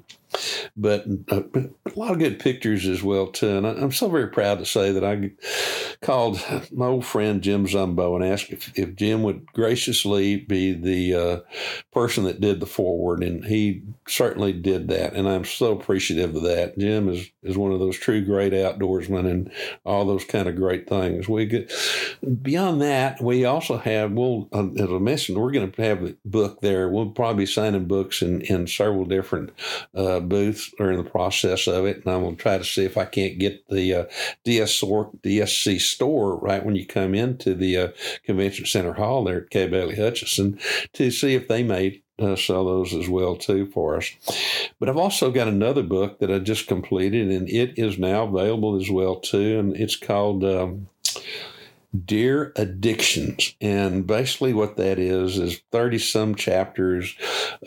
but 0.76 1.06
uh, 1.30 1.42
a 1.54 1.98
lot 1.98 2.12
of 2.12 2.18
good 2.18 2.38
pictures 2.38 2.86
as 2.86 3.02
well 3.02 3.26
too. 3.26 3.56
And 3.58 3.66
I, 3.66 3.70
am 3.70 3.92
so 3.92 4.08
very 4.08 4.28
proud 4.28 4.58
to 4.58 4.66
say 4.66 4.92
that 4.92 5.04
I 5.04 5.30
called 6.04 6.40
my 6.72 6.86
old 6.86 7.04
friend 7.04 7.42
Jim 7.42 7.66
Zumbo 7.66 8.14
and 8.14 8.24
asked 8.24 8.50
if, 8.50 8.76
if 8.78 8.94
Jim 8.94 9.22
would 9.22 9.46
graciously 9.52 10.36
be 10.36 10.72
the 10.72 11.14
uh, 11.14 11.40
person 11.92 12.24
that 12.24 12.40
did 12.40 12.60
the 12.60 12.66
forward, 12.66 13.22
and 13.22 13.44
he 13.44 13.82
certainly 14.06 14.52
did 14.52 14.88
that. 14.88 15.14
And 15.14 15.28
I'm 15.28 15.44
so 15.44 15.72
appreciative 15.72 16.34
of 16.34 16.42
that. 16.42 16.78
Jim 16.78 17.08
is 17.08 17.30
is 17.42 17.56
one 17.56 17.72
of 17.72 17.78
those 17.78 17.98
true 17.98 18.24
great 18.24 18.52
outdoorsmen 18.52 19.30
and 19.30 19.50
all 19.84 20.04
those 20.04 20.24
kind 20.24 20.48
of 20.48 20.56
great 20.56 20.88
things. 20.88 21.28
We 21.28 21.46
get 21.46 21.72
beyond 22.42 22.82
that. 22.82 23.20
We 23.22 23.44
also 23.44 23.78
have 23.78 24.12
we'll 24.12 24.48
uh, 24.52 24.68
as 24.76 24.90
I 24.90 24.98
mentioned, 24.98 25.38
we're 25.38 25.52
going 25.52 25.70
to 25.70 25.82
have 25.82 26.04
a 26.04 26.14
book 26.24 26.60
there. 26.60 26.88
We'll 26.88 27.10
probably 27.10 27.44
be 27.44 27.50
signing 27.50 27.86
books 27.86 28.22
in 28.22 28.42
in 28.42 28.66
several 28.66 29.04
different. 29.04 29.52
Uh, 29.94 30.19
uh, 30.20 30.24
booths 30.24 30.72
are 30.78 30.90
in 30.90 31.02
the 31.02 31.10
process 31.10 31.66
of 31.66 31.86
it, 31.86 31.98
and 31.98 32.14
I'm 32.14 32.22
going 32.22 32.36
to 32.36 32.42
try 32.42 32.58
to 32.58 32.64
see 32.64 32.84
if 32.84 32.96
I 32.96 33.04
can't 33.04 33.38
get 33.38 33.66
the 33.68 33.94
uh, 33.94 34.04
DSC 34.44 35.80
store 35.80 36.36
right 36.36 36.64
when 36.64 36.76
you 36.76 36.86
come 36.86 37.14
into 37.14 37.54
the 37.54 37.76
uh, 37.76 37.88
convention 38.24 38.66
center 38.66 38.94
hall 38.94 39.24
there 39.24 39.42
at 39.42 39.50
Kay 39.50 39.66
Bailey 39.68 39.96
Hutchison 39.96 40.58
to 40.92 41.10
see 41.10 41.34
if 41.34 41.48
they 41.48 41.62
may 41.62 42.02
uh, 42.18 42.36
sell 42.36 42.66
those 42.66 42.92
as 42.94 43.08
well 43.08 43.36
too 43.36 43.66
for 43.66 43.96
us. 43.96 44.12
But 44.78 44.88
I've 44.88 44.96
also 44.96 45.30
got 45.30 45.48
another 45.48 45.82
book 45.82 46.18
that 46.18 46.30
I 46.30 46.38
just 46.38 46.66
completed, 46.66 47.30
and 47.30 47.48
it 47.48 47.78
is 47.78 47.98
now 47.98 48.24
available 48.24 48.76
as 48.80 48.90
well 48.90 49.16
too, 49.16 49.58
and 49.58 49.76
it's 49.76 49.96
called. 49.96 50.44
Um, 50.44 50.88
Deer 52.04 52.52
Addictions. 52.56 53.54
And 53.60 54.06
basically, 54.06 54.54
what 54.54 54.76
that 54.76 54.98
is 54.98 55.38
is 55.38 55.60
30 55.72 55.98
some 55.98 56.34
chapters 56.34 57.16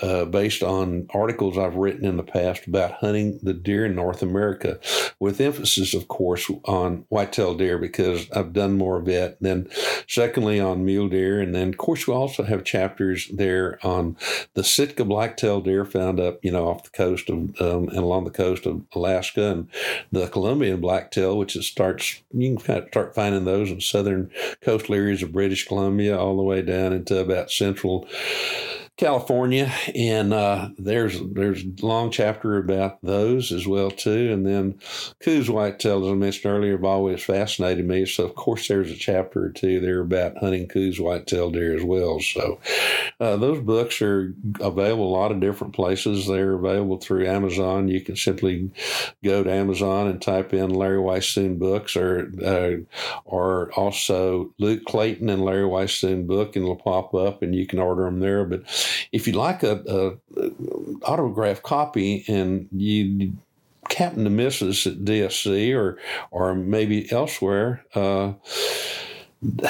uh, 0.01 0.26
based 0.26 0.63
on 0.63 1.07
articles 1.13 1.57
I've 1.57 1.76
written 1.76 2.05
in 2.05 2.17
the 2.17 2.24
past 2.24 2.65
about 2.67 2.93
hunting 2.93 3.39
the 3.43 3.53
deer 3.53 3.86
in 3.86 3.95
North 3.95 4.21
America, 4.21 4.80
with 5.19 5.41
emphasis, 5.41 5.93
of 5.93 6.07
course, 6.07 6.49
on 6.65 7.05
whitetail 7.09 7.53
deer 7.55 7.78
because 7.78 8.30
I've 8.32 8.53
done 8.53 8.78
more 8.78 8.97
of 8.97 9.07
it. 9.09 9.38
Then, 9.41 9.67
secondly, 10.07 10.59
on 10.59 10.86
mule 10.86 11.09
deer. 11.09 11.41
And 11.41 11.53
then, 11.53 11.69
of 11.69 11.78
course, 11.78 12.07
we 12.07 12.13
also 12.13 12.43
have 12.43 12.63
chapters 12.63 13.28
there 13.34 13.78
on 13.84 14.15
the 14.53 14.63
Sitka 14.63 15.03
blacktail 15.03 15.59
deer 15.59 15.84
found 15.84 16.19
up, 16.19 16.39
you 16.43 16.51
know, 16.51 16.69
off 16.69 16.84
the 16.84 16.89
coast 16.91 17.30
of 17.30 17.59
um, 17.59 17.89
and 17.89 17.97
along 17.97 18.24
the 18.24 18.32
coast 18.32 18.65
of 18.65 18.82
Alaska, 18.95 19.51
and 19.51 19.69
the 20.11 20.28
Columbian 20.28 20.80
blacktail, 20.80 21.38
which 21.38 21.55
is 21.55 21.67
starts, 21.67 22.21
you 22.32 22.55
can 22.55 22.65
kind 22.65 22.84
of 22.84 22.88
start 22.89 23.15
finding 23.15 23.45
those 23.45 23.69
in 23.69 23.82
southern 23.82 24.12
southern 24.14 24.30
coastal 24.61 24.95
areas 24.95 25.24
of 25.24 25.32
British 25.32 25.68
Columbia 25.68 26.18
all 26.18 26.38
the 26.38 26.43
way 26.43 26.61
down 26.61 26.93
into 26.93 27.18
about 27.20 27.51
central 27.51 28.07
California, 28.96 29.74
and 29.96 30.34
uh, 30.34 30.70
there's 30.78 31.20
there's 31.32 31.64
a 31.64 31.86
long 31.86 32.12
chapter 32.12 32.58
about 32.58 33.00
those 33.02 33.52
as 33.52 33.66
well 33.66 33.89
too. 33.89 34.32
And 34.32 34.46
then 34.46 34.80
Coues 35.24 35.50
whitetail, 35.50 36.06
as 36.06 36.12
I 36.12 36.16
mentioned 36.16 36.54
earlier, 36.54 36.74
have 36.74 36.84
always 36.84 37.24
fascinated 37.24 37.88
me. 37.88 38.06
So 38.06 38.26
of 38.26 38.36
course 38.36 38.68
there's 38.68 38.91
a 38.91 38.96
chapter 38.96 39.46
or 39.46 39.50
two 39.50 39.80
there 39.80 40.02
about 40.02 40.38
hunting 40.38 40.68
Coues 40.68 41.00
whitetail 41.00 41.50
deer 41.50 41.76
as 41.76 41.84
well. 41.84 42.20
So 42.20 42.60
uh, 43.20 43.38
those 43.38 43.62
books 43.62 44.00
are 44.02 44.36
available 44.60 45.08
a 45.08 45.18
lot 45.18 45.32
of 45.32 45.39
different 45.39 45.74
places. 45.74 46.28
They're 46.28 46.54
available 46.54 46.98
through 46.98 47.28
Amazon. 47.28 47.88
You 47.88 48.00
can 48.00 48.16
simply 48.16 48.70
go 49.24 49.44
to 49.44 49.52
Amazon 49.52 50.08
and 50.08 50.22
type 50.22 50.54
in 50.54 50.70
Larry 50.70 51.00
Weishuhn 51.00 51.58
books, 51.58 51.96
or 51.96 52.32
uh, 52.46 52.76
or 53.26 53.72
also 53.74 54.54
Luke 54.60 54.86
Clayton 54.86 55.30
and 55.30 55.44
Larry 55.44 55.64
Weishuhn 55.64 56.28
book, 56.28 56.56
and 56.56 56.64
it'll 56.64 56.76
pop 56.76 57.16
up, 57.16 57.41
and 57.41 57.56
you 57.56 57.66
can 57.66 57.80
order 57.80 58.04
them 58.04 58.20
there. 58.20 58.46
But 58.46 58.64
if 59.12 59.28
you'd 59.28 59.36
like 59.36 59.64
a, 59.64 59.84
a, 59.88 60.42
a 60.42 60.52
autographed 61.04 61.64
copy 61.64 62.24
and 62.28 62.68
you 62.72 63.34
happen 63.98 64.24
to 64.24 64.30
miss 64.30 64.62
us 64.62 64.88
at 64.88 65.06
DSC 65.06 65.76
or 65.76 65.98
or 66.32 66.56
maybe 66.56 67.12
elsewhere, 67.12 67.86
uh, 67.96 68.34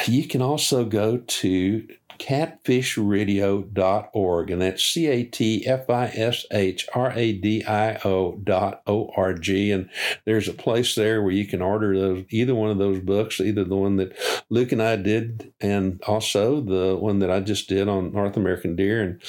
you 0.06 0.28
can 0.28 0.42
also 0.42 0.86
go 0.86 1.18
to 1.18 1.88
catfishradio.org, 2.20 4.52
and 4.52 4.62
that's 4.62 4.84
C 4.84 5.08
A 5.08 5.24
T 5.24 5.66
F 5.66 5.90
I 5.90 6.06
S 6.08 6.46
H 6.52 6.88
R 6.94 7.12
A 7.16 7.34
D 7.34 7.64
I 7.66 8.00
O 8.06 8.40
dot 8.44 8.82
O 8.88 9.12
R 9.16 9.34
G. 9.34 9.72
And 9.72 9.90
there's 10.26 10.48
a 10.48 10.54
place 10.54 10.96
there 10.96 11.22
where 11.22 11.32
you 11.32 11.46
can 11.46 11.62
order 11.62 11.98
those, 11.98 12.26
either 12.30 12.56
one 12.56 12.70
of 12.70 12.78
those 12.78 13.00
books, 13.00 13.40
either 13.40 13.64
the 13.64 13.76
one 13.76 13.98
that 13.98 14.18
Luke 14.50 14.72
and 14.72 14.82
I 14.82 14.96
did, 14.96 15.54
and 15.62 16.02
also 16.04 16.62
the 16.62 16.96
one 16.96 17.20
that 17.20 17.32
I 17.32 17.40
just 17.40 17.70
did 17.70 17.88
on 17.88 18.14
North 18.14 18.38
American 18.38 18.76
deer. 18.76 19.02
And 19.02 19.22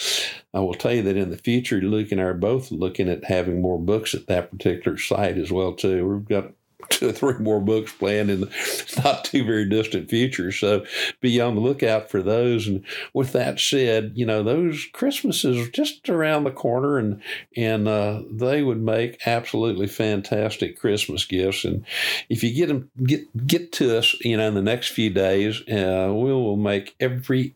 I 0.52 0.60
will 0.60 0.74
tell 0.74 0.92
you 0.92 1.02
that 1.02 1.16
in 1.16 1.30
the 1.30 1.38
future, 1.38 1.80
Luke 1.80 2.12
and 2.12 2.20
I 2.20 2.24
are 2.24 2.34
both 2.34 2.70
looking 2.70 3.08
at 3.08 3.24
having 3.24 3.60
more 3.60 3.78
books 3.78 4.14
at 4.14 4.26
that 4.28 4.50
particular 4.50 4.98
site 4.98 5.38
as 5.38 5.50
well, 5.50 5.72
too. 5.72 6.06
We've 6.06 6.28
got 6.28 6.52
two 6.90 7.08
or 7.08 7.12
three 7.12 7.38
more 7.38 7.60
books 7.60 7.92
planned 7.92 8.30
in 8.30 8.42
the 8.42 8.92
not 9.04 9.24
too 9.24 9.44
very 9.44 9.68
distant 9.68 10.08
future. 10.08 10.52
So 10.52 10.84
be 11.20 11.40
on 11.40 11.54
the 11.54 11.60
lookout 11.60 12.10
for 12.10 12.22
those. 12.22 12.66
And 12.66 12.84
with 13.12 13.32
that 13.32 13.60
said, 13.60 14.12
you 14.14 14.26
know, 14.26 14.42
those 14.42 14.86
Christmases 14.92 15.58
are 15.58 15.70
just 15.70 16.08
around 16.08 16.44
the 16.44 16.50
corner 16.50 16.98
and, 16.98 17.22
and, 17.56 17.88
uh, 17.88 18.22
they 18.30 18.62
would 18.62 18.82
make 18.82 19.26
absolutely 19.26 19.86
fantastic 19.86 20.78
Christmas 20.78 21.24
gifts. 21.24 21.64
And 21.64 21.84
if 22.28 22.42
you 22.42 22.54
get 22.54 22.68
them, 22.68 22.90
get, 23.04 23.46
get 23.46 23.72
to 23.72 23.98
us, 23.98 24.14
you 24.20 24.36
know, 24.36 24.48
in 24.48 24.54
the 24.54 24.62
next 24.62 24.88
few 24.88 25.10
days, 25.10 25.60
uh, 25.68 26.10
we 26.12 26.32
will 26.32 26.56
make 26.56 26.94
every 27.00 27.54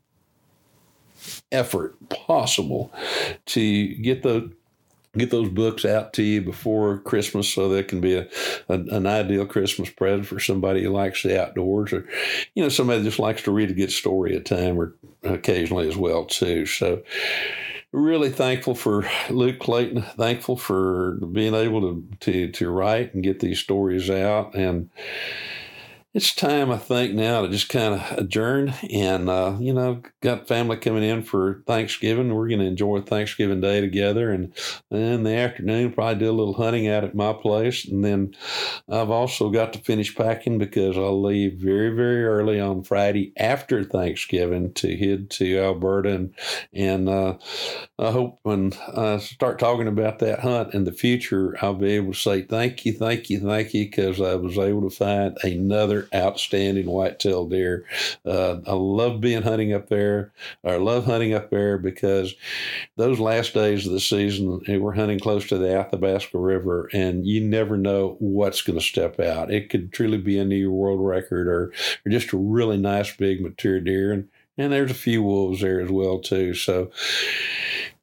effort 1.51 1.97
possible 2.09 2.93
to 3.47 3.95
get 3.97 4.22
the 4.22 4.53
get 5.18 5.30
those 5.30 5.48
books 5.48 5.84
out 5.84 6.12
to 6.14 6.22
you 6.22 6.40
before 6.42 6.98
Christmas 6.98 7.48
so 7.48 7.68
that 7.68 7.88
can 7.88 8.00
be 8.00 8.14
a, 8.14 8.28
a, 8.68 8.74
an 8.74 9.06
ideal 9.06 9.46
Christmas 9.46 9.90
present 9.90 10.26
for 10.26 10.40
somebody 10.40 10.82
who 10.82 10.90
likes 10.90 11.22
the 11.22 11.40
outdoors 11.40 11.92
or, 11.92 12.08
you 12.54 12.62
know, 12.62 12.68
somebody 12.68 13.02
just 13.02 13.18
likes 13.18 13.42
to 13.42 13.52
read 13.52 13.70
a 13.70 13.74
good 13.74 13.92
story 13.92 14.36
at 14.36 14.44
time 14.44 14.78
or 14.78 14.94
occasionally 15.22 15.88
as 15.88 15.96
well 15.96 16.24
too. 16.24 16.66
So 16.66 17.02
really 17.92 18.30
thankful 18.30 18.74
for 18.74 19.08
Luke 19.30 19.58
Clayton, 19.58 20.02
thankful 20.02 20.56
for 20.56 21.18
being 21.32 21.54
able 21.54 21.80
to, 21.80 22.04
to, 22.20 22.52
to 22.52 22.70
write 22.70 23.14
and 23.14 23.22
get 23.22 23.40
these 23.40 23.58
stories 23.58 24.10
out 24.10 24.54
and, 24.54 24.90
it's 26.18 26.34
time, 26.34 26.72
I 26.72 26.78
think, 26.78 27.14
now 27.14 27.42
to 27.42 27.48
just 27.48 27.68
kind 27.68 27.94
of 27.94 28.18
adjourn. 28.18 28.74
And, 28.92 29.30
uh, 29.30 29.56
you 29.60 29.72
know, 29.72 30.02
got 30.20 30.48
family 30.48 30.76
coming 30.76 31.04
in 31.04 31.22
for 31.22 31.62
Thanksgiving. 31.64 32.34
We're 32.34 32.48
going 32.48 32.58
to 32.58 32.66
enjoy 32.66 33.02
Thanksgiving 33.02 33.60
Day 33.60 33.80
together. 33.80 34.32
And 34.32 34.52
in 34.90 35.22
the 35.22 35.36
afternoon, 35.36 35.92
probably 35.92 36.18
do 36.18 36.30
a 36.30 36.32
little 36.32 36.54
hunting 36.54 36.88
out 36.88 37.04
at 37.04 37.14
my 37.14 37.32
place. 37.32 37.86
And 37.86 38.04
then 38.04 38.34
I've 38.88 39.10
also 39.10 39.48
got 39.48 39.72
to 39.74 39.78
finish 39.78 40.12
packing 40.12 40.58
because 40.58 40.98
I'll 40.98 41.22
leave 41.22 41.60
very, 41.60 41.94
very 41.94 42.24
early 42.24 42.58
on 42.58 42.82
Friday 42.82 43.32
after 43.36 43.84
Thanksgiving 43.84 44.74
to 44.74 44.96
head 44.96 45.30
to 45.30 45.58
Alberta. 45.60 46.16
And, 46.16 46.34
and 46.72 47.08
uh, 47.08 47.38
I 47.96 48.10
hope 48.10 48.40
when 48.42 48.72
I 48.92 49.18
start 49.18 49.60
talking 49.60 49.86
about 49.86 50.18
that 50.18 50.40
hunt 50.40 50.74
in 50.74 50.82
the 50.82 50.90
future, 50.90 51.56
I'll 51.62 51.74
be 51.74 51.92
able 51.92 52.12
to 52.12 52.18
say 52.18 52.42
thank 52.42 52.84
you, 52.84 52.92
thank 52.92 53.30
you, 53.30 53.38
thank 53.38 53.72
you, 53.72 53.84
because 53.84 54.20
I 54.20 54.34
was 54.34 54.58
able 54.58 54.82
to 54.82 54.90
find 54.90 55.38
another 55.44 56.07
outstanding 56.14 56.86
whitetail 56.86 57.46
deer. 57.46 57.84
Uh, 58.24 58.59
I 58.66 58.72
love 58.72 59.20
being 59.20 59.42
hunting 59.42 59.72
up 59.72 59.88
there. 59.88 60.32
I 60.64 60.76
love 60.76 61.04
hunting 61.04 61.34
up 61.34 61.50
there 61.50 61.78
because 61.78 62.34
those 62.96 63.18
last 63.18 63.54
days 63.54 63.86
of 63.86 63.92
the 63.92 64.00
season, 64.00 64.62
we're 64.68 64.92
hunting 64.94 65.20
close 65.20 65.46
to 65.48 65.59
the 65.59 65.78
Athabasca 65.78 66.38
River, 66.38 66.88
and 66.92 67.26
you 67.26 67.40
never 67.40 67.76
know 67.76 68.16
what's 68.18 68.62
going 68.62 68.78
to 68.78 68.84
step 68.84 69.20
out. 69.20 69.52
It 69.52 69.70
could 69.70 69.92
truly 69.92 70.18
be 70.18 70.38
a 70.38 70.44
new 70.44 70.70
world 70.70 71.00
record 71.00 71.48
or, 71.48 71.72
or 72.04 72.11
just 72.11 72.32
a 72.32 72.36
really 72.36 72.76
nice 72.76 73.14
big 73.16 73.40
mature 73.40 73.80
deer. 73.80 74.12
And, 74.12 74.28
and 74.56 74.72
there's 74.72 74.90
a 74.90 74.94
few 74.94 75.22
wolves 75.22 75.61
there 75.61 75.80
as 75.80 75.90
well 75.90 76.18
too. 76.18 76.54
So 76.54 76.90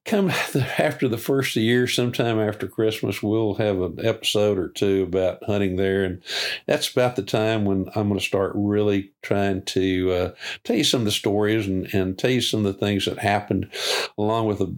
come 0.06 0.30
after 0.78 1.08
the 1.08 1.18
first 1.18 1.56
of 1.56 1.62
the 1.62 1.66
year, 1.66 1.88
sometime 1.88 2.40
after 2.40 2.68
Christmas, 2.68 3.22
we'll 3.22 3.56
have 3.56 3.82
an 3.82 4.00
episode 4.02 4.58
or 4.58 4.70
two 4.70 5.04
about 5.04 5.44
hunting 5.44 5.76
there. 5.76 6.04
And 6.04 6.22
that's 6.68 6.90
about 6.90 7.16
the 7.16 7.24
time 7.24 7.66
when 7.66 7.90
I'm 7.96 8.08
going 8.08 8.20
to 8.20 8.26
start 8.26 8.52
really 8.56 9.12
trying 9.22 9.64
to 9.64 10.12
uh, 10.12 10.32
tell 10.64 10.76
you 10.76 10.84
some 10.84 11.02
of 11.02 11.06
the 11.06 11.12
stories 11.12 11.68
and, 11.68 11.92
and 11.94 12.18
tell 12.18 12.32
you 12.32 12.42
some 12.42 12.66
of 12.66 12.74
the 12.74 12.86
things 12.86 13.06
that 13.06 13.18
happened, 13.18 13.70
along 14.18 14.48
with 14.48 14.62
a 14.62 14.74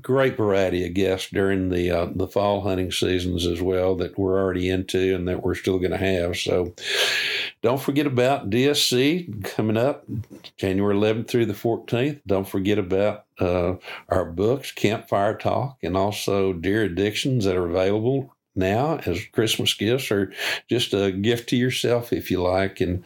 great 0.00 0.36
variety 0.36 0.84
of 0.86 0.94
guests 0.94 1.30
during 1.30 1.70
the, 1.70 1.90
uh, 1.90 2.08
the 2.14 2.26
fall 2.26 2.62
hunting 2.62 2.90
seasons 2.90 3.46
as 3.46 3.62
well 3.62 3.94
that 3.96 4.18
we're 4.18 4.40
already 4.40 4.68
into 4.68 5.14
and 5.14 5.28
that 5.28 5.42
we're 5.42 5.54
still 5.54 5.78
going 5.78 5.92
to 5.92 5.96
have. 5.96 6.36
So 6.36 6.74
don't 7.62 7.80
forget 7.80 8.06
about 8.06 8.50
DSC 8.50 9.44
coming 9.44 9.76
up 9.76 10.04
January 10.56 10.96
11th 10.96 11.28
through 11.28 11.46
the 11.46 11.52
14th. 11.52 12.20
Don't 12.26 12.48
forget 12.48 12.78
about 12.78 13.24
uh, 13.42 13.76
our 14.08 14.24
books, 14.24 14.70
Campfire 14.72 15.36
Talk, 15.36 15.78
and 15.82 15.96
also 15.96 16.52
Deer 16.52 16.84
Addictions 16.84 17.44
that 17.44 17.56
are 17.56 17.68
available 17.68 18.32
now 18.54 19.00
as 19.06 19.24
Christmas 19.32 19.72
gifts 19.74 20.10
or 20.10 20.32
just 20.68 20.92
a 20.92 21.10
gift 21.10 21.48
to 21.48 21.56
yourself 21.56 22.12
if 22.12 22.30
you 22.30 22.42
like. 22.42 22.80
And 22.80 23.04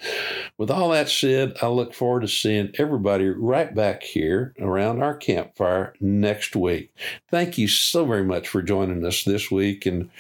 with 0.58 0.70
all 0.70 0.90
that 0.90 1.08
said, 1.08 1.56
I 1.62 1.68
look 1.68 1.94
forward 1.94 2.22
to 2.22 2.28
seeing 2.28 2.72
everybody 2.78 3.28
right 3.28 3.72
back 3.74 4.02
here 4.02 4.54
around 4.60 5.02
our 5.02 5.16
campfire 5.16 5.94
next 6.00 6.56
week. 6.56 6.92
Thank 7.30 7.58
you 7.58 7.68
so 7.68 8.04
very 8.04 8.24
much 8.24 8.48
for 8.48 8.60
joining 8.62 9.04
us 9.04 9.22
this 9.22 9.50
week. 9.50 9.86
And 9.86 10.10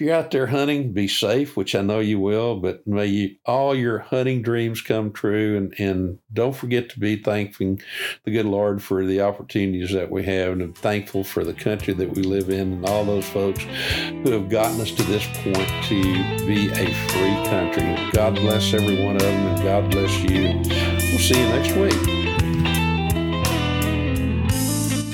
if 0.00 0.06
you're 0.06 0.14
out 0.14 0.30
there 0.30 0.46
hunting, 0.46 0.94
be 0.94 1.06
safe, 1.06 1.58
which 1.58 1.74
I 1.74 1.82
know 1.82 1.98
you 1.98 2.18
will, 2.18 2.56
but 2.56 2.86
may 2.86 3.04
you, 3.04 3.36
all 3.44 3.74
your 3.74 3.98
hunting 3.98 4.40
dreams 4.40 4.80
come 4.80 5.12
true. 5.12 5.58
And, 5.58 5.74
and 5.78 6.18
don't 6.32 6.56
forget 6.56 6.88
to 6.90 6.98
be 6.98 7.16
thanking 7.16 7.82
the 8.24 8.30
good 8.30 8.46
Lord 8.46 8.82
for 8.82 9.04
the 9.04 9.20
opportunities 9.20 9.92
that 9.92 10.10
we 10.10 10.24
have 10.24 10.52
and 10.52 10.62
I'm 10.62 10.72
thankful 10.72 11.22
for 11.22 11.44
the 11.44 11.52
country 11.52 11.92
that 11.92 12.16
we 12.16 12.22
live 12.22 12.48
in 12.48 12.72
and 12.72 12.86
all 12.86 13.04
those 13.04 13.28
folks 13.28 13.62
who 13.62 14.30
have 14.30 14.48
gotten 14.48 14.80
us 14.80 14.90
to 14.92 15.02
this 15.02 15.26
point 15.42 15.68
to 15.84 16.02
be 16.46 16.70
a 16.70 16.86
free 17.10 17.50
country. 17.50 18.10
God 18.12 18.36
bless 18.36 18.72
every 18.72 19.04
one 19.04 19.16
of 19.16 19.22
them 19.22 19.48
and 19.48 19.62
God 19.62 19.90
bless 19.90 20.18
you. 20.22 20.62
We'll 21.10 21.18
see 21.18 21.38
you 21.38 21.48
next 21.50 21.76
week. 21.76 22.19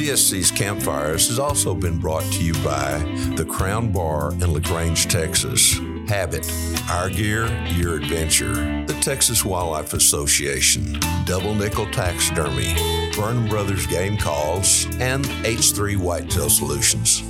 DSC's 0.07 0.53
Campfires 0.53 1.27
has 1.27 1.41
also 1.41 1.75
been 1.75 1.99
brought 1.99 2.23
to 2.35 2.41
you 2.41 2.53
by 2.63 2.97
the 3.35 3.45
Crown 3.45 3.91
Bar 3.91 4.35
in 4.35 4.53
LaGrange, 4.53 5.09
Texas. 5.09 5.81
Habit, 6.07 6.49
our 6.89 7.11
gear, 7.11 7.49
your 7.73 7.97
adventure. 7.97 8.55
The 8.87 8.97
Texas 9.01 9.45
Wildlife 9.45 9.95
Association, 9.95 10.97
Double 11.25 11.57
Nickel 11.57 11.91
Taxidermy, 11.91 12.77
Burnham 13.17 13.49
Brothers 13.49 13.89
Game 13.89 14.17
Calls, 14.17 14.85
and 15.01 15.25
H3 15.25 15.97
Whitetail 15.97 16.51
Solutions. 16.51 17.25